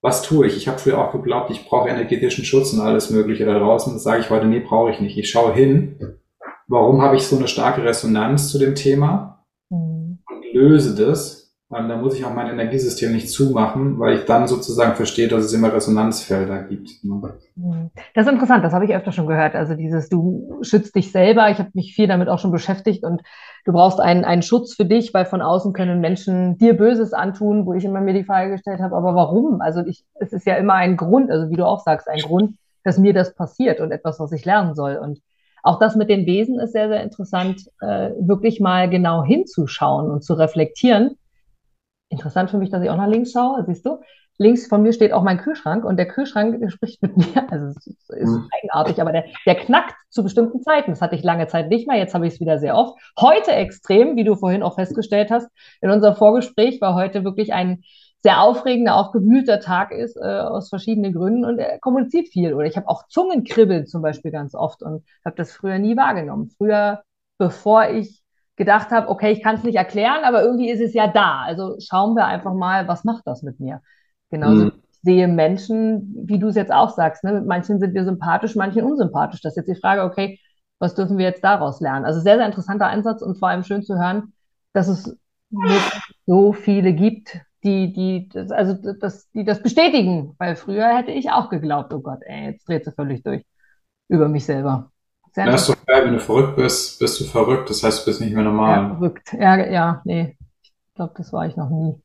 was 0.05 0.21
tue 0.21 0.45
ich? 0.45 0.55
Ich 0.55 0.67
habe 0.67 0.77
früher 0.77 0.99
auch 0.99 1.11
geglaubt, 1.11 1.49
ich 1.49 1.65
brauche 1.65 1.89
energetischen 1.89 2.45
Schutz 2.45 2.71
und 2.71 2.79
alles 2.79 3.09
Mögliche 3.09 3.43
da 3.43 3.57
draußen. 3.57 3.91
Das 3.91 4.03
sage 4.03 4.21
ich 4.21 4.29
heute, 4.29 4.45
nee, 4.45 4.59
brauche 4.59 4.91
ich 4.91 4.99
nicht. 4.99 5.17
Ich 5.17 5.31
schaue 5.31 5.51
hin, 5.51 6.19
warum 6.67 7.01
habe 7.01 7.15
ich 7.15 7.23
so 7.23 7.35
eine 7.35 7.47
starke 7.47 7.83
Resonanz 7.83 8.51
zu 8.51 8.59
dem 8.59 8.75
Thema 8.75 9.43
mhm. 9.71 10.19
und 10.29 10.53
löse 10.53 10.93
das 10.93 11.44
da 11.83 11.97
muss 11.97 12.17
ich 12.17 12.25
auch 12.25 12.33
mein 12.33 12.47
Energiesystem 12.47 13.11
nicht 13.11 13.29
zumachen, 13.29 13.99
weil 13.99 14.15
ich 14.15 14.25
dann 14.25 14.47
sozusagen 14.47 14.95
verstehe, 14.95 15.27
dass 15.27 15.43
es 15.45 15.53
immer 15.53 15.73
Resonanzfelder 15.73 16.63
gibt. 16.63 17.03
Ne? 17.03 17.33
Mhm. 17.55 17.91
Das 18.13 18.25
ist 18.25 18.31
interessant, 18.31 18.63
das 18.63 18.73
habe 18.73 18.85
ich 18.85 18.95
öfter 18.95 19.11
schon 19.11 19.27
gehört. 19.27 19.55
Also 19.55 19.73
dieses, 19.73 20.09
du 20.09 20.59
schützt 20.61 20.95
dich 20.95 21.11
selber. 21.11 21.49
Ich 21.49 21.59
habe 21.59 21.71
mich 21.73 21.93
viel 21.93 22.07
damit 22.07 22.29
auch 22.29 22.39
schon 22.39 22.51
beschäftigt 22.51 23.03
und 23.03 23.21
du 23.65 23.73
brauchst 23.73 23.99
einen, 23.99 24.25
einen 24.25 24.41
Schutz 24.41 24.75
für 24.75 24.85
dich, 24.85 25.13
weil 25.13 25.25
von 25.25 25.41
außen 25.41 25.73
können 25.73 26.01
Menschen 26.01 26.57
dir 26.57 26.77
Böses 26.77 27.13
antun, 27.13 27.65
wo 27.65 27.73
ich 27.73 27.83
immer 27.83 28.01
mir 28.01 28.13
die 28.13 28.23
Frage 28.23 28.51
gestellt 28.51 28.79
habe, 28.79 28.95
aber 28.95 29.15
warum? 29.15 29.61
Also 29.61 29.85
ich, 29.85 30.05
es 30.15 30.33
ist 30.33 30.45
ja 30.45 30.55
immer 30.55 30.75
ein 30.75 30.97
Grund, 30.97 31.29
also 31.31 31.49
wie 31.49 31.55
du 31.55 31.65
auch 31.65 31.83
sagst, 31.83 32.07
ein 32.07 32.19
Grund, 32.19 32.55
dass 32.83 32.97
mir 32.97 33.13
das 33.13 33.35
passiert 33.35 33.81
und 33.81 33.91
etwas, 33.91 34.19
was 34.19 34.31
ich 34.31 34.45
lernen 34.45 34.75
soll. 34.75 34.97
Und 34.97 35.19
auch 35.63 35.79
das 35.79 35.95
mit 35.95 36.09
den 36.09 36.25
Wesen 36.25 36.59
ist 36.59 36.73
sehr, 36.73 36.89
sehr 36.89 37.01
interessant, 37.01 37.63
äh, 37.81 38.11
wirklich 38.19 38.59
mal 38.59 38.89
genau 38.89 39.23
hinzuschauen 39.23 40.11
und 40.11 40.23
zu 40.23 40.35
reflektieren 40.35 41.17
interessant 42.09 42.49
für 42.49 42.57
mich, 42.57 42.69
dass 42.69 42.83
ich 42.83 42.89
auch 42.89 42.97
nach 42.97 43.07
links 43.07 43.31
schaue, 43.31 43.63
siehst 43.65 43.85
du. 43.85 43.99
Links 44.37 44.67
von 44.67 44.81
mir 44.81 44.91
steht 44.91 45.13
auch 45.13 45.23
mein 45.23 45.37
Kühlschrank 45.37 45.85
und 45.85 45.97
der 45.97 46.07
Kühlschrank 46.07 46.59
spricht 46.71 47.01
mit 47.01 47.15
mir. 47.15 47.49
Also 47.49 47.67
es 47.67 47.87
ist 47.87 48.09
mhm. 48.09 48.49
eigenartig, 48.51 48.99
aber 48.99 49.11
der, 49.11 49.25
der 49.45 49.55
knackt 49.55 49.95
zu 50.09 50.23
bestimmten 50.23 50.61
Zeiten. 50.61 50.91
Das 50.91 51.01
hatte 51.01 51.15
ich 51.15 51.23
lange 51.23 51.47
Zeit 51.47 51.69
nicht 51.69 51.87
mehr. 51.87 51.97
Jetzt 51.97 52.13
habe 52.13 52.27
ich 52.27 52.33
es 52.33 52.39
wieder 52.39 52.59
sehr 52.59 52.75
oft. 52.75 52.99
Heute 53.19 53.51
extrem, 53.51 54.17
wie 54.17 54.25
du 54.25 54.35
vorhin 54.35 54.63
auch 54.63 54.75
festgestellt 54.75 55.31
hast, 55.31 55.49
in 55.81 55.89
unserem 55.89 56.15
Vorgespräch 56.15 56.81
war 56.81 56.95
heute 56.95 57.23
wirklich 57.23 57.53
ein 57.53 57.83
sehr 58.23 58.41
aufregender, 58.41 58.95
aufgewühlter 58.95 59.59
Tag 59.59 59.91
ist, 59.91 60.17
äh, 60.17 60.21
aus 60.21 60.69
verschiedenen 60.69 61.13
Gründen 61.13 61.45
und 61.45 61.59
er 61.59 61.79
kommuniziert 61.79 62.27
viel. 62.27 62.55
Oder 62.55 62.65
ich 62.65 62.75
habe 62.75 62.89
auch 62.89 63.07
Zungenkribbeln 63.07 63.85
zum 63.85 64.01
Beispiel 64.01 64.31
ganz 64.31 64.55
oft 64.55 64.81
und 64.81 65.05
habe 65.23 65.35
das 65.35 65.51
früher 65.53 65.77
nie 65.77 65.95
wahrgenommen. 65.95 66.49
Früher, 66.57 67.03
bevor 67.37 67.89
ich 67.89 68.24
gedacht 68.55 68.91
habe, 68.91 69.09
okay, 69.09 69.31
ich 69.31 69.43
kann 69.43 69.55
es 69.55 69.63
nicht 69.63 69.75
erklären, 69.75 70.23
aber 70.23 70.43
irgendwie 70.43 70.69
ist 70.69 70.81
es 70.81 70.93
ja 70.93 71.07
da. 71.07 71.41
Also 71.41 71.75
schauen 71.79 72.15
wir 72.15 72.25
einfach 72.25 72.53
mal, 72.53 72.87
was 72.87 73.03
macht 73.03 73.27
das 73.27 73.43
mit 73.43 73.59
mir? 73.59 73.81
Genauso 74.29 74.65
mhm. 74.65 74.71
ich 74.75 74.99
sehe 75.01 75.27
Menschen, 75.27 76.15
wie 76.25 76.39
du 76.39 76.47
es 76.47 76.55
jetzt 76.55 76.71
auch 76.71 76.89
sagst, 76.89 77.23
ne? 77.23 77.33
mit 77.33 77.45
manchen 77.45 77.79
sind 77.79 77.93
wir 77.93 78.05
sympathisch, 78.05 78.55
manchen 78.55 78.83
unsympathisch. 78.83 79.41
Das 79.41 79.53
ist 79.53 79.57
jetzt 79.57 79.77
die 79.77 79.79
Frage, 79.79 80.03
okay, 80.03 80.39
was 80.79 80.95
dürfen 80.95 81.17
wir 81.17 81.25
jetzt 81.25 81.43
daraus 81.43 81.79
lernen? 81.81 82.05
Also 82.05 82.19
sehr, 82.21 82.37
sehr 82.37 82.45
interessanter 82.45 82.87
Einsatz 82.87 83.21
und 83.21 83.37
vor 83.37 83.49
allem 83.49 83.63
schön 83.63 83.83
zu 83.83 83.97
hören, 83.97 84.33
dass 84.73 84.87
es 84.87 85.17
so 86.25 86.53
viele 86.53 86.93
gibt, 86.93 87.39
die, 87.63 87.93
die, 87.93 88.29
das, 88.29 88.51
also 88.51 88.73
das, 88.99 89.29
die 89.31 89.43
das 89.43 89.61
bestätigen. 89.61 90.35
Weil 90.37 90.55
früher 90.55 90.87
hätte 90.95 91.11
ich 91.11 91.31
auch 91.31 91.49
geglaubt, 91.49 91.93
oh 91.93 92.01
Gott, 92.01 92.19
ey, 92.25 92.51
jetzt 92.51 92.67
dreht 92.67 92.85
sie 92.85 92.91
völlig 92.91 93.23
durch 93.23 93.43
über 94.07 94.27
mich 94.27 94.45
selber. 94.45 94.91
Sehr 95.35 95.47
das 95.47 95.63
ist 95.63 95.69
doch 95.69 95.85
geil, 95.85 96.05
wenn 96.05 96.13
du 96.13 96.21
verrückt 96.21 96.55
bist, 96.55 96.97
bist 96.97 97.19
du 97.19 97.25
verrückt. 97.25 97.69
Das 97.69 97.83
heißt, 97.83 98.01
du 98.01 98.05
bist 98.05 98.21
nicht 98.21 98.33
mehr 98.33 98.45
normal. 98.45 98.83
Ja, 98.83 98.87
verrückt. 98.95 99.33
Ja, 99.33 99.57
ja, 99.69 100.01
nee. 100.05 100.37
Ich 100.61 100.71
glaube, 100.95 101.13
das 101.17 101.33
war 101.33 101.45
ich 101.45 101.57
noch 101.57 101.69
nie. 101.69 102.01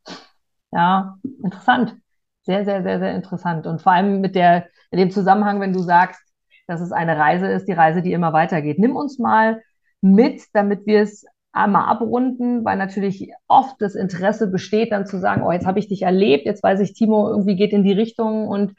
Ja, 0.73 1.16
interessant. 1.40 1.95
Sehr, 2.43 2.64
sehr, 2.64 2.83
sehr, 2.83 2.99
sehr 2.99 3.14
interessant. 3.14 3.69
Und 3.69 3.83
vor 3.83 3.93
allem 3.93 4.21
mit 4.21 4.35
der, 4.35 4.66
in 4.90 4.99
dem 4.99 5.12
Zusammenhang, 5.12 5.61
wenn 5.61 5.73
du 5.73 5.79
sagst, 5.79 6.21
dass 6.66 6.81
es 6.81 6.90
eine 6.90 7.16
Reise 7.16 7.47
ist, 7.47 7.69
die 7.69 7.73
Reise, 7.73 8.03
die 8.03 8.12
immer 8.12 8.33
weitergeht. 8.33 8.81
Nimm 8.81 8.97
uns 8.97 9.21
mal 9.21 9.62
mit, 10.01 10.43
damit 10.53 10.85
wir 10.87 11.03
es 11.03 11.25
einmal 11.53 11.85
abrunden, 11.85 12.64
weil 12.64 12.79
natürlich 12.79 13.31
oft 13.47 13.77
das 13.79 13.95
Interesse 13.95 14.49
besteht, 14.49 14.90
dann 14.90 15.07
zu 15.07 15.21
sagen, 15.21 15.43
oh, 15.45 15.53
jetzt 15.53 15.66
habe 15.66 15.79
ich 15.79 15.87
dich 15.87 16.03
erlebt, 16.03 16.47
jetzt 16.47 16.64
weiß 16.64 16.81
ich, 16.81 16.95
Timo 16.95 17.29
irgendwie 17.29 17.55
geht 17.55 17.73
in 17.73 17.85
die 17.85 17.93
Richtung 17.93 18.49
und 18.49 18.75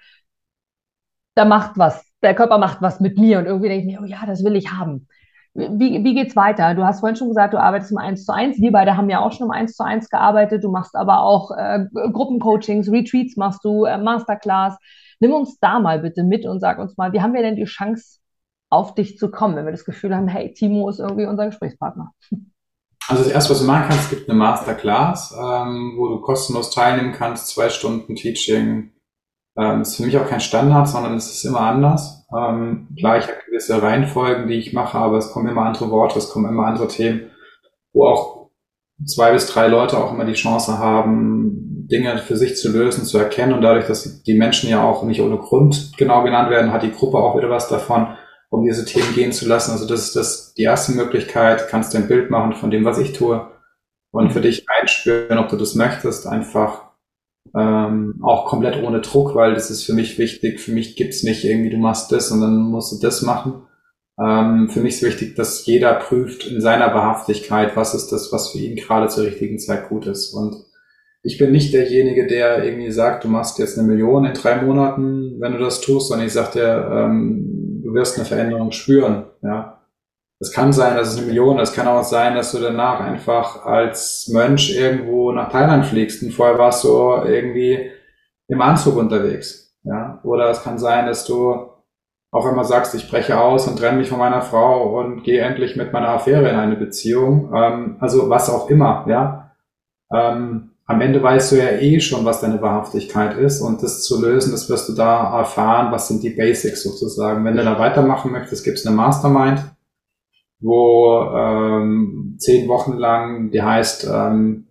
da 1.35 1.45
macht 1.45 1.77
was 1.77 2.10
der 2.21 2.35
Körper 2.35 2.57
macht 2.57 2.81
was 2.81 2.99
mit 2.99 3.17
mir 3.17 3.39
und 3.39 3.45
irgendwie 3.45 3.69
denke 3.69 3.87
ich 3.87 3.93
mir, 3.93 4.01
oh 4.01 4.05
ja, 4.05 4.25
das 4.25 4.43
will 4.43 4.55
ich 4.55 4.71
haben. 4.71 5.07
Wie, 5.53 6.03
wie 6.03 6.15
geht's 6.15 6.35
weiter? 6.35 6.75
Du 6.75 6.83
hast 6.85 7.01
vorhin 7.01 7.17
schon 7.17 7.27
gesagt, 7.27 7.53
du 7.53 7.57
arbeitest 7.59 7.91
im 7.91 7.97
1 7.97 8.23
zu 8.23 8.33
1. 8.33 8.61
Wir 8.61 8.71
beide 8.71 8.95
haben 8.95 9.09
ja 9.09 9.19
auch 9.19 9.33
schon 9.33 9.47
im 9.47 9.51
1 9.51 9.75
zu 9.75 9.83
1 9.83 10.09
gearbeitet. 10.09 10.63
Du 10.63 10.71
machst 10.71 10.95
aber 10.95 11.21
auch 11.21 11.51
äh, 11.51 11.85
Gruppencoachings, 11.93 12.89
Retreats 12.89 13.35
machst 13.35 13.65
du, 13.65 13.83
äh, 13.83 13.97
Masterclass. 13.97 14.77
Nimm 15.19 15.33
uns 15.33 15.59
da 15.59 15.79
mal 15.79 15.99
bitte 15.99 16.23
mit 16.23 16.45
und 16.45 16.61
sag 16.61 16.79
uns 16.79 16.95
mal, 16.95 17.11
wie 17.11 17.21
haben 17.21 17.33
wir 17.33 17.41
denn 17.41 17.57
die 17.57 17.65
Chance, 17.65 18.21
auf 18.71 18.95
dich 18.95 19.17
zu 19.17 19.29
kommen, 19.29 19.55
wenn 19.55 19.65
wir 19.65 19.73
das 19.73 19.85
Gefühl 19.85 20.15
haben, 20.15 20.29
hey, 20.29 20.53
Timo 20.53 20.89
ist 20.89 20.99
irgendwie 20.99 21.25
unser 21.25 21.45
Gesprächspartner? 21.45 22.13
Also 23.07 23.23
das 23.23 23.31
erste, 23.31 23.51
was 23.51 23.59
du 23.59 23.65
machen 23.65 23.89
kannst, 23.89 24.09
gibt 24.09 24.29
eine 24.29 24.37
Masterclass, 24.37 25.35
ähm, 25.37 25.95
wo 25.97 26.07
du 26.07 26.21
kostenlos 26.21 26.71
teilnehmen 26.71 27.11
kannst, 27.11 27.49
zwei 27.49 27.67
Stunden 27.67 28.15
Teaching, 28.15 28.93
ähm, 29.57 29.81
ist 29.81 29.97
für 29.97 30.03
mich 30.03 30.17
auch 30.17 30.27
kein 30.27 30.39
Standard, 30.39 30.87
sondern 30.87 31.15
es 31.15 31.31
ist 31.31 31.43
immer 31.43 31.61
anders. 31.61 32.25
Ähm, 32.35 32.87
klar, 32.97 33.19
gewisse 33.45 33.81
Reihenfolgen, 33.81 34.47
die 34.47 34.55
ich 34.55 34.73
mache, 34.73 34.97
aber 34.97 35.17
es 35.17 35.31
kommen 35.31 35.49
immer 35.49 35.63
andere 35.63 35.91
Worte, 35.91 36.19
es 36.19 36.29
kommen 36.29 36.49
immer 36.49 36.65
andere 36.65 36.87
Themen, 36.87 37.31
wo 37.93 38.07
auch 38.07 38.49
zwei 39.05 39.31
bis 39.33 39.47
drei 39.47 39.67
Leute 39.67 39.97
auch 39.97 40.13
immer 40.13 40.25
die 40.25 40.33
Chance 40.33 40.77
haben, 40.77 41.87
Dinge 41.91 42.17
für 42.19 42.37
sich 42.37 42.55
zu 42.55 42.71
lösen, 42.71 43.03
zu 43.03 43.17
erkennen. 43.17 43.53
Und 43.53 43.61
dadurch, 43.61 43.87
dass 43.87 44.23
die 44.23 44.37
Menschen 44.37 44.69
ja 44.69 44.83
auch 44.83 45.03
nicht 45.03 45.21
ohne 45.21 45.37
Grund 45.37 45.91
genau 45.97 46.23
genannt 46.23 46.49
werden, 46.49 46.71
hat 46.71 46.83
die 46.83 46.91
Gruppe 46.91 47.17
auch 47.17 47.37
wieder 47.37 47.49
was 47.49 47.67
davon, 47.67 48.15
um 48.49 48.63
diese 48.63 48.85
Themen 48.85 49.13
gehen 49.13 49.31
zu 49.33 49.47
lassen. 49.47 49.71
Also 49.71 49.85
das 49.85 50.01
ist 50.03 50.15
das 50.15 50.53
die 50.53 50.63
erste 50.63 50.93
Möglichkeit, 50.93 51.67
kannst 51.67 51.93
du 51.93 51.97
ein 51.97 52.07
Bild 52.07 52.29
machen 52.29 52.53
von 52.53 52.71
dem, 52.71 52.85
was 52.85 52.97
ich 52.97 53.13
tue 53.13 53.47
und 54.11 54.31
für 54.31 54.41
dich 54.41 54.65
einspüren, 54.69 55.37
ob 55.37 55.49
du 55.49 55.57
das 55.57 55.75
möchtest, 55.75 56.27
einfach 56.27 56.90
ähm, 57.55 58.19
auch 58.21 58.45
komplett 58.45 58.81
ohne 58.81 59.01
Druck, 59.01 59.35
weil 59.35 59.53
das 59.53 59.69
ist 59.71 59.83
für 59.83 59.93
mich 59.93 60.17
wichtig. 60.17 60.59
Für 60.59 60.71
mich 60.71 60.95
gibt's 60.95 61.23
nicht 61.23 61.43
irgendwie, 61.43 61.69
du 61.69 61.77
machst 61.77 62.11
das 62.11 62.31
und 62.31 62.41
dann 62.41 62.57
musst 62.61 62.93
du 62.93 63.05
das 63.05 63.21
machen. 63.21 63.63
Ähm, 64.19 64.69
für 64.69 64.81
mich 64.81 64.95
ist 64.95 65.03
wichtig, 65.03 65.35
dass 65.35 65.65
jeder 65.65 65.93
prüft 65.93 66.45
in 66.45 66.61
seiner 66.61 66.89
Behaftigkeit, 66.89 67.75
was 67.75 67.93
ist 67.93 68.11
das, 68.11 68.31
was 68.31 68.51
für 68.51 68.59
ihn 68.59 68.75
gerade 68.75 69.07
zur 69.07 69.25
richtigen 69.25 69.59
Zeit 69.59 69.89
gut 69.89 70.05
ist. 70.05 70.33
Und 70.33 70.55
ich 71.23 71.37
bin 71.37 71.51
nicht 71.51 71.73
derjenige, 71.73 72.27
der 72.27 72.63
irgendwie 72.63 72.91
sagt, 72.91 73.23
du 73.23 73.27
machst 73.27 73.59
jetzt 73.59 73.77
eine 73.77 73.87
Million 73.87 74.25
in 74.25 74.33
drei 74.33 74.61
Monaten, 74.61 75.39
wenn 75.39 75.53
du 75.53 75.59
das 75.59 75.81
tust, 75.81 76.09
sondern 76.09 76.27
ich 76.27 76.33
sage 76.33 76.53
dir, 76.53 76.89
ähm, 76.91 77.81
du 77.83 77.93
wirst 77.93 78.17
eine 78.17 78.25
Veränderung 78.25 78.71
spüren. 78.71 79.25
Ja, 79.41 79.80
es 80.41 80.51
kann 80.51 80.73
sein, 80.73 80.97
dass 80.97 81.09
es 81.09 81.17
eine 81.17 81.27
Million 81.27 81.59
ist. 81.59 81.69
Es 81.69 81.75
kann 81.75 81.87
auch 81.87 82.03
sein, 82.03 82.33
dass 82.33 82.51
du 82.51 82.57
danach 82.57 82.99
einfach 82.99 83.63
als 83.63 84.27
Mönch 84.33 84.75
irgendwo 84.75 85.31
nach 85.31 85.51
Thailand 85.51 85.85
fliegst 85.85 86.23
und 86.23 86.31
vorher 86.31 86.57
warst 86.57 86.83
du 86.83 86.89
irgendwie 87.25 87.91
im 88.47 88.59
Anzug 88.59 88.97
unterwegs. 88.97 89.77
Ja? 89.83 90.19
Oder 90.23 90.49
es 90.49 90.63
kann 90.63 90.79
sein, 90.79 91.05
dass 91.05 91.25
du 91.25 91.69
auch 92.31 92.51
immer 92.51 92.63
sagst, 92.63 92.95
ich 92.95 93.07
breche 93.07 93.39
aus 93.39 93.67
und 93.67 93.77
trenne 93.77 93.99
mich 93.99 94.09
von 94.09 94.17
meiner 94.17 94.41
Frau 94.41 94.99
und 94.99 95.21
gehe 95.23 95.41
endlich 95.41 95.75
mit 95.75 95.93
meiner 95.93 96.09
Affäre 96.09 96.49
in 96.49 96.55
eine 96.55 96.75
Beziehung. 96.75 97.53
Ähm, 97.55 97.97
also 97.99 98.27
was 98.29 98.49
auch 98.49 98.67
immer, 98.67 99.05
ja. 99.07 99.51
Ähm, 100.11 100.71
am 100.87 101.01
Ende 101.01 101.21
weißt 101.21 101.51
du 101.51 101.57
ja 101.57 101.69
eh 101.69 101.99
schon, 101.99 102.25
was 102.25 102.41
deine 102.41 102.61
Wahrhaftigkeit 102.63 103.37
ist 103.37 103.61
und 103.61 103.83
das 103.83 104.01
zu 104.01 104.19
lösen, 104.19 104.51
das 104.51 104.69
wirst 104.69 104.89
du 104.89 104.93
da 104.93 105.37
erfahren, 105.37 105.91
was 105.91 106.07
sind 106.07 106.23
die 106.23 106.31
Basics 106.31 106.81
sozusagen. 106.81 107.45
Wenn 107.45 107.57
du 107.57 107.63
da 107.63 107.77
weitermachen 107.77 108.31
möchtest, 108.31 108.63
gibt 108.65 108.79
es 108.79 108.87
eine 108.87 108.95
Mastermind 108.95 109.63
wo 110.61 111.23
ähm, 111.35 112.35
zehn 112.37 112.67
Wochen 112.67 112.93
lang, 112.93 113.51
die 113.51 113.61
heißt, 113.61 114.07
ähm, 114.11 114.67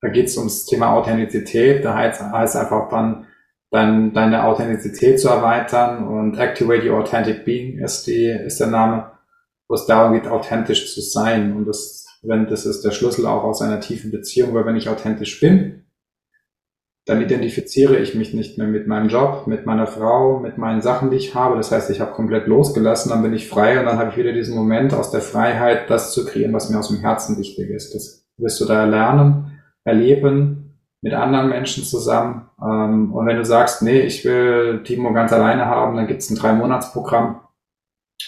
da 0.00 0.08
geht 0.08 0.26
es 0.26 0.36
ums 0.36 0.64
Thema 0.64 0.92
Authentizität, 0.92 1.84
da 1.84 1.94
heißt, 1.94 2.22
heißt 2.22 2.56
einfach 2.56 2.88
dann, 2.88 3.26
dann 3.70 4.12
deine 4.14 4.44
Authentizität 4.44 5.20
zu 5.20 5.28
erweitern 5.28 6.06
und 6.06 6.38
Activate 6.38 6.88
Your 6.88 6.98
Authentic 6.98 7.44
Being 7.44 7.78
ist 7.78 8.06
die, 8.06 8.26
ist 8.26 8.60
der 8.60 8.68
Name, 8.68 9.10
wo 9.66 9.74
es 9.74 9.86
darum 9.86 10.14
geht, 10.14 10.28
authentisch 10.28 10.94
zu 10.94 11.00
sein. 11.00 11.54
Und 11.54 11.66
das, 11.66 12.06
wenn, 12.22 12.46
das 12.46 12.64
ist 12.64 12.84
der 12.84 12.92
Schlüssel 12.92 13.26
auch 13.26 13.42
aus 13.42 13.60
einer 13.60 13.80
tiefen 13.80 14.10
Beziehung, 14.10 14.54
weil 14.54 14.64
wenn 14.64 14.76
ich 14.76 14.88
authentisch 14.88 15.40
bin, 15.40 15.84
dann 17.08 17.22
identifiziere 17.22 17.96
ich 17.96 18.14
mich 18.14 18.34
nicht 18.34 18.58
mehr 18.58 18.66
mit 18.66 18.86
meinem 18.86 19.08
Job, 19.08 19.46
mit 19.46 19.64
meiner 19.64 19.86
Frau, 19.86 20.40
mit 20.40 20.58
meinen 20.58 20.82
Sachen, 20.82 21.10
die 21.10 21.16
ich 21.16 21.34
habe. 21.34 21.56
Das 21.56 21.72
heißt, 21.72 21.88
ich 21.88 22.00
habe 22.02 22.12
komplett 22.12 22.46
losgelassen, 22.46 23.08
dann 23.10 23.22
bin 23.22 23.32
ich 23.32 23.48
frei 23.48 23.80
und 23.80 23.86
dann 23.86 23.98
habe 23.98 24.10
ich 24.10 24.18
wieder 24.18 24.32
diesen 24.32 24.54
Moment 24.54 24.92
aus 24.92 25.10
der 25.10 25.22
Freiheit, 25.22 25.88
das 25.88 26.12
zu 26.12 26.26
kreieren, 26.26 26.52
was 26.52 26.68
mir 26.68 26.78
aus 26.78 26.88
dem 26.88 26.98
Herzen 26.98 27.38
wichtig 27.38 27.70
ist. 27.70 27.94
Das 27.94 28.26
wirst 28.36 28.60
du 28.60 28.66
da 28.66 28.84
lernen, 28.84 29.58
erleben, 29.84 30.78
mit 31.00 31.14
anderen 31.14 31.48
Menschen 31.48 31.82
zusammen. 31.82 32.50
Ähm, 32.62 33.14
und 33.14 33.26
wenn 33.26 33.38
du 33.38 33.44
sagst, 33.46 33.80
nee, 33.80 34.00
ich 34.00 34.22
will 34.26 34.82
Timo 34.84 35.14
ganz 35.14 35.32
alleine 35.32 35.64
haben, 35.64 35.96
dann 35.96 36.08
gibt 36.08 36.20
es 36.20 36.28
ein 36.28 36.36
Drei-Monats-Programm, 36.36 37.40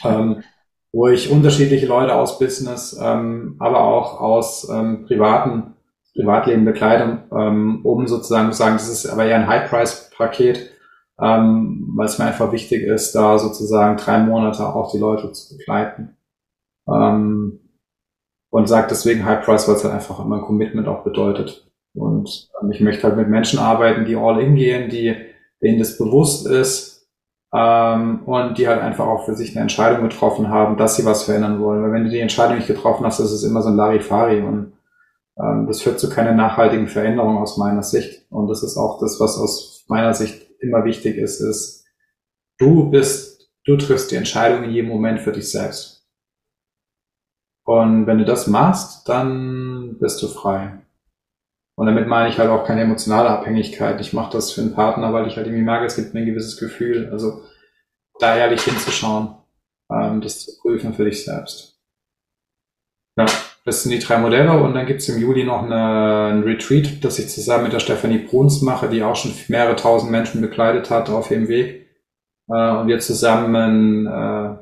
ähm, 0.04 0.42
wo 0.90 1.08
ich 1.08 1.30
unterschiedliche 1.30 1.86
Leute 1.86 2.14
aus 2.14 2.38
Business, 2.38 2.98
ähm, 2.98 3.56
aber 3.58 3.82
auch 3.82 4.20
aus 4.20 4.66
privaten 5.06 5.74
Privatleben 6.20 6.64
Bekleidung, 6.64 7.20
ähm, 7.32 7.80
um 7.84 8.06
sozusagen 8.06 8.52
zu 8.52 8.58
sagen, 8.58 8.74
das 8.74 8.88
ist 8.88 9.06
aber 9.06 9.24
eher 9.24 9.36
ein 9.36 9.48
High-Price-Paket, 9.48 10.70
ähm, 11.20 11.92
weil 11.96 12.06
es 12.06 12.18
mir 12.18 12.26
einfach 12.26 12.52
wichtig 12.52 12.82
ist, 12.82 13.14
da 13.14 13.38
sozusagen 13.38 13.96
drei 13.96 14.18
Monate 14.18 14.66
auch 14.66 14.92
die 14.92 14.98
Leute 14.98 15.32
zu 15.32 15.56
begleiten. 15.56 16.16
Ähm, 16.88 17.60
und 18.50 18.68
sagt 18.68 18.90
deswegen 18.90 19.24
High 19.24 19.44
Price, 19.44 19.68
weil 19.68 19.76
es 19.76 19.84
halt 19.84 19.94
einfach 19.94 20.22
immer 20.24 20.36
ein 20.36 20.42
Commitment 20.42 20.88
auch 20.88 21.04
bedeutet. 21.04 21.70
Und 21.94 22.50
ähm, 22.60 22.70
ich 22.72 22.80
möchte 22.80 23.04
halt 23.04 23.16
mit 23.16 23.28
Menschen 23.28 23.58
arbeiten, 23.58 24.04
die 24.04 24.16
all 24.16 24.40
in 24.40 24.56
gehen, 24.56 24.90
die, 24.90 25.14
denen 25.62 25.78
das 25.78 25.98
bewusst 25.98 26.46
ist 26.46 27.08
ähm, 27.54 28.22
und 28.26 28.58
die 28.58 28.68
halt 28.68 28.80
einfach 28.80 29.06
auch 29.06 29.24
für 29.24 29.34
sich 29.34 29.52
eine 29.52 29.62
Entscheidung 29.62 30.02
getroffen 30.02 30.48
haben, 30.48 30.76
dass 30.76 30.96
sie 30.96 31.04
was 31.04 31.24
verändern 31.24 31.60
wollen. 31.60 31.82
Weil 31.82 31.92
wenn 31.92 32.04
du 32.04 32.10
die 32.10 32.20
Entscheidung 32.20 32.56
nicht 32.56 32.68
getroffen 32.68 33.06
hast, 33.06 33.20
ist 33.20 33.32
es 33.32 33.44
immer 33.44 33.62
so 33.62 33.68
ein 33.68 33.76
Larifari 33.76 34.40
und 34.40 34.48
ähm, 34.48 34.72
das 35.66 35.82
führt 35.82 35.98
zu 35.98 36.10
keiner 36.10 36.32
nachhaltigen 36.32 36.88
Veränderung 36.88 37.38
aus 37.38 37.56
meiner 37.56 37.82
Sicht. 37.82 38.30
Und 38.30 38.48
das 38.48 38.62
ist 38.62 38.76
auch 38.76 39.00
das, 39.00 39.20
was 39.20 39.38
aus 39.38 39.84
meiner 39.88 40.12
Sicht 40.14 40.50
immer 40.60 40.84
wichtig 40.84 41.16
ist, 41.16 41.40
ist, 41.40 41.86
du 42.58 42.90
bist, 42.90 43.50
du 43.64 43.76
triffst 43.76 44.10
die 44.10 44.16
Entscheidung 44.16 44.64
in 44.64 44.70
jedem 44.70 44.90
Moment 44.90 45.20
für 45.20 45.32
dich 45.32 45.50
selbst. 45.50 46.06
Und 47.64 48.06
wenn 48.06 48.18
du 48.18 48.24
das 48.24 48.46
machst, 48.46 49.08
dann 49.08 49.98
bist 49.98 50.22
du 50.22 50.28
frei. 50.28 50.80
Und 51.76 51.86
damit 51.86 52.08
meine 52.08 52.28
ich 52.28 52.38
halt 52.38 52.50
auch 52.50 52.66
keine 52.66 52.82
emotionale 52.82 53.30
Abhängigkeit. 53.30 54.00
Ich 54.00 54.12
mache 54.12 54.32
das 54.32 54.52
für 54.52 54.60
einen 54.60 54.74
Partner, 54.74 55.12
weil 55.12 55.26
ich 55.26 55.36
halt 55.36 55.46
irgendwie 55.46 55.64
merke, 55.64 55.86
es 55.86 55.96
gibt 55.96 56.12
mir 56.12 56.20
ein 56.20 56.26
gewisses 56.26 56.58
Gefühl. 56.58 57.08
Also 57.10 57.42
da 58.18 58.36
ehrlich 58.36 58.62
hinzuschauen, 58.62 59.36
ähm, 59.90 60.20
das 60.20 60.40
zu 60.40 60.60
prüfen 60.60 60.92
für 60.92 61.04
dich 61.04 61.24
selbst. 61.24 61.80
Ja, 63.16 63.26
das 63.70 63.84
sind 63.84 63.92
die 63.92 64.00
drei 64.00 64.18
Modelle 64.18 64.60
und 64.60 64.74
dann 64.74 64.86
gibt's 64.86 65.08
im 65.08 65.20
Juli 65.20 65.44
noch 65.44 65.62
eine, 65.62 66.32
ein 66.32 66.42
Retreat, 66.42 67.04
das 67.04 67.20
ich 67.20 67.28
zusammen 67.28 67.62
mit 67.62 67.72
der 67.72 67.78
Stefanie 67.78 68.18
Bruns 68.18 68.62
mache, 68.62 68.88
die 68.88 69.04
auch 69.04 69.14
schon 69.14 69.32
mehrere 69.46 69.76
tausend 69.76 70.10
Menschen 70.10 70.40
begleitet 70.40 70.90
hat 70.90 71.08
auf 71.08 71.30
ihrem 71.30 71.46
Weg. 71.46 71.86
Äh, 72.48 72.70
und 72.72 72.88
wir 72.88 72.98
zusammen 72.98 74.08
äh, 74.08 74.56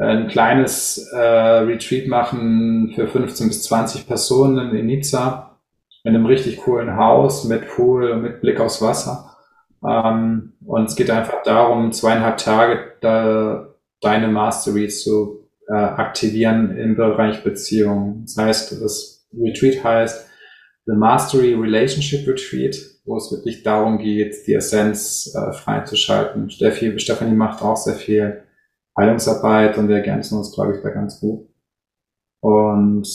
ein 0.00 0.28
kleines 0.28 1.08
äh, 1.12 1.18
Retreat 1.18 2.06
machen 2.06 2.92
für 2.94 3.08
15 3.08 3.48
bis 3.48 3.64
20 3.64 4.06
Personen 4.06 4.76
in 4.76 4.86
Nizza 4.86 5.58
in 6.04 6.14
einem 6.14 6.26
richtig 6.26 6.58
coolen 6.58 6.96
Haus 6.96 7.46
mit 7.46 7.66
Pool 7.66 8.14
mit 8.14 8.40
Blick 8.40 8.60
aufs 8.60 8.80
Wasser. 8.80 9.36
Ähm, 9.84 10.52
und 10.64 10.84
es 10.84 10.94
geht 10.94 11.10
einfach 11.10 11.42
darum, 11.42 11.90
zweieinhalb 11.90 12.38
Tage 12.38 13.74
deine 14.00 14.28
Mastery 14.28 14.86
zu 14.86 15.37
äh, 15.68 15.74
aktivieren 15.74 16.76
im 16.76 16.96
Bereich 16.96 17.44
Beziehungen. 17.44 18.22
Das 18.24 18.36
heißt, 18.36 18.82
das 18.82 19.26
Retreat 19.32 19.84
heißt 19.84 20.28
The 20.86 20.94
Mastery 20.94 21.54
Relationship 21.54 22.26
Retreat, 22.26 22.76
wo 23.04 23.16
es 23.16 23.30
wirklich 23.30 23.62
darum 23.62 23.98
geht, 23.98 24.34
die 24.46 24.54
Essenz 24.54 25.34
äh, 25.34 25.52
freizuschalten. 25.52 26.50
Steffi, 26.50 26.98
Stephanie 26.98 27.36
macht 27.36 27.62
auch 27.62 27.76
sehr 27.76 27.96
viel 27.96 28.42
Heilungsarbeit 28.98 29.76
und 29.76 29.88
wir 29.88 29.96
ergänzen 29.96 30.38
uns, 30.38 30.54
glaube 30.54 30.76
ich, 30.76 30.82
da 30.82 30.88
ganz 30.88 31.20
gut. 31.20 31.48
Und 32.40 33.06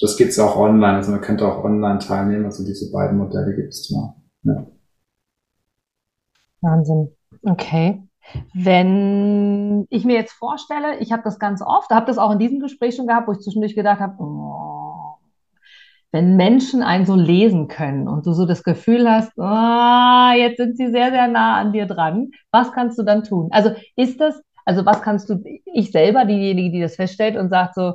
das 0.00 0.16
gibt's 0.16 0.38
auch 0.38 0.56
online, 0.56 0.96
also 0.96 1.12
man 1.12 1.20
könnte 1.20 1.46
auch 1.46 1.62
online 1.64 2.00
teilnehmen, 2.00 2.46
also 2.46 2.64
diese 2.64 2.90
beiden 2.90 3.18
Modelle 3.18 3.54
gibt's 3.54 3.84
zwar. 3.84 4.20
Ja. 4.42 4.66
Wahnsinn. 6.60 7.14
Okay. 7.42 8.03
Wenn 8.52 9.86
ich 9.90 10.04
mir 10.04 10.16
jetzt 10.16 10.32
vorstelle, 10.32 10.98
ich 10.98 11.12
habe 11.12 11.22
das 11.22 11.38
ganz 11.38 11.62
oft, 11.62 11.90
habe 11.90 12.06
das 12.06 12.18
auch 12.18 12.32
in 12.32 12.38
diesem 12.38 12.60
Gespräch 12.60 12.96
schon 12.96 13.06
gehabt, 13.06 13.28
wo 13.28 13.32
ich 13.32 13.40
zwischendurch 13.40 13.74
gedacht 13.74 14.00
habe, 14.00 14.22
oh, 14.22 15.16
wenn 16.10 16.36
Menschen 16.36 16.82
einen 16.82 17.06
so 17.06 17.16
lesen 17.16 17.68
können 17.68 18.08
und 18.08 18.24
du 18.26 18.32
so 18.32 18.46
das 18.46 18.62
Gefühl 18.62 19.10
hast, 19.10 19.32
oh, 19.36 20.38
jetzt 20.38 20.56
sind 20.58 20.76
sie 20.76 20.90
sehr, 20.90 21.10
sehr 21.10 21.28
nah 21.28 21.56
an 21.56 21.72
dir 21.72 21.86
dran, 21.86 22.30
was 22.50 22.72
kannst 22.72 22.98
du 22.98 23.02
dann 23.02 23.24
tun? 23.24 23.48
Also 23.50 23.72
ist 23.96 24.20
das 24.20 24.42
also 24.64 24.86
was 24.86 25.02
kannst 25.02 25.28
du, 25.28 25.42
ich 25.66 25.90
selber, 25.92 26.24
diejenige, 26.24 26.70
die 26.70 26.80
das 26.80 26.96
feststellt 26.96 27.36
und 27.36 27.50
sagt 27.50 27.74
so, 27.74 27.94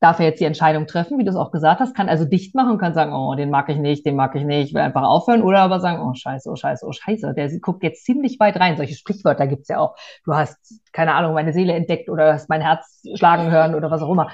darf 0.00 0.20
er 0.20 0.26
jetzt 0.26 0.40
die 0.40 0.44
Entscheidung 0.44 0.86
treffen, 0.86 1.18
wie 1.18 1.24
du 1.24 1.30
es 1.30 1.36
auch 1.36 1.50
gesagt 1.50 1.80
hast, 1.80 1.94
kann 1.94 2.08
also 2.08 2.24
dicht 2.24 2.54
machen 2.54 2.72
und 2.72 2.78
kann 2.78 2.94
sagen, 2.94 3.12
oh, 3.12 3.34
den 3.34 3.50
mag 3.50 3.68
ich 3.68 3.78
nicht, 3.78 4.06
den 4.06 4.14
mag 4.14 4.34
ich 4.36 4.44
nicht, 4.44 4.72
will 4.72 4.80
einfach 4.80 5.02
aufhören 5.02 5.42
oder 5.42 5.60
aber 5.60 5.80
sagen, 5.80 6.00
oh 6.00 6.14
scheiße, 6.14 6.48
oh 6.48 6.56
scheiße, 6.56 6.86
oh 6.86 6.92
scheiße, 6.92 7.34
der 7.34 7.50
guckt 7.60 7.82
jetzt 7.82 8.04
ziemlich 8.04 8.38
weit 8.38 8.60
rein. 8.60 8.76
Solche 8.76 8.94
Sprichwörter 8.94 9.46
gibt's 9.48 9.68
ja 9.68 9.78
auch. 9.78 9.96
Du 10.24 10.34
hast, 10.34 10.56
keine 10.92 11.14
Ahnung, 11.14 11.34
meine 11.34 11.52
Seele 11.52 11.72
entdeckt 11.72 12.08
oder 12.08 12.34
hast 12.34 12.48
mein 12.48 12.60
Herz 12.60 13.02
schlagen 13.16 13.50
hören 13.50 13.74
oder 13.74 13.90
was 13.90 14.02
auch 14.02 14.12
immer. 14.12 14.30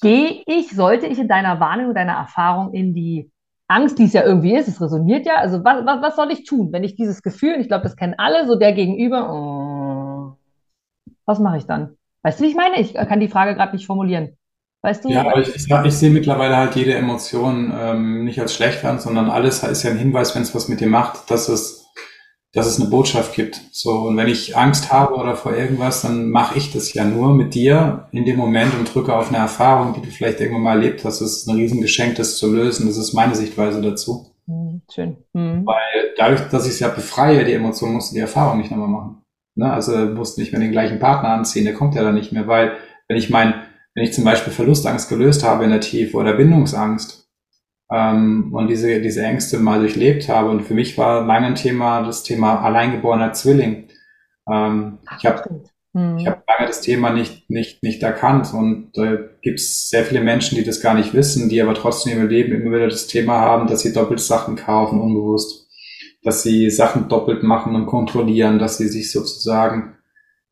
Gehe 0.00 0.42
ich, 0.46 0.70
sollte 0.74 1.06
ich 1.06 1.18
in 1.20 1.28
deiner 1.28 1.60
Wahrnehmung, 1.60 1.94
deiner 1.94 2.14
Erfahrung 2.14 2.74
in 2.74 2.94
die 2.94 3.30
Angst, 3.68 3.98
die 3.98 4.04
es 4.04 4.12
ja 4.12 4.24
irgendwie 4.24 4.56
ist, 4.56 4.66
es 4.66 4.80
resoniert 4.80 5.26
ja. 5.26 5.36
Also 5.36 5.64
was, 5.64 5.86
was, 5.86 6.02
was 6.02 6.16
soll 6.16 6.32
ich 6.32 6.44
tun, 6.44 6.72
wenn 6.72 6.82
ich 6.82 6.96
dieses 6.96 7.22
Gefühl, 7.22 7.54
und 7.54 7.60
ich 7.60 7.68
glaube, 7.68 7.84
das 7.84 7.94
kennen 7.96 8.14
alle, 8.18 8.46
so 8.48 8.56
der 8.56 8.72
Gegenüber, 8.72 9.32
oh, 9.32 10.36
was 11.24 11.38
mache 11.38 11.58
ich 11.58 11.66
dann? 11.66 11.96
Weißt 12.22 12.38
du, 12.38 12.44
wie 12.44 12.48
ich 12.48 12.56
meine? 12.56 12.80
Ich 12.80 12.94
kann 12.94 13.20
die 13.20 13.28
Frage 13.28 13.54
gerade 13.54 13.74
nicht 13.74 13.86
formulieren. 13.86 14.36
Weißt 14.82 15.04
du? 15.04 15.10
Ja, 15.10 15.20
aber 15.20 15.40
ich, 15.40 15.54
ich, 15.54 15.70
ich 15.70 15.94
sehe 15.94 16.10
mittlerweile 16.10 16.56
halt 16.56 16.74
jede 16.74 16.94
Emotion 16.94 17.72
ähm, 17.74 18.24
nicht 18.24 18.40
als 18.40 18.54
schlecht 18.54 18.84
an, 18.84 18.98
sondern 18.98 19.30
alles 19.30 19.62
ist 19.62 19.82
ja 19.84 19.90
ein 19.90 19.98
Hinweis, 19.98 20.34
wenn 20.34 20.42
es 20.42 20.54
was 20.54 20.68
mit 20.68 20.80
dir 20.80 20.88
macht, 20.88 21.30
dass 21.30 21.48
es 21.48 21.82
dass 22.52 22.66
es 22.66 22.78
eine 22.78 22.90
Botschaft 22.90 23.34
gibt. 23.34 23.60
So, 23.72 23.92
und 23.92 24.16
wenn 24.16 24.28
ich 24.28 24.56
Angst 24.56 24.92
habe 24.92 25.14
oder 25.14 25.36
vor 25.36 25.54
irgendwas, 25.54 26.02
dann 26.02 26.30
mache 26.30 26.58
ich 26.58 26.70
das 26.70 26.92
ja 26.92 27.04
nur 27.04 27.34
mit 27.34 27.54
dir 27.54 28.08
in 28.12 28.26
dem 28.26 28.36
Moment 28.36 28.74
und 28.74 28.94
drücke 28.94 29.16
auf 29.16 29.28
eine 29.28 29.38
Erfahrung, 29.38 29.94
die 29.94 30.02
du 30.02 30.10
vielleicht 30.10 30.40
irgendwann 30.40 30.62
mal 30.62 30.76
erlebt 30.76 31.04
hast. 31.04 31.20
Das 31.22 31.32
ist 31.32 31.48
ein 31.48 31.56
Riesengeschenk, 31.56 32.16
das 32.16 32.36
zu 32.36 32.52
lösen. 32.52 32.86
Das 32.86 32.98
ist 32.98 33.14
meine 33.14 33.34
Sichtweise 33.34 33.80
dazu. 33.80 34.26
Mhm, 34.46 34.82
schön. 34.92 35.16
Mhm. 35.32 35.64
Weil 35.64 36.12
dadurch, 36.18 36.42
dass 36.50 36.66
ich 36.66 36.72
es 36.72 36.80
ja 36.80 36.88
befreie, 36.88 37.44
die 37.44 37.54
Emotion, 37.54 37.94
musst 37.94 38.10
du 38.10 38.16
die 38.16 38.20
Erfahrung 38.20 38.58
nicht 38.58 38.70
nochmal 38.70 38.88
machen. 38.88 39.21
Ne? 39.54 39.72
Also 39.72 39.96
musst 40.06 40.38
nicht 40.38 40.52
mehr 40.52 40.60
den 40.60 40.72
gleichen 40.72 40.98
Partner 40.98 41.30
anziehen, 41.30 41.64
der 41.64 41.74
kommt 41.74 41.94
ja 41.94 42.02
dann 42.02 42.14
nicht 42.14 42.32
mehr, 42.32 42.46
weil 42.46 42.76
wenn 43.08 43.16
ich 43.16 43.30
mein, 43.30 43.54
wenn 43.94 44.04
ich 44.04 44.12
zum 44.12 44.24
Beispiel 44.24 44.52
Verlustangst 44.52 45.08
gelöst 45.08 45.44
habe 45.44 45.64
in 45.64 45.70
der 45.70 45.80
Tiefe 45.80 46.16
oder 46.16 46.34
Bindungsangst, 46.34 47.22
ähm, 47.92 48.48
und 48.52 48.68
diese, 48.68 49.00
diese 49.00 49.22
Ängste 49.22 49.58
mal 49.58 49.80
durchlebt 49.80 50.28
habe. 50.28 50.50
Und 50.50 50.62
für 50.62 50.74
mich 50.74 50.96
war 50.96 51.26
lange 51.26 51.48
ein 51.48 51.54
Thema 51.54 52.02
das 52.02 52.22
Thema 52.22 52.62
alleingeborener 52.62 53.32
Zwilling. 53.34 53.88
Ähm, 54.50 54.98
ich 55.18 55.26
habe 55.26 55.62
hm. 55.94 56.16
ich 56.16 56.26
hab 56.26 56.48
lange 56.48 56.66
das 56.68 56.80
Thema 56.80 57.10
nicht, 57.10 57.50
nicht, 57.50 57.82
nicht 57.82 58.02
erkannt 58.02 58.52
und 58.54 58.92
da 58.94 59.12
äh, 59.12 59.18
gibt 59.42 59.60
es 59.60 59.90
sehr 59.90 60.04
viele 60.04 60.22
Menschen, 60.22 60.56
die 60.56 60.64
das 60.64 60.80
gar 60.80 60.94
nicht 60.94 61.12
wissen, 61.12 61.50
die 61.50 61.60
aber 61.60 61.74
trotzdem 61.74 62.18
im 62.18 62.28
Leben 62.28 62.54
immer 62.54 62.74
wieder 62.74 62.88
das 62.88 63.08
Thema 63.08 63.40
haben, 63.40 63.68
dass 63.68 63.82
sie 63.82 63.92
doppelt 63.92 64.20
Sachen 64.20 64.56
kaufen, 64.56 65.00
unbewusst, 65.00 65.61
dass 66.22 66.42
sie 66.42 66.70
Sachen 66.70 67.08
doppelt 67.08 67.42
machen 67.42 67.74
und 67.74 67.86
kontrollieren, 67.86 68.58
dass 68.58 68.78
sie 68.78 68.88
sich 68.88 69.10
sozusagen 69.10 69.96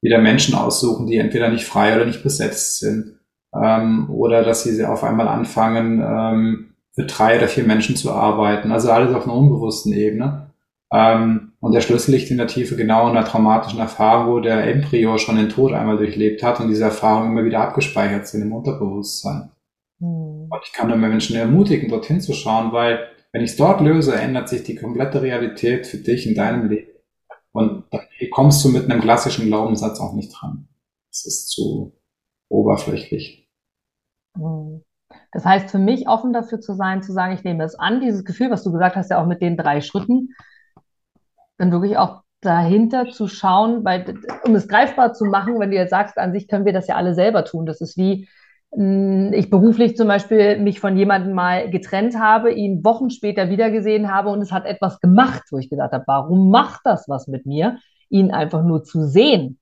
wieder 0.03 0.19
Menschen 0.19 0.55
aussuchen, 0.55 1.07
die 1.07 1.19
entweder 1.19 1.49
nicht 1.49 1.65
frei 1.65 1.95
oder 1.95 2.07
nicht 2.07 2.23
besetzt 2.23 2.81
sind, 2.81 3.19
ähm, 3.55 4.09
oder 4.11 4.43
dass 4.43 4.65
sie 4.65 4.85
auf 4.85 5.05
einmal 5.05 5.29
anfangen, 5.29 6.03
ähm, 6.03 6.67
für 6.93 7.05
drei 7.05 7.39
oder 7.39 7.49
vier 7.49 7.65
Menschen 7.65 7.97
zu 7.97 8.13
arbeiten. 8.13 8.73
Also 8.73 8.91
alles 8.91 9.15
auf 9.15 9.25
einer 9.25 9.35
unbewussten 9.37 9.93
Ebene. 9.93 10.51
Ähm, 10.93 11.53
und 11.61 11.73
der 11.73 11.83
Schlüssel 11.83 12.13
liegt 12.13 12.31
in 12.31 12.39
der 12.39 12.47
Tiefe 12.47 12.75
genau 12.75 13.09
in 13.09 13.15
der 13.15 13.25
traumatischen 13.25 13.79
Erfahrung, 13.81 14.33
wo 14.33 14.41
der 14.41 14.67
Embryo 14.67 15.19
schon 15.19 15.37
den 15.37 15.51
Tod 15.51 15.73
einmal 15.73 15.99
durchlebt 15.99 16.43
hat 16.43 16.59
und 16.59 16.69
diese 16.69 16.85
Erfahrungen 16.85 17.33
immer 17.33 17.45
wieder 17.45 17.61
abgespeichert 17.61 18.27
sind 18.27 18.43
im 18.43 18.53
Unterbewusstsein. 18.53 19.51
Mhm. 20.01 20.49
Und 20.51 20.61
ich 20.65 20.73
kann 20.73 20.89
nur 20.89 20.97
Menschen 20.97 21.37
ermutigen, 21.37 21.91
dorthin 21.91 22.21
zu 22.21 22.33
schauen, 22.33 22.73
weil 22.73 23.07
wenn 23.33 23.43
ich 23.43 23.53
es 23.53 23.57
dort 23.57 23.81
löse, 23.81 24.15
ändert 24.15 24.49
sich 24.49 24.65
die 24.65 24.75
komplette 24.75 25.23
Realität 25.23 25.87
für 25.87 25.99
dich 25.99 26.27
in 26.27 26.35
deinem 26.35 26.69
Leben. 26.69 26.91
Und 27.53 27.85
da 27.91 28.01
kommst 28.31 28.65
du 28.65 28.69
mit 28.69 28.91
einem 28.91 29.01
klassischen 29.01 29.47
Glaubenssatz 29.47 30.01
auch 30.01 30.15
nicht 30.15 30.33
dran. 30.33 30.69
Das 31.11 31.27
ist 31.27 31.51
zu 31.51 31.93
oberflächlich. 32.49 33.49
Mhm. 34.37 34.83
Das 35.33 35.45
heißt, 35.45 35.71
für 35.71 35.79
mich 35.79 36.09
offen 36.09 36.33
dafür 36.33 36.61
zu 36.61 36.75
sein, 36.75 37.03
zu 37.03 37.13
sagen, 37.13 37.35
ich 37.35 37.45
nehme 37.45 37.65
es 37.65 37.75
an, 37.75 38.01
dieses 38.01 38.25
Gefühl, 38.25 38.51
was 38.51 38.63
du 38.63 38.73
gesagt 38.73 38.97
hast, 38.97 39.11
ja 39.11 39.21
auch 39.21 39.27
mit 39.27 39.41
den 39.41 39.57
drei 39.57 39.81
Schritten, 39.81 40.31
dann 41.59 41.73
wirklich 41.73 41.99
auch 41.99 42.23
dahinter 42.41 43.11
zu 43.11 43.29
schauen, 43.29 43.85
weil, 43.85 44.15
um 44.45 44.55
es 44.55 44.67
greifbar 44.67 45.13
zu 45.13 45.25
machen, 45.25 45.59
wenn 45.59 45.71
du 45.71 45.77
jetzt 45.77 45.91
sagst, 45.91 46.17
an 46.17 46.33
sich 46.33 46.49
können 46.49 46.65
wir 46.65 46.73
das 46.73 46.87
ja 46.87 46.97
alle 46.97 47.15
selber 47.15 47.45
tun. 47.45 47.67
Das 47.67 47.81
ist 47.81 47.97
wie, 47.97 48.29
ich 48.73 49.51
beruflich 49.51 49.97
zum 49.97 50.07
Beispiel 50.07 50.59
mich 50.61 50.79
von 50.79 50.97
jemandem 50.97 51.33
mal 51.33 51.71
getrennt 51.71 52.17
habe, 52.17 52.53
ihn 52.53 52.85
Wochen 52.85 53.11
später 53.11 53.51
wiedergesehen 53.51 54.13
habe 54.13 54.29
und 54.29 54.41
es 54.41 54.53
hat 54.53 54.65
etwas 54.65 55.01
gemacht, 55.01 55.43
wo 55.51 55.59
ich 55.59 55.69
gesagt 55.69 55.93
habe, 55.93 56.05
warum 56.07 56.51
macht 56.51 56.83
das 56.85 57.09
was 57.09 57.27
mit 57.27 57.47
mir, 57.47 57.79
ihn 58.11 58.31
einfach 58.31 58.63
nur 58.63 58.85
zu 58.85 59.07
sehen? 59.09 59.59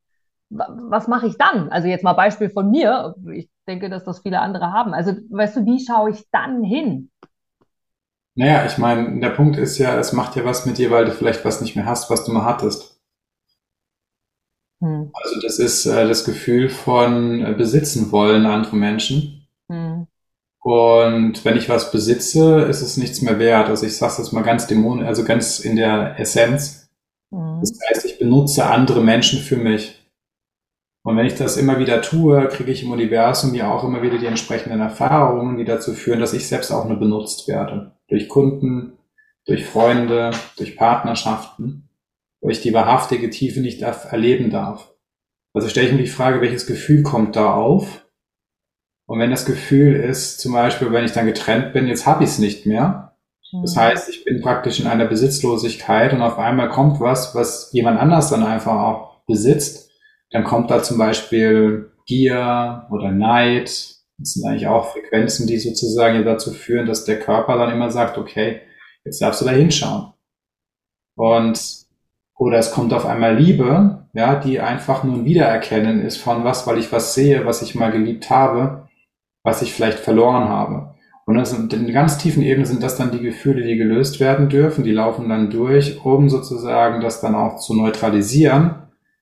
Was 0.51 1.09
mache 1.09 1.27
ich 1.27 1.39
dann? 1.39 1.71
Also 1.71 1.89
jetzt 1.89 2.05
mal 2.05 2.13
Beispiel 2.13 2.51
von 2.51 2.71
mir. 2.71 3.15
Ich 3.33 3.49
denke, 3.67 3.89
dass 3.89 4.05
das 4.05 4.21
viele 4.21 4.41
andere 4.41 4.73
haben. 4.73 4.95
Also, 4.95 5.13
weißt 5.31 5.57
du, 5.57 5.67
wie 5.67 5.85
schaue 5.85 6.11
ich 6.11 6.25
dann 6.31 6.63
hin? 6.63 7.11
Naja, 8.35 8.65
ich 8.67 8.79
meine, 8.79 9.21
der 9.21 9.31
Punkt 9.31 9.57
ist 9.57 9.79
ja, 9.79 9.99
es 9.99 10.13
macht 10.13 10.37
ja 10.37 10.45
was 10.45 10.65
mit 10.65 10.79
dir, 10.79 10.91
weil 10.91 11.07
du 11.07 11.13
vielleicht 11.13 11.45
was 11.45 11.61
nicht 11.61 11.77
mehr 11.77 11.87
hast, 11.87 12.11
was 12.11 12.25
du 12.25 12.33
mal 12.33 12.45
hattest. 12.45 12.98
Hm. 14.81 15.11
Also 15.12 15.41
das 15.41 15.59
ist 15.59 15.87
äh, 15.87 16.07
das 16.07 16.24
Gefühl 16.24 16.68
von 16.68 17.45
äh, 17.45 17.53
besitzen 17.53 18.12
wollen 18.12 18.47
andere 18.47 18.76
Menschen. 18.76 19.47
Hm. 19.68 20.07
Und 20.61 21.45
wenn 21.45 21.57
ich 21.57 21.68
was 21.68 21.91
besitze, 21.91 22.62
ist 22.62 22.83
es 22.83 22.97
nichts 22.97 23.22
mehr 23.22 23.39
wert. 23.39 23.68
Also 23.68 23.87
ich 23.87 23.97
sage 23.97 24.14
das 24.18 24.33
mal 24.33 24.43
ganz 24.43 24.66
dämonisch, 24.66 25.07
also 25.07 25.24
ganz 25.24 25.61
in 25.61 25.76
der 25.76 26.18
Essenz. 26.18 26.91
Mhm. 27.31 27.61
Das 27.61 27.72
heißt, 27.89 28.05
ich 28.05 28.18
benutze 28.18 28.66
andere 28.66 29.03
Menschen 29.03 29.39
für 29.39 29.57
mich. 29.57 29.95
Und 31.05 31.16
wenn 31.16 31.26
ich 31.26 31.37
das 31.37 31.57
immer 31.57 31.79
wieder 31.79 32.03
tue, 32.03 32.49
kriege 32.49 32.70
ich 32.70 32.83
im 32.83 32.91
Universum 32.91 33.55
ja 33.55 33.72
auch 33.72 33.85
immer 33.85 34.03
wieder 34.03 34.18
die 34.18 34.26
entsprechenden 34.26 34.81
Erfahrungen, 34.81 35.57
die 35.57 35.64
dazu 35.64 35.95
führen, 35.95 36.20
dass 36.20 36.35
ich 36.35 36.47
selbst 36.49 36.70
auch 36.70 36.87
nur 36.87 36.99
benutzt 36.99 37.49
werde. 37.49 37.93
Durch 38.09 38.29
Kunden, 38.29 38.99
durch 39.47 39.64
Freunde, 39.64 40.33
durch 40.59 40.76
Partnerschaften, 40.76 41.88
wo 42.41 42.51
ich 42.51 42.61
die 42.61 42.72
wahrhaftige 42.72 43.30
Tiefe 43.30 43.61
nicht 43.61 43.82
erleben 43.82 44.51
darf. 44.51 44.95
Also 45.55 45.68
stelle 45.68 45.89
ich 45.89 45.93
mir 45.93 46.03
die 46.03 46.09
Frage, 46.09 46.41
welches 46.41 46.66
Gefühl 46.66 47.03
kommt 47.03 47.36
da 47.36 47.55
auf? 47.55 48.07
Und 49.07 49.20
wenn 49.20 49.30
das 49.30 49.47
Gefühl 49.47 49.97
ist, 49.97 50.39
zum 50.39 50.53
Beispiel, 50.53 50.93
wenn 50.93 51.05
ich 51.05 51.12
dann 51.12 51.26
getrennt 51.26 51.72
bin, 51.72 51.89
jetzt 51.89 52.07
habe 52.07 52.24
ich 52.24 52.30
es 52.30 52.39
nicht 52.39 52.66
mehr. 52.66 53.16
Das 53.62 53.74
mhm. 53.74 53.80
heißt, 53.80 54.09
ich 54.11 54.24
bin 54.24 54.43
praktisch 54.43 54.80
in 54.80 54.86
einer 54.86 55.07
Besitzlosigkeit 55.07 56.12
und 56.12 56.20
auf 56.20 56.39
einmal 56.39 56.68
kommt 56.68 57.01
was, 57.01 57.34
was 57.34 57.72
jemand 57.72 57.99
anders 57.99 58.28
dann 58.28 58.45
einfach 58.45 58.74
auch 58.74 59.22
besitzt. 59.26 59.91
Dann 60.30 60.45
kommt 60.45 60.70
da 60.70 60.82
zum 60.82 60.99
Beispiel 60.99 61.91
Gier 62.07 62.86
oder 62.91 63.11
Neid. 63.11 63.68
Das 64.18 64.32
sind 64.32 64.47
eigentlich 64.47 64.66
auch 64.66 64.93
Frequenzen, 64.93 65.47
die 65.47 65.59
sozusagen 65.59 66.24
dazu 66.24 66.53
führen, 66.53 66.86
dass 66.86 67.05
der 67.05 67.18
Körper 67.18 67.57
dann 67.57 67.72
immer 67.72 67.91
sagt, 67.91 68.18
okay, 68.18 68.61
jetzt 69.05 69.22
darfst 69.22 69.41
du 69.41 69.47
da 69.47 69.53
hinschauen. 69.53 70.12
Und 71.16 71.88
oder 72.39 72.59
es 72.59 72.70
kommt 72.70 72.95
auf 72.95 73.05
einmal 73.05 73.36
Liebe, 73.36 74.07
ja, 74.14 74.36
die 74.36 74.61
einfach 74.61 75.03
nur 75.05 75.16
ein 75.16 75.24
Wiedererkennen 75.24 76.01
ist 76.01 76.18
von 76.18 76.45
was, 76.45 76.66
weil 76.66 76.78
ich 76.78 76.91
was 76.93 77.12
sehe, 77.12 77.45
was 77.45 77.62
ich 77.62 77.74
mal 77.74 77.91
geliebt 77.91 78.30
habe, 78.30 78.89
was 79.43 79.61
ich 79.61 79.74
vielleicht 79.74 79.99
verloren 79.99 80.49
habe. 80.49 80.95
Und 81.26 81.34
das 81.34 81.51
sind, 81.51 81.72
in 81.74 81.93
ganz 81.93 82.16
tiefen 82.16 82.43
Ebene 82.43 82.64
sind 82.64 82.82
das 82.82 82.97
dann 82.97 83.11
die 83.11 83.20
Gefühle, 83.20 83.62
die 83.62 83.76
gelöst 83.76 84.20
werden 84.20 84.49
dürfen, 84.49 84.84
die 84.84 84.93
laufen 84.93 85.28
dann 85.28 85.51
durch, 85.51 86.03
um 86.05 86.30
sozusagen 86.30 87.03
das 87.03 87.20
dann 87.20 87.34
auch 87.34 87.59
zu 87.59 87.74
neutralisieren. 87.74 88.76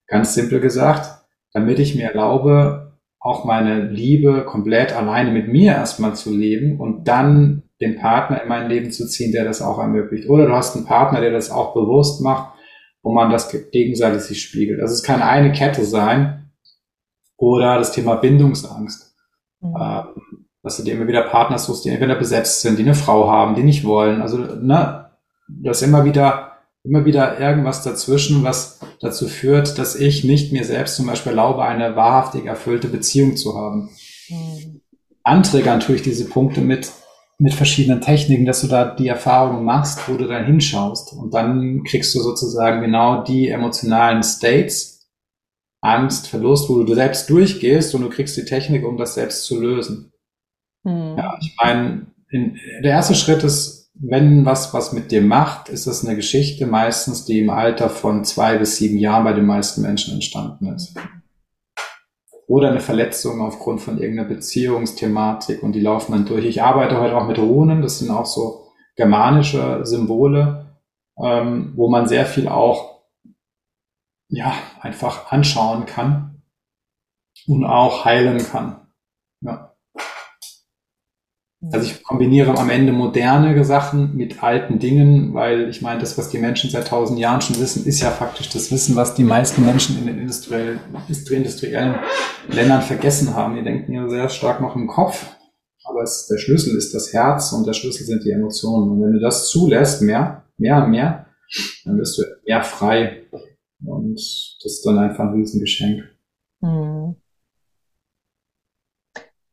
Ganz 0.06 0.34
simpel 0.34 0.60
gesagt, 0.60 1.24
damit 1.52 1.78
ich 1.78 1.96
mir 1.96 2.10
erlaube, 2.10 2.92
auch 3.18 3.44
meine 3.44 3.88
Liebe 3.88 4.44
komplett 4.44 4.94
alleine 4.94 5.32
mit 5.32 5.48
mir 5.48 5.72
erstmal 5.72 6.14
zu 6.14 6.32
leben 6.32 6.78
und 6.78 7.08
dann 7.08 7.62
den 7.80 7.96
Partner 7.96 8.42
in 8.42 8.48
mein 8.48 8.68
Leben 8.68 8.92
zu 8.92 9.06
ziehen, 9.08 9.32
der 9.32 9.44
das 9.44 9.62
auch 9.62 9.78
ermöglicht. 9.78 10.28
Oder 10.28 10.46
du 10.46 10.52
hast 10.52 10.76
einen 10.76 10.86
Partner, 10.86 11.20
der 11.20 11.32
das 11.32 11.50
auch 11.50 11.74
bewusst 11.74 12.22
macht, 12.22 12.55
wo 13.07 13.12
man 13.12 13.30
das 13.30 13.48
gegenseitig 13.70 14.22
sich 14.22 14.42
spiegelt. 14.42 14.80
Also 14.80 14.92
es 14.92 15.04
kann 15.04 15.22
eine 15.22 15.52
Kette 15.52 15.84
sein 15.84 16.50
oder 17.36 17.78
das 17.78 17.92
Thema 17.92 18.16
Bindungsangst. 18.16 19.14
Mhm. 19.61 19.76
Ähm, 19.80 20.04
dass 20.64 20.78
du 20.78 20.82
dir 20.82 20.94
immer 20.94 21.07
wieder 21.07 21.22
Partner 21.22 21.57
suchst, 21.57 21.84
die 21.84 21.90
entweder 21.90 22.16
besetzt 22.16 22.62
sind, 22.62 22.80
die 22.80 22.82
eine 22.82 22.96
Frau 22.96 23.30
haben, 23.30 23.54
die 23.54 23.62
nicht 23.62 23.84
wollen. 23.84 24.22
Also, 24.22 24.38
ne, 24.38 25.09
das 25.46 25.80
ist 25.80 25.86
immer 25.86 26.04
wieder, 26.04 26.57
immer 26.82 27.04
wieder 27.04 27.38
irgendwas 27.38 27.84
dazwischen, 27.84 28.42
was 28.42 28.80
dazu 29.00 29.28
führt, 29.28 29.78
dass 29.78 29.94
ich 29.94 30.24
nicht 30.24 30.52
mir 30.52 30.64
selbst 30.64 30.96
zum 30.96 31.07
Beispiel 31.07 31.30
erlaube, 31.30 31.62
eine 31.62 31.94
wahrhaftig 31.94 32.46
erfüllte 32.46 32.88
Beziehung 32.88 33.36
zu 33.36 33.57
haben. 33.57 33.90
Mhm. 34.28 34.80
Anträgern 35.22 35.78
tue 35.78 35.94
ich 35.94 36.02
diese 36.02 36.28
Punkte 36.28 36.61
mit, 36.61 36.90
mit 37.39 37.53
verschiedenen 37.53 38.01
Techniken, 38.01 38.47
dass 38.47 38.62
du 38.62 38.66
da 38.66 38.95
die 38.95 39.09
Erfahrungen 39.09 39.64
machst, 39.64 40.09
wo 40.09 40.16
du 40.16 40.26
dann 40.26 40.47
hinschaust. 40.47 41.12
Und 41.12 41.34
dann 41.34 41.84
kriegst 41.84 42.14
du 42.14 42.20
sozusagen 42.20 42.80
genau 42.80 43.22
die 43.24 43.49
emotionalen 43.49 44.22
States, 44.22 45.07
Angst, 45.82 46.28
Verlust, 46.28 46.68
wo 46.68 46.82
du 46.82 46.95
selbst 46.95 47.28
durchgehst 47.28 47.95
und 47.95 48.03
du 48.03 48.09
kriegst 48.09 48.37
die 48.37 48.45
Technik, 48.45 48.84
um 48.84 48.97
das 48.97 49.14
selbst 49.14 49.45
zu 49.45 49.61
lösen. 49.61 50.12
Mhm. 50.84 51.16
Ja, 51.18 51.39
ich 51.41 51.55
meine, 51.62 52.07
der 52.32 52.91
erste 52.91 53.14
Schritt 53.14 53.45
ist, 53.45 53.91
wenn 53.95 54.45
was 54.45 54.74
was 54.74 54.93
mit 54.93 55.11
dir 55.11 55.22
macht, 55.22 55.68
ist 55.68 55.87
das 55.87 56.05
eine 56.05 56.16
Geschichte 56.16 56.66
meistens, 56.66 57.24
die 57.24 57.41
im 57.41 57.51
Alter 57.51 57.89
von 57.89 58.24
zwei 58.24 58.59
bis 58.59 58.76
sieben 58.76 58.99
Jahren 58.99 59.24
bei 59.24 59.32
den 59.32 59.47
meisten 59.47 59.82
Menschen 59.82 60.14
entstanden 60.14 60.74
ist. 60.74 60.95
Oder 62.47 62.70
eine 62.70 62.80
Verletzung 62.80 63.40
aufgrund 63.40 63.80
von 63.80 63.99
irgendeiner 63.99 64.28
Beziehungsthematik 64.28 65.62
und 65.62 65.72
die 65.72 65.80
laufen 65.80 66.12
dann 66.12 66.26
durch. 66.26 66.44
Ich 66.44 66.62
arbeite 66.62 67.01
heute 67.01 67.16
auch 67.16 67.26
mit 67.26 67.38
Runen, 67.38 67.82
das 67.82 67.99
sind 67.99 68.11
auch 68.11 68.26
so 68.26 68.68
germanische 68.94 69.84
Symbole, 69.84 70.76
ähm, 71.18 71.72
wo 71.76 71.88
man 71.88 72.07
sehr 72.07 72.24
viel 72.24 72.49
auch 72.49 73.03
ja 74.28 74.55
einfach 74.80 75.32
anschauen 75.32 75.86
kann 75.86 76.42
und 77.47 77.64
auch 77.64 78.05
heilen 78.05 78.38
kann. 78.38 78.88
Ja. 79.40 79.76
Also 81.72 81.86
ich 81.86 82.02
kombiniere 82.02 82.57
am 82.59 82.68
Ende 82.68 82.92
moderne 82.92 83.64
Sachen 83.64 84.14
mit 84.14 84.42
alten 84.42 84.78
Dingen, 84.78 85.32
weil 85.32 85.68
ich 85.70 85.80
meine, 85.80 86.00
das, 86.00 86.18
was 86.18 86.28
die 86.28 86.38
Menschen 86.38 86.70
seit 86.70 86.88
tausend 86.88 87.18
Jahren 87.18 87.40
schon 87.40 87.59
wissen, 87.59 87.86
ist 87.86 88.00
ja 88.00 88.11
faktisch 88.11 88.50
das 88.50 88.70
Wissen, 88.70 88.94
was 88.94 89.14
die 89.14 89.24
meisten 89.24 89.64
Menschen 89.64 89.98
in 89.98 90.07
den 90.07 90.18
industriellen, 90.18 90.80
industriellen 91.30 91.94
Ländern 92.48 92.82
vergessen 92.82 93.34
haben. 93.34 93.57
Die 93.57 93.64
denken 93.64 93.92
ja 93.92 94.09
sehr 94.09 94.28
stark 94.28 94.61
noch 94.61 94.76
im 94.76 94.86
Kopf, 94.86 95.34
aber 95.84 96.02
es, 96.02 96.26
der 96.26 96.38
Schlüssel 96.38 96.76
ist 96.76 96.94
das 96.94 97.12
Herz 97.12 97.52
und 97.52 97.66
der 97.66 97.72
Schlüssel 97.72 98.04
sind 98.04 98.24
die 98.24 98.32
Emotionen. 98.32 98.90
Und 98.90 99.02
wenn 99.02 99.12
du 99.14 99.20
das 99.20 99.48
zulässt, 99.48 100.02
mehr, 100.02 100.44
mehr 100.59 100.86
mehr, 100.86 101.26
dann 101.84 101.98
wirst 101.98 102.18
du 102.18 102.22
mehr 102.44 102.62
frei. 102.62 103.22
Und 103.84 104.14
das 104.14 104.59
ist 104.64 104.84
dann 104.84 104.98
einfach 104.98 105.24
ein 105.24 105.34
Riesengeschenk. 105.34 106.04
Mhm. 106.61 107.16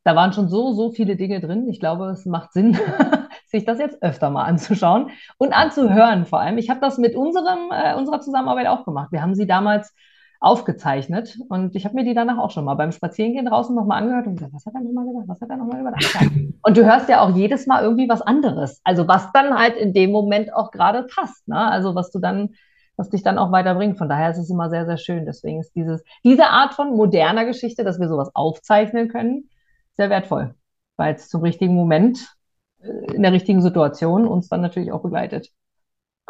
Da 0.04 0.16
waren 0.16 0.34
schon 0.34 0.50
so, 0.50 0.74
so 0.74 0.92
viele 0.92 1.16
Dinge 1.16 1.40
drin. 1.40 1.68
Ich 1.70 1.80
glaube, 1.80 2.08
es 2.08 2.26
macht 2.26 2.54
Sinn, 2.54 2.78
sich 3.46 3.66
das 3.66 3.80
jetzt 3.80 4.02
öfter 4.02 4.30
mal 4.30 4.44
anzuschauen 4.44 5.12
und 5.38 5.54
anzuhören 5.54 6.26
vor 6.26 6.40
allem. 6.40 6.58
Ich 6.58 6.70
habe 6.70 6.82
das 6.82 6.98
mit 6.98 7.16
unserem, 7.16 7.72
äh, 7.72 7.96
unserer 7.96 8.20
Zusammenarbeit 8.20 8.68
auch 8.68 8.86
gemacht. 8.86 9.12
Wir 9.12 9.22
haben 9.22 9.36
sie 9.36 9.48
damals 9.48 9.94
aufgezeichnet 10.40 11.38
und 11.48 11.74
ich 11.74 11.86
habe 11.86 11.96
mir 11.96 12.04
die 12.04 12.14
danach 12.14 12.38
auch 12.38 12.52
schon 12.52 12.66
mal 12.66 12.74
beim 12.74 12.92
Spazierengehen 12.92 13.46
draußen 13.46 13.74
nochmal 13.74 14.02
angehört 14.02 14.28
und 14.28 14.36
gesagt, 14.36 14.54
was 14.54 14.66
hat 14.66 14.74
er 14.76 14.82
nochmal 14.82 15.06
gesagt, 15.06 15.28
was 15.30 15.40
hat 15.40 15.50
er 15.50 15.56
nochmal 15.56 15.94
gesagt? 15.94 16.32
Und 16.66 16.78
du 16.78 16.86
hörst 16.86 17.08
ja 17.08 17.22
auch 17.22 17.34
jedes 17.34 17.66
Mal 17.66 17.82
irgendwie 17.82 18.10
was 18.10 18.22
anderes. 18.22 18.82
Also 18.84 19.08
was 19.08 19.32
dann 19.32 19.58
halt 19.58 19.78
in 19.78 19.94
dem 19.94 20.12
Moment 20.12 20.54
auch 20.54 20.72
gerade 20.72 21.04
passt. 21.04 21.48
Ne? 21.48 21.58
Also 21.58 21.96
was 21.96 22.12
du 22.12 22.20
dann 22.20 22.56
was 22.98 23.10
dich 23.10 23.24
dann 23.24 23.38
auch 23.38 23.52
weiterbringt. 23.52 23.98
Von 23.98 24.10
daher 24.10 24.32
ist 24.32 24.38
es 24.38 24.50
immer 24.50 24.70
sehr, 24.70 24.86
sehr 24.86 24.98
schön. 24.98 25.26
Deswegen 25.26 25.60
ist 25.60 25.74
dieses, 25.76 26.04
diese 26.24 26.48
Art 26.48 26.74
von 26.74 26.96
moderner 26.96 27.46
Geschichte, 27.46 27.84
dass 27.84 28.00
wir 28.00 28.08
sowas 28.08 28.32
aufzeichnen 28.36 29.08
können, 29.08 29.50
sehr 29.96 30.10
wertvoll, 30.10 30.56
weil 30.98 31.16
es 31.16 31.30
zum 31.30 31.42
richtigen 31.42 31.76
Moment, 31.76 32.36
äh, 32.82 33.14
in 33.14 33.24
der 33.24 33.32
richtigen 33.32 33.62
Situation 33.62 34.28
uns 34.28 34.50
dann 34.50 34.62
natürlich 34.62 34.92
auch 34.92 35.02
begleitet. 35.02 35.50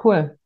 Cool. 0.04 0.38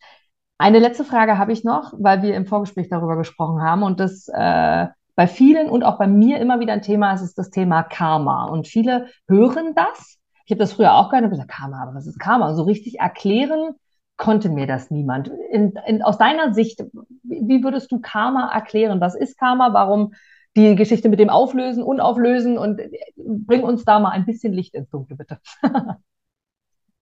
Eine 0.57 0.79
letzte 0.79 1.03
Frage 1.03 1.37
habe 1.37 1.51
ich 1.51 1.63
noch, 1.63 1.93
weil 1.97 2.21
wir 2.21 2.35
im 2.35 2.45
Vorgespräch 2.47 2.89
darüber 2.89 3.15
gesprochen 3.15 3.61
haben 3.61 3.83
und 3.83 3.99
das 3.99 4.27
äh, 4.27 4.87
bei 5.15 5.27
vielen 5.27 5.69
und 5.69 5.83
auch 5.83 5.97
bei 5.97 6.07
mir 6.07 6.39
immer 6.39 6.59
wieder 6.59 6.73
ein 6.73 6.83
Thema 6.83 7.13
ist, 7.13 7.21
ist 7.21 7.37
das 7.39 7.49
Thema 7.49 7.81
Karma. 7.81 8.45
Und 8.45 8.67
viele 8.67 9.07
hören 9.27 9.73
das. 9.73 10.17
Ich 10.45 10.51
habe 10.51 10.59
das 10.59 10.73
früher 10.73 10.93
auch 10.93 11.11
und 11.11 11.29
gesagt, 11.29 11.49
Karma, 11.49 11.81
aber 11.81 11.95
was 11.95 12.05
ist 12.05 12.19
Karma? 12.19 12.53
So 12.53 12.63
richtig 12.63 12.99
erklären 12.99 13.73
konnte 14.15 14.49
mir 14.49 14.67
das 14.67 14.91
niemand. 14.91 15.31
In, 15.51 15.73
in, 15.87 16.03
aus 16.03 16.19
deiner 16.19 16.53
Sicht, 16.53 16.83
wie 17.23 17.63
würdest 17.63 17.91
du 17.91 17.99
Karma 17.99 18.51
erklären? 18.53 19.01
Was 19.01 19.15
ist 19.15 19.39
Karma? 19.39 19.73
Warum 19.73 20.13
die 20.57 20.75
Geschichte 20.75 21.07
mit 21.07 21.19
dem 21.19 21.29
Auflösen, 21.29 21.83
Unauflösen 21.83 22.57
und 22.57 22.81
bring 23.15 23.63
uns 23.63 23.85
da 23.85 23.99
mal 23.99 24.09
ein 24.09 24.25
bisschen 24.25 24.51
Licht 24.53 24.73
ins 24.73 24.89
Dunkle, 24.89 25.15
bitte. 25.15 25.39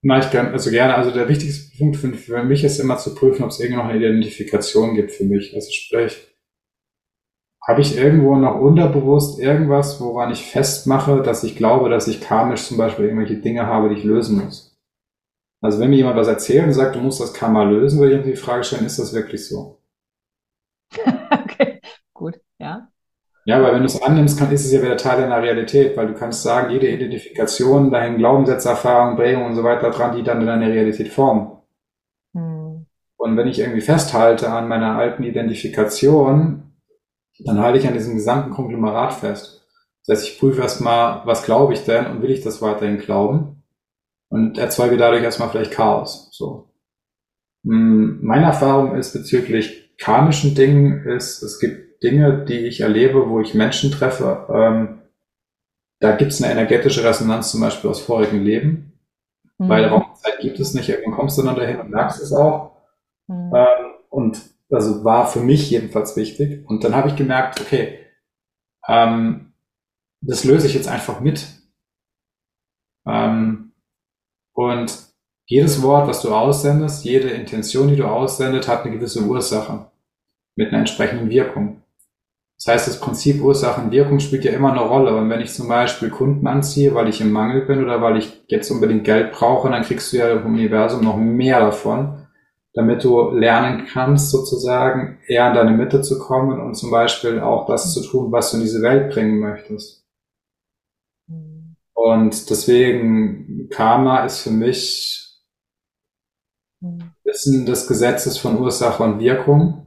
Na, 0.01 0.20
ich 0.20 0.30
kann, 0.30 0.51
also 0.51 0.70
gerne. 0.70 0.93
Also 0.93 1.10
der 1.10 1.28
wichtigste 1.28 1.76
Punkt 1.78 1.97
für, 1.97 2.14
für 2.14 2.43
mich 2.43 2.64
ist 2.64 2.80
immer 2.80 2.97
zu 2.97 3.16
prüfen, 3.16 3.43
ob 3.43 3.49
es 3.49 3.60
irgendwo 3.60 3.82
noch 3.82 3.89
eine 3.89 3.97
Identifikation 3.97 4.93
gibt 4.93 5.12
für 5.12 5.24
mich. 5.24 5.56
Also 5.56 5.72
sprich, 5.72 6.36
habe 7.66 7.82
ich 7.82 7.97
irgendwo 7.97 8.36
noch 8.36 8.60
unterbewusst 8.60 9.39
irgendwas, 9.39 9.99
woran 9.99 10.32
ich 10.32 10.45
festmache, 10.45 11.24
dass 11.24 11.43
ich 11.43 11.56
glaube, 11.56 11.89
dass 11.89 12.08
ich 12.08 12.22
karmisch 12.22 12.68
zum 12.68 12.78
Beispiel 12.78 13.06
irgendwelche 13.06 13.38
Dinge 13.38 13.66
habe, 13.66 13.89
die 13.89 13.95
ich 13.95 14.03
lösen 14.03 14.43
muss. 14.43 14.78
Also 15.62 15.80
wenn 15.80 15.89
mir 15.89 15.95
jemand 15.95 16.18
was 16.18 16.28
erzählt 16.28 16.66
und 16.66 16.74
sagt, 16.74 16.95
du 16.95 16.99
musst 16.99 17.20
das 17.20 17.34
Karma 17.34 17.64
lösen, 17.64 17.99
würde 17.99 18.20
ich 18.20 18.26
mir 18.26 18.32
die 18.34 18.38
Frage 18.38 18.64
stellen, 18.64 18.86
ist 18.86 18.99
das 18.99 19.14
wirklich 19.14 19.47
so? 19.47 19.82
okay, 21.32 21.82
gut, 22.14 22.39
ja. 22.60 22.91
Ja, 23.48 23.62
weil 23.62 23.74
wenn 23.74 23.82
du 23.82 23.86
es 23.86 24.02
annimmst, 24.02 24.39
kann, 24.39 24.52
ist 24.52 24.66
es 24.66 24.72
ja 24.72 24.82
wieder 24.82 24.98
Teil 24.98 25.22
deiner 25.22 25.41
Realität, 25.41 25.96
weil 25.96 26.08
du 26.08 26.16
kannst 26.16 26.41
sagen, 26.41 26.72
jede 26.72 26.89
Identifikation, 26.89 27.91
da 27.91 28.02
hängen 28.02 28.18
Glaubenssätze, 28.18 28.70
Erfahrungen, 28.70 29.18
Prägungen 29.18 29.50
und 29.50 29.56
so 29.56 29.64
weiter 29.64 29.91
dran, 29.91 30.16
die 30.16 30.24
dann 30.24 30.43
deine 30.43 30.68
Realität 30.68 31.10
formen. 31.10 31.52
Hm. 32.34 32.88
Und 33.18 33.38
wenn 33.38 33.48
ich 33.48 33.60
irgendwie 33.60 33.82
festhalte 33.82 34.52
an 34.52 34.68
meiner 34.68 34.98
alten 34.98 35.24
Identifikation, 35.24 36.64
dann 37.39 37.60
halte 37.60 37.78
ich 37.78 37.88
an 37.88 37.93
diesem 37.93 38.16
gesamten 38.16 38.50
Konglomerat 38.50 39.14
fest. 39.14 39.64
Das 40.06 40.18
heißt, 40.18 40.28
ich 40.28 40.39
prüfe 40.39 40.62
erstmal, 40.62 41.22
was 41.26 41.43
glaube 41.43 41.74
ich 41.74 41.86
denn 41.86 42.08
und 42.08 42.24
will 42.24 42.32
ich 42.32 42.41
das 42.41 42.64
weiterhin 42.64 42.98
glauben? 42.98 43.64
Und 44.30 44.58
erzeuge 44.58 44.98
dadurch 44.98 45.24
erstmal 45.24 45.50
vielleicht 45.50 45.72
Chaos. 45.72 46.30
So. 46.32 46.70
Hm, 47.64 48.20
meine 48.24 48.46
Erfahrung 48.46 48.96
ist 48.96 49.14
bezüglich 49.14 49.96
karmischen 49.98 50.56
Dingen 50.56 51.06
ist, 51.06 51.43
es 51.43 51.60
gibt 51.60 51.84
Dinge, 52.06 52.45
die 52.45 52.60
ich 52.60 52.82
erlebe, 52.82 53.30
wo 53.30 53.41
ich 53.41 53.53
Menschen 53.56 53.91
treffe, 53.91 54.45
ähm, 54.53 55.01
da 55.99 56.16
gibt 56.16 56.32
es 56.32 56.41
eine 56.41 56.51
energetische 56.51 57.03
Resonanz 57.03 57.51
zum 57.51 57.62
Beispiel 57.62 57.89
aus 57.89 58.01
vorigen 58.01 58.43
Leben, 58.43 58.93
mhm. 59.58 59.70
weil 59.70 59.86
Raumzeit 59.86 60.39
gibt 60.39 60.60
es 60.60 60.74
nicht, 60.74 60.89
irgendwann 60.89 61.16
kommst 61.16 61.38
du 61.38 61.41
dann 61.41 61.56
dahin 61.56 61.80
und 61.80 61.89
merkst 61.89 62.22
es 62.22 62.32
auch. 62.32 62.78
Mhm. 63.28 63.53
Ähm, 63.56 63.93
und 64.10 64.41
also 64.72 65.03
war 65.03 65.28
für 65.28 65.39
mich 65.39 65.70
jedenfalls 65.70 66.16
wichtig. 66.16 66.68
Und 66.68 66.84
dann 66.84 66.95
habe 66.95 67.10
ich 67.10 67.16
gemerkt, 67.16 67.62
okay, 67.62 67.99
ähm, 68.88 69.53
das 70.22 70.43
löse 70.43 70.68
ich 70.68 70.74
jetzt 70.74 70.88
einfach 70.88 71.20
mit. 71.20 71.45
Ähm, 73.08 73.72
und 74.53 74.97
jedes 75.47 75.82
Wort, 75.82 76.08
was 76.08 76.22
du 76.22 76.34
aussendest, 76.34 77.06
jede 77.06 77.30
Intention, 77.30 77.88
die 77.88 77.95
du 77.95 78.06
aussendest, 78.06 78.68
hat 78.68 78.84
eine 78.84 78.95
gewisse 78.95 79.22
Ursache 79.22 79.91
mit 80.56 80.70
einer 80.70 80.80
entsprechenden 80.80 81.30
Wirkung. 81.30 81.84
Das 82.58 82.74
heißt, 82.74 82.88
das 82.88 82.99
Prinzip 82.99 83.41
Ursachen-Wirkung 83.41 84.20
spielt 84.20 84.45
ja 84.45 84.51
immer 84.51 84.72
eine 84.72 84.82
Rolle. 84.82 85.16
Und 85.16 85.30
wenn 85.30 85.41
ich 85.41 85.53
zum 85.53 85.68
Beispiel 85.68 86.10
Kunden 86.10 86.47
anziehe, 86.47 86.95
weil 86.95 87.10
ich 87.10 87.22
im 87.22 87.32
Mangel 87.32 87.66
bin 87.66 87.84
oder 87.84 88.01
weil 88.01 88.18
ich 88.18 88.43
jetzt 88.47 88.72
unbedingt 88.72 89.03
Geld 89.03 89.34
brauche, 89.34 89.70
dann 89.70 89.84
kriegst 89.84 90.12
du 90.14 90.18
ja 90.18 90.32
im 90.32 90.45
Universum 90.45 91.03
noch 91.03 91.18
mehr 91.18 91.60
davon, 91.60 92.28
damit 92.74 93.03
du 93.03 93.32
lernen 93.32 93.86
kannst, 93.91 94.32
sozusagen 94.32 95.20
eher 95.28 95.49
in 95.49 95.53
deine 95.53 95.72
Mitte 95.72 96.01
zu 96.01 96.18
kommen 96.18 96.60
und 96.62 96.76
zum 96.76 96.91
Beispiel 96.91 97.39
auch 97.39 97.68
das 97.68 97.93
zu 97.93 98.01
tun, 98.01 98.32
was 98.32 98.51
du 98.51 98.58
in 98.58 98.64
diese 98.64 98.82
Welt 98.82 99.14
bringen 99.14 99.39
möchtest. 99.39 100.06
Und 101.93 102.49
deswegen 102.49 103.70
Karma 103.70 104.26
ist 104.26 104.41
für 104.41 104.51
mich 104.51 105.22
Wissen 107.24 107.66
des 107.66 107.88
Gesetzes 107.88 108.38
von 108.38 108.60
Ursache 108.60 109.03
und 109.03 109.20
Wirkung 109.20 109.84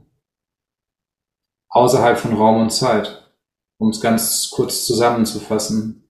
außerhalb 1.69 2.17
von 2.17 2.35
Raum 2.35 2.61
und 2.61 2.71
Zeit, 2.71 3.31
um 3.77 3.89
es 3.89 4.01
ganz 4.01 4.51
kurz 4.51 4.85
zusammenzufassen. 4.85 6.09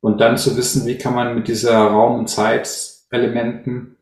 Und 0.00 0.20
dann 0.20 0.36
zu 0.36 0.56
wissen, 0.56 0.86
wie 0.86 0.98
kann 0.98 1.14
man 1.14 1.34
mit 1.34 1.48
dieser 1.48 1.78
Raum- 1.78 2.20
und 2.20 2.28
Zeitelementen 2.28 3.96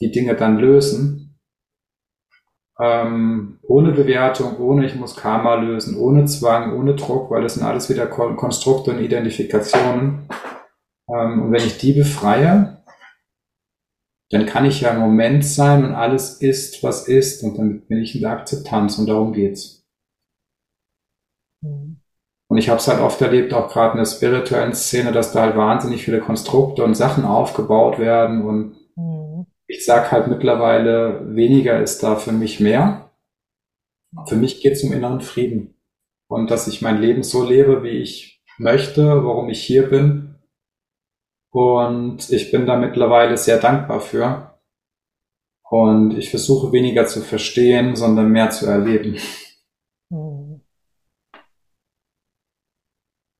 die 0.00 0.10
Dinge 0.10 0.34
dann 0.34 0.58
lösen. 0.58 1.38
Ähm, 2.78 3.58
ohne 3.62 3.92
Bewertung, 3.92 4.58
ohne 4.58 4.86
ich 4.86 4.94
muss 4.94 5.16
Karma 5.16 5.56
lösen, 5.56 5.98
ohne 5.98 6.24
Zwang, 6.24 6.78
ohne 6.78 6.94
Druck, 6.94 7.30
weil 7.30 7.42
das 7.42 7.54
sind 7.54 7.64
alles 7.64 7.90
wieder 7.90 8.06
Konstrukte 8.06 8.92
und 8.92 9.00
Identifikationen. 9.00 10.28
Ähm, 11.08 11.42
und 11.42 11.52
wenn 11.52 11.66
ich 11.66 11.76
die 11.76 11.92
befreie, 11.92 12.82
dann 14.30 14.46
kann 14.46 14.64
ich 14.64 14.80
ja 14.80 14.92
im 14.92 15.00
Moment 15.00 15.44
sein 15.44 15.84
und 15.84 15.94
alles 15.94 16.40
ist, 16.40 16.82
was 16.82 17.06
ist, 17.08 17.42
und 17.42 17.58
dann 17.58 17.86
bin 17.86 17.98
ich 17.98 18.14
in 18.14 18.22
der 18.22 18.30
Akzeptanz 18.30 18.98
und 18.98 19.08
darum 19.08 19.32
geht's. 19.32 19.79
Mhm. 21.60 22.00
Und 22.48 22.58
ich 22.58 22.68
habe 22.68 22.78
es 22.78 22.88
halt 22.88 23.00
oft 23.00 23.20
erlebt, 23.20 23.54
auch 23.54 23.72
gerade 23.72 23.92
in 23.92 23.98
der 23.98 24.10
spirituellen 24.10 24.74
Szene, 24.74 25.12
dass 25.12 25.32
da 25.32 25.42
halt 25.42 25.56
wahnsinnig 25.56 26.04
viele 26.04 26.20
Konstrukte 26.20 26.82
und 26.82 26.94
Sachen 26.94 27.24
aufgebaut 27.24 27.98
werden. 27.98 28.42
Und 28.44 28.76
mhm. 28.96 29.46
ich 29.66 29.84
sag 29.84 30.10
halt 30.10 30.26
mittlerweile, 30.26 31.34
weniger 31.34 31.80
ist 31.80 32.02
da 32.02 32.16
für 32.16 32.32
mich 32.32 32.58
mehr. 32.58 33.10
Für 34.26 34.36
mich 34.36 34.60
geht's 34.60 34.82
um 34.82 34.92
inneren 34.92 35.20
Frieden. 35.20 35.74
Und 36.28 36.50
dass 36.50 36.66
ich 36.66 36.82
mein 36.82 37.00
Leben 37.00 37.22
so 37.22 37.44
lebe, 37.44 37.84
wie 37.84 37.98
ich 37.98 38.42
möchte, 38.58 39.24
warum 39.24 39.48
ich 39.48 39.62
hier 39.62 39.88
bin 39.88 40.30
und 41.50 42.30
ich 42.30 42.50
bin 42.52 42.66
da 42.66 42.76
mittlerweile 42.76 43.36
sehr 43.36 43.58
dankbar 43.58 44.00
für. 44.00 44.58
Und 45.68 46.16
ich 46.18 46.30
versuche 46.30 46.72
weniger 46.72 47.06
zu 47.06 47.20
verstehen, 47.20 47.96
sondern 47.96 48.30
mehr 48.30 48.50
zu 48.50 48.66
erleben. 48.66 49.18
Hm. 50.10 50.60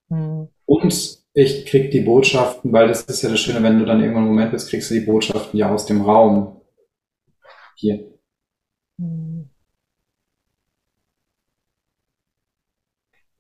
Hm. 0.09 0.49
Und 0.71 1.19
ich 1.35 1.67
krieg 1.67 1.91
die 1.91 2.03
Botschaften, 2.03 2.73
weil 2.73 2.87
das 2.87 3.03
ist 3.03 3.23
ja 3.23 3.29
das 3.29 3.41
Schöne, 3.41 3.61
wenn 3.61 3.81
du 3.81 3.85
dann 3.85 4.01
irgendwann 4.01 4.23
im 4.23 4.29
Moment 4.29 4.53
bist, 4.53 4.71
kriegst 4.71 4.89
du 4.89 4.95
die 4.95 5.01
Botschaften 5.01 5.59
ja 5.59 5.69
aus 5.69 5.85
dem 5.87 6.03
Raum. 6.03 6.61
Hier. 7.75 8.05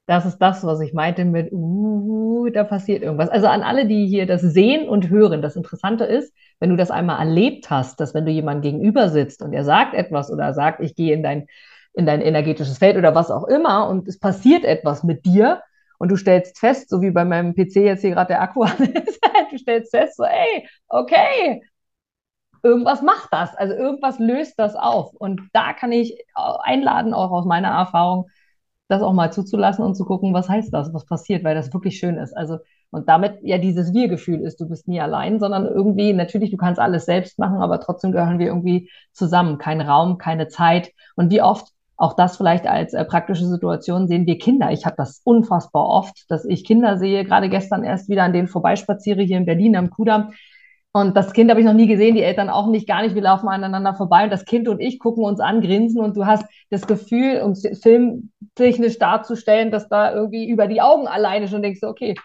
Das 0.06 0.26
ist 0.26 0.38
das, 0.38 0.64
was 0.64 0.80
ich 0.80 0.92
meinte 0.92 1.24
mit, 1.24 1.52
uh, 1.52 2.48
da 2.48 2.64
passiert 2.64 3.04
irgendwas. 3.04 3.28
Also 3.28 3.46
an 3.46 3.62
alle, 3.62 3.86
die 3.86 4.08
hier 4.08 4.26
das 4.26 4.42
sehen 4.42 4.88
und 4.88 5.08
hören, 5.08 5.40
das 5.40 5.54
Interessante 5.54 6.06
ist, 6.06 6.34
wenn 6.58 6.70
du 6.70 6.76
das 6.76 6.90
einmal 6.90 7.20
erlebt 7.20 7.70
hast, 7.70 8.00
dass 8.00 8.12
wenn 8.12 8.26
du 8.26 8.32
jemandem 8.32 8.72
gegenüber 8.72 9.08
sitzt 9.08 9.40
und 9.42 9.52
er 9.52 9.62
sagt 9.62 9.94
etwas 9.94 10.32
oder 10.32 10.52
sagt, 10.52 10.80
ich 10.80 10.96
gehe 10.96 11.14
in 11.14 11.22
dein, 11.22 11.46
in 11.92 12.06
dein 12.06 12.22
energetisches 12.22 12.78
Feld 12.78 12.96
oder 12.96 13.14
was 13.14 13.30
auch 13.30 13.46
immer 13.46 13.88
und 13.88 14.08
es 14.08 14.18
passiert 14.18 14.64
etwas 14.64 15.04
mit 15.04 15.24
dir 15.24 15.62
und 16.00 16.10
du 16.10 16.16
stellst 16.16 16.58
fest, 16.58 16.88
so 16.88 17.02
wie 17.02 17.10
bei 17.10 17.26
meinem 17.26 17.54
PC 17.54 17.76
jetzt 17.76 18.00
hier 18.00 18.12
gerade 18.12 18.28
der 18.28 18.40
Akku 18.40 18.62
an 18.64 18.78
ist, 18.78 19.20
du 19.50 19.58
stellst 19.58 19.90
fest, 19.90 20.16
so, 20.16 20.24
ey, 20.24 20.66
okay, 20.88 21.62
irgendwas 22.62 23.02
macht 23.02 23.28
das, 23.32 23.54
also 23.54 23.74
irgendwas 23.74 24.18
löst 24.18 24.58
das 24.58 24.76
auf. 24.76 25.12
Und 25.14 25.42
da 25.52 25.74
kann 25.74 25.92
ich 25.92 26.16
einladen, 26.34 27.12
auch 27.12 27.30
aus 27.30 27.44
meiner 27.44 27.68
Erfahrung, 27.68 28.28
das 28.88 29.02
auch 29.02 29.12
mal 29.12 29.30
zuzulassen 29.30 29.84
und 29.84 29.94
zu 29.94 30.04
gucken, 30.06 30.32
was 30.32 30.48
heißt 30.48 30.72
das, 30.72 30.92
was 30.94 31.04
passiert, 31.04 31.44
weil 31.44 31.54
das 31.54 31.72
wirklich 31.72 31.98
schön 31.98 32.16
ist. 32.16 32.34
Also, 32.34 32.58
und 32.90 33.08
damit 33.08 33.38
ja 33.42 33.58
dieses 33.58 33.92
Wir-Gefühl 33.92 34.40
ist, 34.40 34.58
du 34.58 34.68
bist 34.68 34.88
nie 34.88 35.00
allein, 35.00 35.38
sondern 35.38 35.66
irgendwie, 35.66 36.14
natürlich, 36.14 36.50
du 36.50 36.56
kannst 36.56 36.80
alles 36.80 37.04
selbst 37.04 37.38
machen, 37.38 37.58
aber 37.62 37.78
trotzdem 37.80 38.10
gehören 38.10 38.38
wir 38.38 38.46
irgendwie 38.46 38.90
zusammen. 39.12 39.58
Kein 39.58 39.82
Raum, 39.82 40.16
keine 40.16 40.48
Zeit. 40.48 40.92
Und 41.14 41.30
wie 41.30 41.42
oft, 41.42 41.68
auch 42.00 42.14
das 42.14 42.36
vielleicht 42.36 42.66
als 42.66 42.94
äh, 42.94 43.04
praktische 43.04 43.46
Situation, 43.46 44.08
sehen 44.08 44.26
wir 44.26 44.38
Kinder. 44.38 44.70
Ich 44.72 44.86
habe 44.86 44.96
das 44.96 45.20
unfassbar 45.24 45.86
oft, 45.86 46.30
dass 46.30 46.44
ich 46.44 46.64
Kinder 46.64 46.98
sehe, 46.98 47.24
gerade 47.24 47.48
gestern 47.48 47.84
erst 47.84 48.08
wieder 48.08 48.24
an 48.24 48.32
denen 48.32 48.48
vorbeispaziere 48.48 49.22
hier 49.22 49.36
in 49.36 49.46
Berlin 49.46 49.76
am 49.76 49.90
Kudamm 49.90 50.32
und 50.92 51.16
das 51.16 51.32
Kind 51.32 51.50
habe 51.50 51.60
ich 51.60 51.66
noch 51.66 51.72
nie 51.72 51.86
gesehen, 51.86 52.16
die 52.16 52.22
Eltern 52.22 52.50
auch 52.50 52.66
nicht, 52.66 52.88
gar 52.88 53.02
nicht. 53.02 53.14
Wir 53.14 53.22
laufen 53.22 53.48
aneinander 53.48 53.94
vorbei 53.94 54.24
und 54.24 54.30
das 54.30 54.44
Kind 54.44 54.66
und 54.66 54.80
ich 54.80 54.98
gucken 54.98 55.24
uns 55.24 55.38
an, 55.38 55.60
grinsen 55.60 56.00
und 56.00 56.16
du 56.16 56.26
hast 56.26 56.44
das 56.70 56.86
Gefühl, 56.86 57.42
um 57.42 57.54
filmtechnisch 57.54 58.98
darzustellen, 58.98 59.70
dass 59.70 59.88
da 59.88 60.12
irgendwie 60.12 60.48
über 60.48 60.66
die 60.66 60.80
Augen 60.80 61.06
alleine 61.06 61.46
schon 61.46 61.62
denkst, 61.62 61.84
okay, 61.84 62.16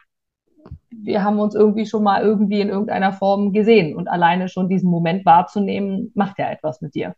wir 0.90 1.24
haben 1.24 1.40
uns 1.40 1.54
irgendwie 1.54 1.86
schon 1.86 2.02
mal 2.02 2.24
irgendwie 2.24 2.60
in 2.62 2.70
irgendeiner 2.70 3.14
Form 3.14 3.54
gesehen 3.54 3.96
und 3.96 4.08
alleine 4.08 4.50
schon 4.50 4.68
diesen 4.68 4.90
Moment 4.90 5.26
wahrzunehmen, 5.26 6.12
macht 6.16 6.40
ja 6.40 6.50
etwas 6.50 6.82
mit 6.82 6.96
dir. 6.96 7.14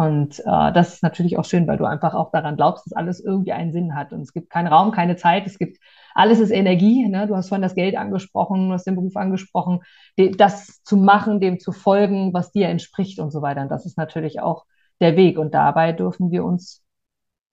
Und 0.00 0.38
äh, 0.40 0.72
das 0.72 0.94
ist 0.94 1.02
natürlich 1.02 1.36
auch 1.36 1.44
schön, 1.44 1.66
weil 1.66 1.76
du 1.76 1.84
einfach 1.84 2.14
auch 2.14 2.30
daran 2.30 2.56
glaubst, 2.56 2.86
dass 2.86 2.94
alles 2.94 3.20
irgendwie 3.20 3.52
einen 3.52 3.70
Sinn 3.70 3.94
hat. 3.94 4.14
Und 4.14 4.22
es 4.22 4.32
gibt 4.32 4.48
keinen 4.48 4.68
Raum, 4.68 4.92
keine 4.92 5.16
Zeit, 5.16 5.46
es 5.46 5.58
gibt 5.58 5.76
alles 6.14 6.40
ist 6.40 6.52
Energie. 6.52 7.06
Ne? 7.06 7.26
Du 7.26 7.36
hast 7.36 7.50
vorhin 7.50 7.60
das 7.60 7.74
Geld 7.74 7.98
angesprochen, 7.98 8.68
du 8.68 8.72
hast 8.72 8.86
den 8.86 8.94
Beruf 8.94 9.14
angesprochen, 9.16 9.80
das 10.16 10.82
zu 10.84 10.96
machen, 10.96 11.38
dem 11.38 11.60
zu 11.60 11.70
folgen, 11.72 12.32
was 12.32 12.50
dir 12.50 12.68
entspricht 12.68 13.18
und 13.18 13.30
so 13.30 13.42
weiter. 13.42 13.60
Und 13.60 13.68
das 13.68 13.84
ist 13.84 13.98
natürlich 13.98 14.40
auch 14.40 14.64
der 15.00 15.16
Weg. 15.16 15.38
Und 15.38 15.52
dabei 15.52 15.92
dürfen 15.92 16.30
wir 16.30 16.46
uns 16.46 16.82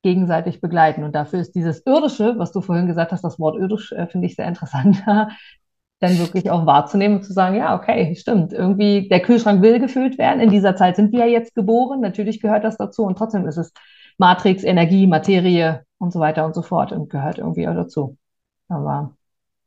gegenseitig 0.01 0.61
begleiten. 0.61 1.03
Und 1.03 1.15
dafür 1.15 1.41
ist 1.41 1.53
dieses 1.53 1.85
Irdische, 1.85 2.35
was 2.37 2.53
du 2.53 2.61
vorhin 2.61 2.87
gesagt 2.87 3.11
hast, 3.11 3.25
das 3.25 3.39
Wort 3.39 3.57
irdisch, 3.59 3.91
äh, 3.91 4.07
finde 4.07 4.25
ich 4.25 4.35
sehr 4.37 4.47
interessant, 4.47 5.03
dann 5.99 6.17
wirklich 6.19 6.49
auch 6.51 6.65
wahrzunehmen 6.65 7.17
und 7.17 7.23
zu 7.23 7.33
sagen, 7.33 7.55
ja, 7.55 7.75
okay, 7.75 8.15
stimmt, 8.15 8.53
irgendwie 8.53 9.09
der 9.09 9.21
Kühlschrank 9.21 9.61
will 9.61 9.79
gefüllt 9.79 10.17
werden. 10.17 10.39
In 10.39 10.49
dieser 10.49 10.75
Zeit 10.75 10.95
sind 10.95 11.11
wir 11.11 11.19
ja 11.19 11.25
jetzt 11.25 11.55
geboren, 11.55 12.01
natürlich 12.01 12.39
gehört 12.39 12.63
das 12.63 12.77
dazu 12.77 13.03
und 13.03 13.17
trotzdem 13.17 13.47
ist 13.47 13.57
es 13.57 13.73
Matrix, 14.17 14.63
Energie, 14.63 15.07
Materie 15.07 15.83
und 15.97 16.11
so 16.13 16.19
weiter 16.19 16.45
und 16.45 16.53
so 16.53 16.61
fort 16.61 16.91
und 16.91 17.09
gehört 17.09 17.39
irgendwie 17.39 17.67
auch 17.67 17.73
dazu. 17.73 18.17
Aber 18.67 19.15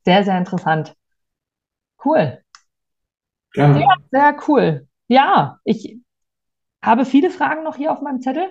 sehr, 0.05 0.25
sehr 0.25 0.39
interessant. 0.39 0.95
Cool. 2.05 2.39
Gerne. 3.53 3.75
Sehr, 3.75 3.97
sehr 4.11 4.37
cool. 4.49 4.87
Ja, 5.09 5.59
ich 5.65 5.99
habe 6.83 7.05
viele 7.05 7.31
Fragen 7.31 7.65
noch 7.65 7.77
hier 7.77 7.93
auf 7.93 8.01
meinem 8.01 8.21
Zettel. 8.21 8.47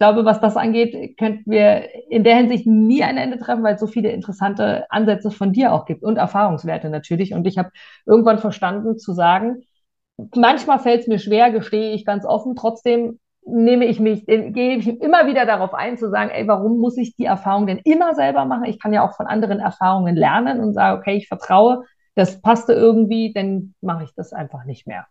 Ich 0.00 0.02
glaube, 0.02 0.24
was 0.24 0.40
das 0.40 0.56
angeht, 0.56 1.18
könnten 1.18 1.50
wir 1.50 1.90
in 2.08 2.24
der 2.24 2.34
Hinsicht 2.34 2.66
nie 2.66 3.02
ein 3.02 3.18
Ende 3.18 3.38
treffen, 3.38 3.62
weil 3.62 3.74
es 3.74 3.80
so 3.80 3.86
viele 3.86 4.10
interessante 4.12 4.86
Ansätze 4.88 5.30
von 5.30 5.52
dir 5.52 5.74
auch 5.74 5.84
gibt 5.84 6.02
und 6.02 6.16
Erfahrungswerte 6.16 6.88
natürlich. 6.88 7.34
Und 7.34 7.46
ich 7.46 7.58
habe 7.58 7.68
irgendwann 8.06 8.38
verstanden 8.38 8.96
zu 8.96 9.12
sagen, 9.12 9.60
manchmal 10.34 10.78
fällt 10.78 11.02
es 11.02 11.06
mir 11.06 11.18
schwer, 11.18 11.50
gestehe 11.50 11.92
ich 11.92 12.06
ganz 12.06 12.24
offen. 12.24 12.56
Trotzdem 12.56 13.18
nehme 13.44 13.84
ich 13.84 14.00
mich, 14.00 14.24
gehe 14.24 14.76
ich 14.78 14.88
immer 14.88 15.26
wieder 15.26 15.44
darauf 15.44 15.74
ein, 15.74 15.98
zu 15.98 16.08
sagen, 16.08 16.30
ey, 16.30 16.48
warum 16.48 16.78
muss 16.78 16.96
ich 16.96 17.14
die 17.14 17.26
Erfahrung 17.26 17.66
denn 17.66 17.82
immer 17.84 18.14
selber 18.14 18.46
machen? 18.46 18.64
Ich 18.64 18.80
kann 18.80 18.94
ja 18.94 19.06
auch 19.06 19.14
von 19.14 19.26
anderen 19.26 19.60
Erfahrungen 19.60 20.16
lernen 20.16 20.60
und 20.60 20.72
sage, 20.72 20.98
okay, 20.98 21.16
ich 21.16 21.28
vertraue, 21.28 21.84
das 22.14 22.40
passte 22.40 22.72
irgendwie, 22.72 23.34
dann 23.34 23.74
mache 23.82 24.04
ich 24.04 24.14
das 24.16 24.32
einfach 24.32 24.64
nicht 24.64 24.86
mehr. 24.86 25.04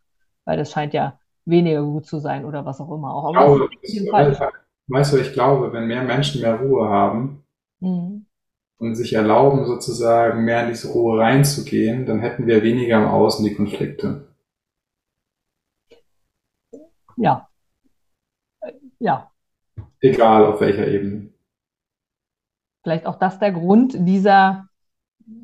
Weil 0.46 0.58
das 0.58 0.72
scheint 0.72 0.96
ja 0.96 1.20
weniger 1.46 1.84
gut 1.84 2.08
zu 2.08 2.18
sein 2.18 2.44
oder 2.44 2.66
was 2.66 2.82
auch 2.82 2.92
immer. 2.92 3.14
Auch. 3.14 3.36
Aber 3.36 3.46
glaube, 3.46 4.50
weißt 4.90 5.14
du, 5.14 5.18
ich 5.18 5.34
glaube, 5.34 5.72
wenn 5.74 5.88
mehr 5.88 6.04
Menschen 6.04 6.42
mehr 6.42 6.56
Ruhe 6.56 6.90
haben 6.90 7.44
mhm. 7.80 8.26
und 8.78 8.96
sich 8.96 9.14
erlauben, 9.14 9.66
sozusagen 9.66 10.44
mehr 10.44 10.64
in 10.64 10.70
diese 10.70 10.90
Ruhe 10.90 11.20
reinzugehen, 11.20 12.06
dann 12.06 12.20
hätten 12.20 12.48
wir 12.48 12.64
weniger 12.64 12.98
im 12.98 13.08
Außen 13.08 13.46
die 13.46 13.56
Konflikte. 13.56 14.28
Ja, 17.18 17.48
ja. 19.00 19.32
Egal 20.02 20.46
auf 20.46 20.62
welcher 20.62 20.88
Ebene. 20.88 21.30
Vielleicht 22.84 23.06
auch 23.06 23.20
das 23.20 23.40
der 23.40 23.52
Grund 23.52 23.96
dieser 23.98 24.70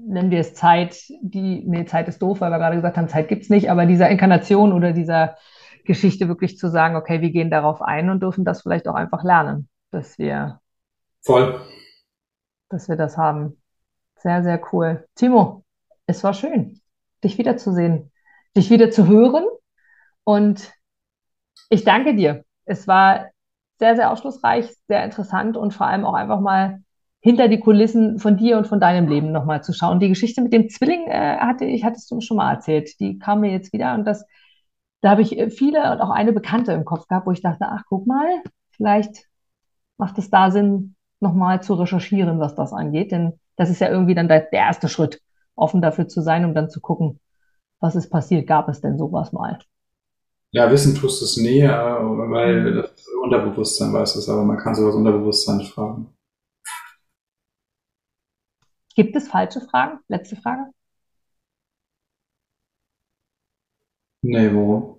nennen 0.07 0.31
wir 0.31 0.39
es 0.39 0.53
Zeit, 0.53 0.97
die, 1.21 1.63
nee, 1.65 1.85
Zeit 1.85 2.07
ist 2.07 2.21
doof, 2.21 2.41
weil 2.41 2.51
wir 2.51 2.57
gerade 2.57 2.75
gesagt 2.75 2.97
haben, 2.97 3.07
Zeit 3.07 3.27
gibt 3.27 3.43
es 3.43 3.49
nicht, 3.49 3.69
aber 3.69 3.85
dieser 3.85 4.09
Inkarnation 4.09 4.73
oder 4.73 4.93
dieser 4.93 5.37
Geschichte 5.85 6.27
wirklich 6.27 6.57
zu 6.57 6.69
sagen, 6.69 6.95
okay, 6.95 7.21
wir 7.21 7.31
gehen 7.31 7.49
darauf 7.49 7.81
ein 7.81 8.09
und 8.09 8.21
dürfen 8.21 8.45
das 8.45 8.61
vielleicht 8.61 8.87
auch 8.87 8.95
einfach 8.95 9.23
lernen, 9.23 9.69
dass 9.91 10.17
wir, 10.17 10.59
Voll. 11.21 11.61
dass 12.69 12.89
wir 12.89 12.95
das 12.95 13.17
haben. 13.17 13.61
Sehr, 14.17 14.43
sehr 14.43 14.61
cool. 14.73 15.07
Timo, 15.15 15.63
es 16.07 16.23
war 16.23 16.33
schön, 16.33 16.81
dich 17.23 17.37
wiederzusehen, 17.37 18.11
dich 18.55 18.69
wieder 18.69 18.89
zu 18.91 19.07
hören 19.07 19.45
und 20.23 20.73
ich 21.69 21.83
danke 21.83 22.15
dir. 22.15 22.43
Es 22.65 22.87
war 22.87 23.27
sehr, 23.79 23.95
sehr 23.95 24.11
aufschlussreich, 24.11 24.73
sehr 24.87 25.03
interessant 25.03 25.57
und 25.57 25.73
vor 25.73 25.87
allem 25.87 26.05
auch 26.05 26.13
einfach 26.13 26.39
mal 26.39 26.79
hinter 27.19 27.47
die 27.47 27.59
Kulissen 27.59 28.19
von 28.19 28.37
dir 28.37 28.57
und 28.57 28.67
von 28.67 28.79
deinem 28.79 29.07
Leben 29.07 29.31
nochmal 29.31 29.63
zu 29.63 29.73
schauen. 29.73 29.99
Die 29.99 30.09
Geschichte 30.09 30.41
mit 30.41 30.53
dem 30.53 30.69
Zwilling 30.69 31.07
äh, 31.07 31.37
hatte 31.37 31.65
ich, 31.65 31.83
hattest 31.83 32.09
du 32.11 32.21
schon 32.21 32.37
mal 32.37 32.53
erzählt. 32.53 32.99
Die 32.99 33.17
kam 33.17 33.41
mir 33.41 33.51
jetzt 33.51 33.73
wieder 33.73 33.95
und 33.95 34.05
das, 34.05 34.25
da 35.05 35.11
habe 35.11 35.21
ich 35.21 35.37
viele 35.55 35.91
und 35.91 36.01
auch 36.01 36.09
eine 36.09 36.33
Bekannte 36.33 36.71
im 36.71 36.83
Kopf 36.83 37.07
gehabt, 37.07 37.27
wo 37.27 37.31
ich 37.31 37.43
dachte, 37.43 37.67
ach, 37.69 37.83
guck 37.87 38.07
mal, 38.07 38.41
vielleicht 38.71 39.27
macht 39.97 40.17
es 40.17 40.31
da 40.31 40.49
Sinn, 40.49 40.95
nochmal 41.19 41.61
zu 41.61 41.75
recherchieren, 41.75 42.39
was 42.39 42.55
das 42.55 42.73
angeht. 42.73 43.11
Denn 43.11 43.39
das 43.55 43.69
ist 43.69 43.81
ja 43.81 43.89
irgendwie 43.89 44.15
dann 44.15 44.27
der, 44.27 44.51
erste 44.51 44.89
Schritt, 44.89 45.21
offen 45.53 45.79
dafür 45.79 46.07
zu 46.07 46.23
sein, 46.23 46.43
um 46.43 46.55
dann 46.55 46.71
zu 46.71 46.81
gucken, 46.81 47.19
was 47.79 47.95
ist 47.95 48.09
passiert, 48.09 48.47
gab 48.47 48.67
es 48.67 48.81
denn 48.81 48.97
sowas 48.97 49.31
mal? 49.31 49.59
Ja, 50.49 50.71
wissen 50.71 50.95
tust 50.95 51.21
es 51.21 51.37
nie, 51.37 51.59
äh, 51.59 51.69
weil 51.69 52.73
das 52.73 53.07
Unterbewusstsein 53.21 53.93
weiß 53.93 54.15
es, 54.15 54.27
aber 54.27 54.43
man 54.43 54.57
kann 54.57 54.73
sowas 54.73 54.95
Unterbewusstsein 54.95 55.61
fragen. 55.61 56.09
Gibt 58.95 59.15
es 59.15 59.27
falsche 59.27 59.61
Fragen? 59.61 59.99
Letzte 60.07 60.35
Frage. 60.35 60.71
Nee, 64.23 64.49
warum? 64.51 64.94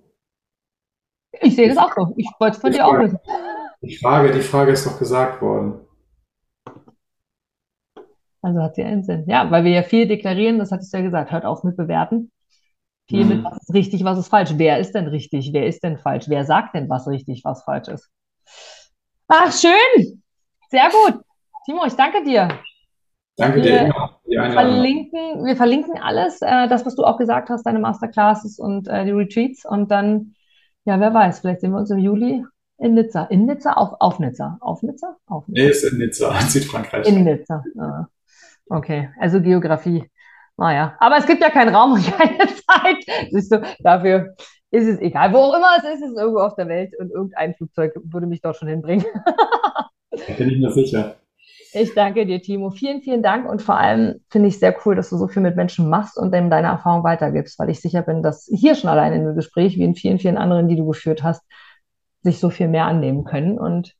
Ich 1.41 1.55
sehe 1.55 1.67
das 1.69 1.77
auch 1.77 1.93
so. 1.95 2.13
Ich 2.17 2.27
wollte 2.39 2.55
es 2.57 2.61
von 2.61 2.71
dir 2.71 2.85
auch 2.85 2.97
wissen. 2.99 3.19
die 3.81 3.95
Frage, 3.97 4.31
die 4.31 4.41
Frage 4.41 4.71
ist 4.71 4.85
doch 4.85 4.97
gesagt 4.99 5.41
worden. 5.41 5.81
Also 8.41 8.61
hat 8.61 8.75
sie 8.75 8.83
einen 8.83 9.03
Sinn. 9.03 9.25
Ja, 9.27 9.49
weil 9.51 9.63
wir 9.63 9.71
ja 9.71 9.83
viel 9.83 10.07
deklarieren, 10.07 10.59
das 10.59 10.71
hattest 10.71 10.93
du 10.93 10.97
ja 10.97 11.03
gesagt, 11.03 11.31
hört 11.31 11.45
auf 11.45 11.63
mit 11.63 11.75
bewerten. 11.75 12.31
Viel 13.09 13.25
mit, 13.25 13.37
Hm. 13.37 13.43
was 13.45 13.57
ist 13.61 13.73
richtig, 13.73 14.03
was 14.03 14.17
ist 14.19 14.27
falsch. 14.27 14.51
Wer 14.55 14.79
ist 14.79 14.93
denn 14.93 15.07
richtig? 15.07 15.51
Wer 15.53 15.65
ist 15.65 15.83
denn 15.83 15.97
falsch? 15.97 16.25
Wer 16.29 16.45
sagt 16.45 16.75
denn, 16.75 16.89
was 16.89 17.07
richtig, 17.07 17.43
was 17.45 17.63
falsch 17.63 17.87
ist? 17.87 18.09
Ach, 19.27 19.51
schön. 19.51 20.23
Sehr 20.69 20.89
gut. 20.89 21.21
Timo, 21.65 21.85
ich 21.85 21.93
danke 21.93 22.23
dir. 22.23 22.47
Danke 23.37 23.61
dir 23.61 23.71
Wir 23.71 23.81
immer 23.85 24.19
für 24.23 24.29
die 24.31 24.37
Einladung. 24.39 24.71
verlinken, 24.71 25.45
wir 25.45 25.55
verlinken 25.55 25.97
alles, 26.01 26.41
äh, 26.41 26.67
das, 26.67 26.85
was 26.85 26.95
du 26.95 27.03
auch 27.03 27.17
gesagt 27.17 27.49
hast, 27.49 27.63
deine 27.65 27.79
Masterclasses 27.79 28.59
und 28.59 28.87
äh, 28.87 29.05
die 29.05 29.11
Retreats. 29.11 29.65
Und 29.65 29.89
dann, 29.91 30.33
ja, 30.87 30.99
wer 31.01 31.13
weiß, 31.13 31.39
vielleicht 31.41 31.61
sehen 31.61 31.71
wir 31.71 31.79
uns 31.79 31.91
im 31.91 31.97
Juli 31.99 32.45
in 32.79 32.93
Nizza. 32.93 33.25
In 33.25 33.45
Nizza? 33.45 33.73
Auf, 33.73 33.95
auf 33.99 34.19
Nizza. 34.19 34.57
Auf 34.61 34.81
Nizza? 34.83 35.17
Auf 35.27 35.43
Nee, 35.47 35.67
Nizza. 35.67 35.87
ist 35.87 35.93
in 35.93 35.97
Nizza, 35.99 36.41
Südfrankreich. 36.47 37.07
In 37.07 37.23
Nizza. 37.25 37.63
Ah, 37.77 38.05
okay, 38.69 39.09
also 39.19 39.41
Geografie. 39.41 40.09
Naja, 40.55 40.95
aber 40.99 41.17
es 41.17 41.25
gibt 41.27 41.41
ja 41.41 41.49
keinen 41.49 41.75
Raum 41.75 41.93
und 41.93 42.05
keine 42.17 42.37
Zeit. 42.47 43.29
Siehst 43.31 43.51
du, 43.51 43.61
dafür 43.79 44.35
ist 44.71 44.87
es 44.87 44.99
egal. 44.99 45.33
Wo 45.33 45.37
auch 45.37 45.55
immer 45.57 45.77
es 45.77 45.83
ist, 45.83 46.01
es 46.03 46.11
ist 46.11 46.17
irgendwo 46.17 46.39
auf 46.39 46.55
der 46.55 46.67
Welt 46.67 46.93
und 46.99 47.11
irgendein 47.11 47.53
Flugzeug 47.55 47.93
würde 48.03 48.27
mich 48.27 48.41
dort 48.41 48.55
schon 48.57 48.69
hinbringen. 48.69 49.05
Da 50.09 50.33
bin 50.33 50.49
ich 50.49 50.57
mir 50.57 50.71
sicher. 50.71 51.15
Ich 51.79 51.93
danke 51.93 52.25
dir, 52.25 52.41
Timo. 52.41 52.71
Vielen, 52.71 53.01
vielen 53.01 53.21
Dank 53.21 53.47
und 53.47 53.61
vor 53.61 53.77
allem 53.77 54.21
finde 54.29 54.47
ich 54.47 54.57
sehr 54.57 54.75
cool, 54.83 54.95
dass 54.95 55.09
du 55.09 55.17
so 55.17 55.27
viel 55.27 55.43
mit 55.43 55.55
Menschen 55.55 55.89
machst 55.89 56.17
und 56.17 56.33
dem 56.33 56.49
deine 56.49 56.69
Erfahrung 56.69 57.03
weitergibst, 57.03 57.59
weil 57.59 57.69
ich 57.69 57.81
sicher 57.81 58.01
bin, 58.01 58.23
dass 58.23 58.49
hier 58.51 58.73
schon 58.73 58.89
allein 58.89 59.13
in 59.13 59.25
dem 59.25 59.35
Gespräch, 59.35 59.75
wie 59.75 59.83
in 59.83 59.93
vielen, 59.93 60.17
vielen 60.17 60.37
anderen, 60.37 60.67
die 60.67 60.75
du 60.75 60.87
geführt 60.87 61.21
hast, 61.21 61.43
sich 62.21 62.39
so 62.39 62.49
viel 62.49 62.67
mehr 62.67 62.85
annehmen 62.85 63.25
können. 63.25 63.59
Und 63.59 63.93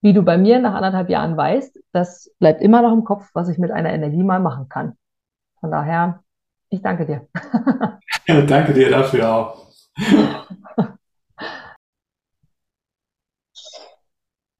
wie 0.00 0.14
du 0.14 0.22
bei 0.22 0.38
mir 0.38 0.58
nach 0.58 0.74
anderthalb 0.74 1.10
Jahren 1.10 1.36
weißt, 1.36 1.78
das 1.92 2.30
bleibt 2.38 2.62
immer 2.62 2.80
noch 2.80 2.92
im 2.92 3.04
Kopf, 3.04 3.28
was 3.34 3.48
ich 3.48 3.58
mit 3.58 3.70
einer 3.70 3.92
Energie 3.92 4.22
mal 4.22 4.40
machen 4.40 4.68
kann. 4.70 4.96
Von 5.60 5.70
daher, 5.70 6.22
ich 6.70 6.80
danke 6.80 7.04
dir. 7.04 7.28
Danke 8.46 8.72
dir 8.72 8.90
dafür 8.90 9.32
auch. 9.32 9.66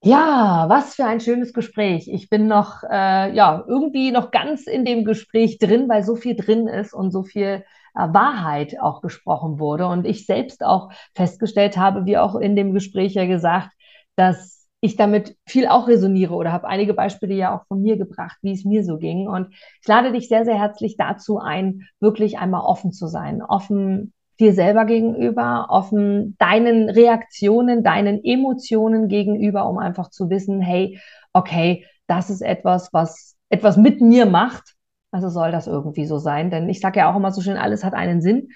Ja, 0.07 0.67
was 0.69 0.95
für 0.95 1.05
ein 1.05 1.19
schönes 1.21 1.53
Gespräch. 1.53 2.07
Ich 2.07 2.31
bin 2.31 2.47
noch, 2.47 2.85
äh, 2.85 3.35
ja, 3.35 3.65
irgendwie 3.67 4.13
noch 4.13 4.31
ganz 4.31 4.69
in 4.69 4.85
dem 4.85 5.05
Gespräch 5.05 5.59
drin, 5.59 5.89
weil 5.89 6.05
so 6.05 6.15
viel 6.15 6.37
drin 6.37 6.69
ist 6.69 6.95
und 6.95 7.11
so 7.11 7.25
viel 7.25 7.65
äh, 7.97 7.99
Wahrheit 8.13 8.77
auch 8.81 9.01
gesprochen 9.03 9.59
wurde. 9.59 9.89
Und 9.89 10.07
ich 10.07 10.25
selbst 10.25 10.65
auch 10.65 10.91
festgestellt 11.17 11.77
habe, 11.77 12.07
wie 12.07 12.19
auch 12.19 12.37
in 12.37 12.55
dem 12.55 12.73
Gespräch 12.73 13.15
ja 13.15 13.27
gesagt, 13.27 13.71
dass 14.15 14.69
ich 14.81 14.95
damit 14.95 15.37
viel 15.45 15.67
auch 15.67 15.89
resoniere 15.89 16.35
oder 16.35 16.53
habe 16.53 16.69
einige 16.69 16.95
Beispiele 16.95 17.35
ja 17.35 17.57
auch 17.59 17.67
von 17.67 17.83
mir 17.83 17.97
gebracht, 17.97 18.37
wie 18.43 18.53
es 18.53 18.65
mir 18.65 18.85
so 18.85 18.99
ging. 18.99 19.27
Und 19.27 19.49
ich 19.83 19.89
lade 19.89 20.13
dich 20.13 20.29
sehr, 20.29 20.45
sehr 20.45 20.57
herzlich 20.59 20.97
dazu 20.97 21.41
ein, 21.41 21.89
wirklich 21.99 22.39
einmal 22.39 22.61
offen 22.61 22.93
zu 22.93 23.09
sein, 23.09 23.43
offen 23.43 24.13
dir 24.41 24.53
selber 24.53 24.85
gegenüber, 24.85 25.67
offen 25.71 26.37
deinen 26.39 26.89
Reaktionen, 26.91 27.83
deinen 27.83 28.23
Emotionen 28.25 29.09
gegenüber, 29.09 29.69
um 29.69 29.79
einfach 29.79 30.11
zu 30.11 30.31
wissen, 30.31 30.61
hey, 30.61 31.01
okay, 31.33 31.85
das 32.07 32.31
ist 32.31 32.43
etwas, 32.43 32.93
was 32.93 33.37
etwas 33.49 33.77
mit 33.77 34.01
mir 34.01 34.27
macht. 34.27 34.75
Also 35.11 35.29
soll 35.29 35.53
das 35.53 35.67
irgendwie 35.67 36.07
so 36.07 36.19
sein. 36.19 36.51
Denn 36.51 36.69
ich 36.69 36.81
sage 36.81 37.01
ja 37.01 37.11
auch 37.11 37.17
immer 37.17 37.33
so 37.33 37.41
schön, 37.41 37.57
alles 37.57 37.85
hat 37.85 37.95
einen 37.95 38.21
Sinn. 38.21 38.49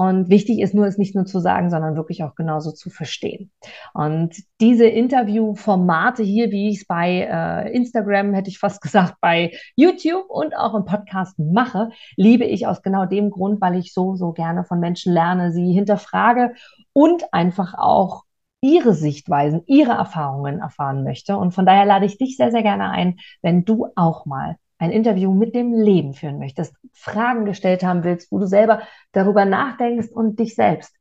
Und 0.00 0.30
wichtig 0.30 0.60
ist 0.60 0.74
nur, 0.74 0.86
es 0.86 0.96
nicht 0.96 1.16
nur 1.16 1.26
zu 1.26 1.40
sagen, 1.40 1.70
sondern 1.70 1.96
wirklich 1.96 2.22
auch 2.22 2.36
genauso 2.36 2.70
zu 2.70 2.88
verstehen. 2.88 3.50
Und 3.94 4.36
diese 4.60 4.86
Interviewformate 4.86 6.22
hier, 6.22 6.52
wie 6.52 6.68
ich 6.68 6.82
es 6.82 6.86
bei 6.86 7.26
äh, 7.28 7.72
Instagram, 7.74 8.32
hätte 8.32 8.48
ich 8.48 8.60
fast 8.60 8.80
gesagt, 8.82 9.16
bei 9.20 9.50
YouTube 9.74 10.30
und 10.30 10.56
auch 10.56 10.76
im 10.76 10.84
Podcast 10.84 11.36
mache, 11.40 11.90
liebe 12.16 12.44
ich 12.44 12.68
aus 12.68 12.80
genau 12.82 13.06
dem 13.06 13.30
Grund, 13.30 13.60
weil 13.60 13.74
ich 13.74 13.92
so, 13.92 14.14
so 14.14 14.30
gerne 14.30 14.62
von 14.62 14.78
Menschen 14.78 15.12
lerne, 15.12 15.50
sie 15.50 15.72
hinterfrage 15.72 16.54
und 16.92 17.24
einfach 17.32 17.74
auch 17.76 18.22
ihre 18.60 18.94
Sichtweisen, 18.94 19.62
ihre 19.66 19.92
Erfahrungen 19.92 20.60
erfahren 20.60 21.02
möchte. 21.02 21.36
Und 21.36 21.54
von 21.54 21.66
daher 21.66 21.86
lade 21.86 22.06
ich 22.06 22.18
dich 22.18 22.36
sehr, 22.36 22.52
sehr 22.52 22.62
gerne 22.62 22.90
ein, 22.90 23.18
wenn 23.42 23.64
du 23.64 23.88
auch 23.96 24.26
mal 24.26 24.58
ein 24.78 24.90
Interview 24.90 25.32
mit 25.32 25.54
dem 25.54 25.72
Leben 25.72 26.14
führen 26.14 26.38
möchtest, 26.38 26.74
Fragen 26.92 27.44
gestellt 27.44 27.82
haben 27.82 28.04
willst, 28.04 28.30
wo 28.30 28.38
du 28.38 28.46
selber 28.46 28.82
darüber 29.12 29.44
nachdenkst 29.44 30.08
und 30.10 30.38
dich 30.38 30.54
selbst 30.54 30.94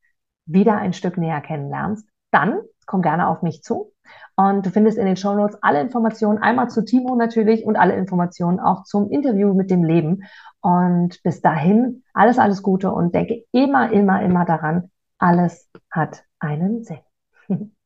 wieder 0.45 0.77
ein 0.77 0.93
Stück 0.93 1.17
näher 1.17 1.41
kennenlernst, 1.41 2.07
dann 2.31 2.59
komm 2.85 3.01
gerne 3.01 3.27
auf 3.27 3.41
mich 3.41 3.61
zu. 3.61 3.93
Und 4.35 4.65
du 4.65 4.69
findest 4.71 4.97
in 4.97 5.05
den 5.05 5.17
Show 5.17 5.33
Notes 5.33 5.57
alle 5.61 5.81
Informationen, 5.81 6.37
einmal 6.39 6.69
zu 6.69 6.83
Timo 6.83 7.15
natürlich 7.15 7.65
und 7.65 7.75
alle 7.75 7.95
Informationen 7.95 8.59
auch 8.59 8.83
zum 8.83 9.09
Interview 9.09 9.53
mit 9.53 9.69
dem 9.69 9.83
Leben. 9.83 10.23
Und 10.61 11.21
bis 11.23 11.41
dahin 11.41 12.03
alles, 12.13 12.39
alles 12.39 12.63
Gute 12.63 12.91
und 12.91 13.13
denke 13.13 13.43
immer, 13.51 13.91
immer, 13.91 14.21
immer 14.21 14.45
daran, 14.45 14.89
alles 15.17 15.69
hat 15.91 16.23
einen 16.39 16.83
Sinn. 16.83 16.99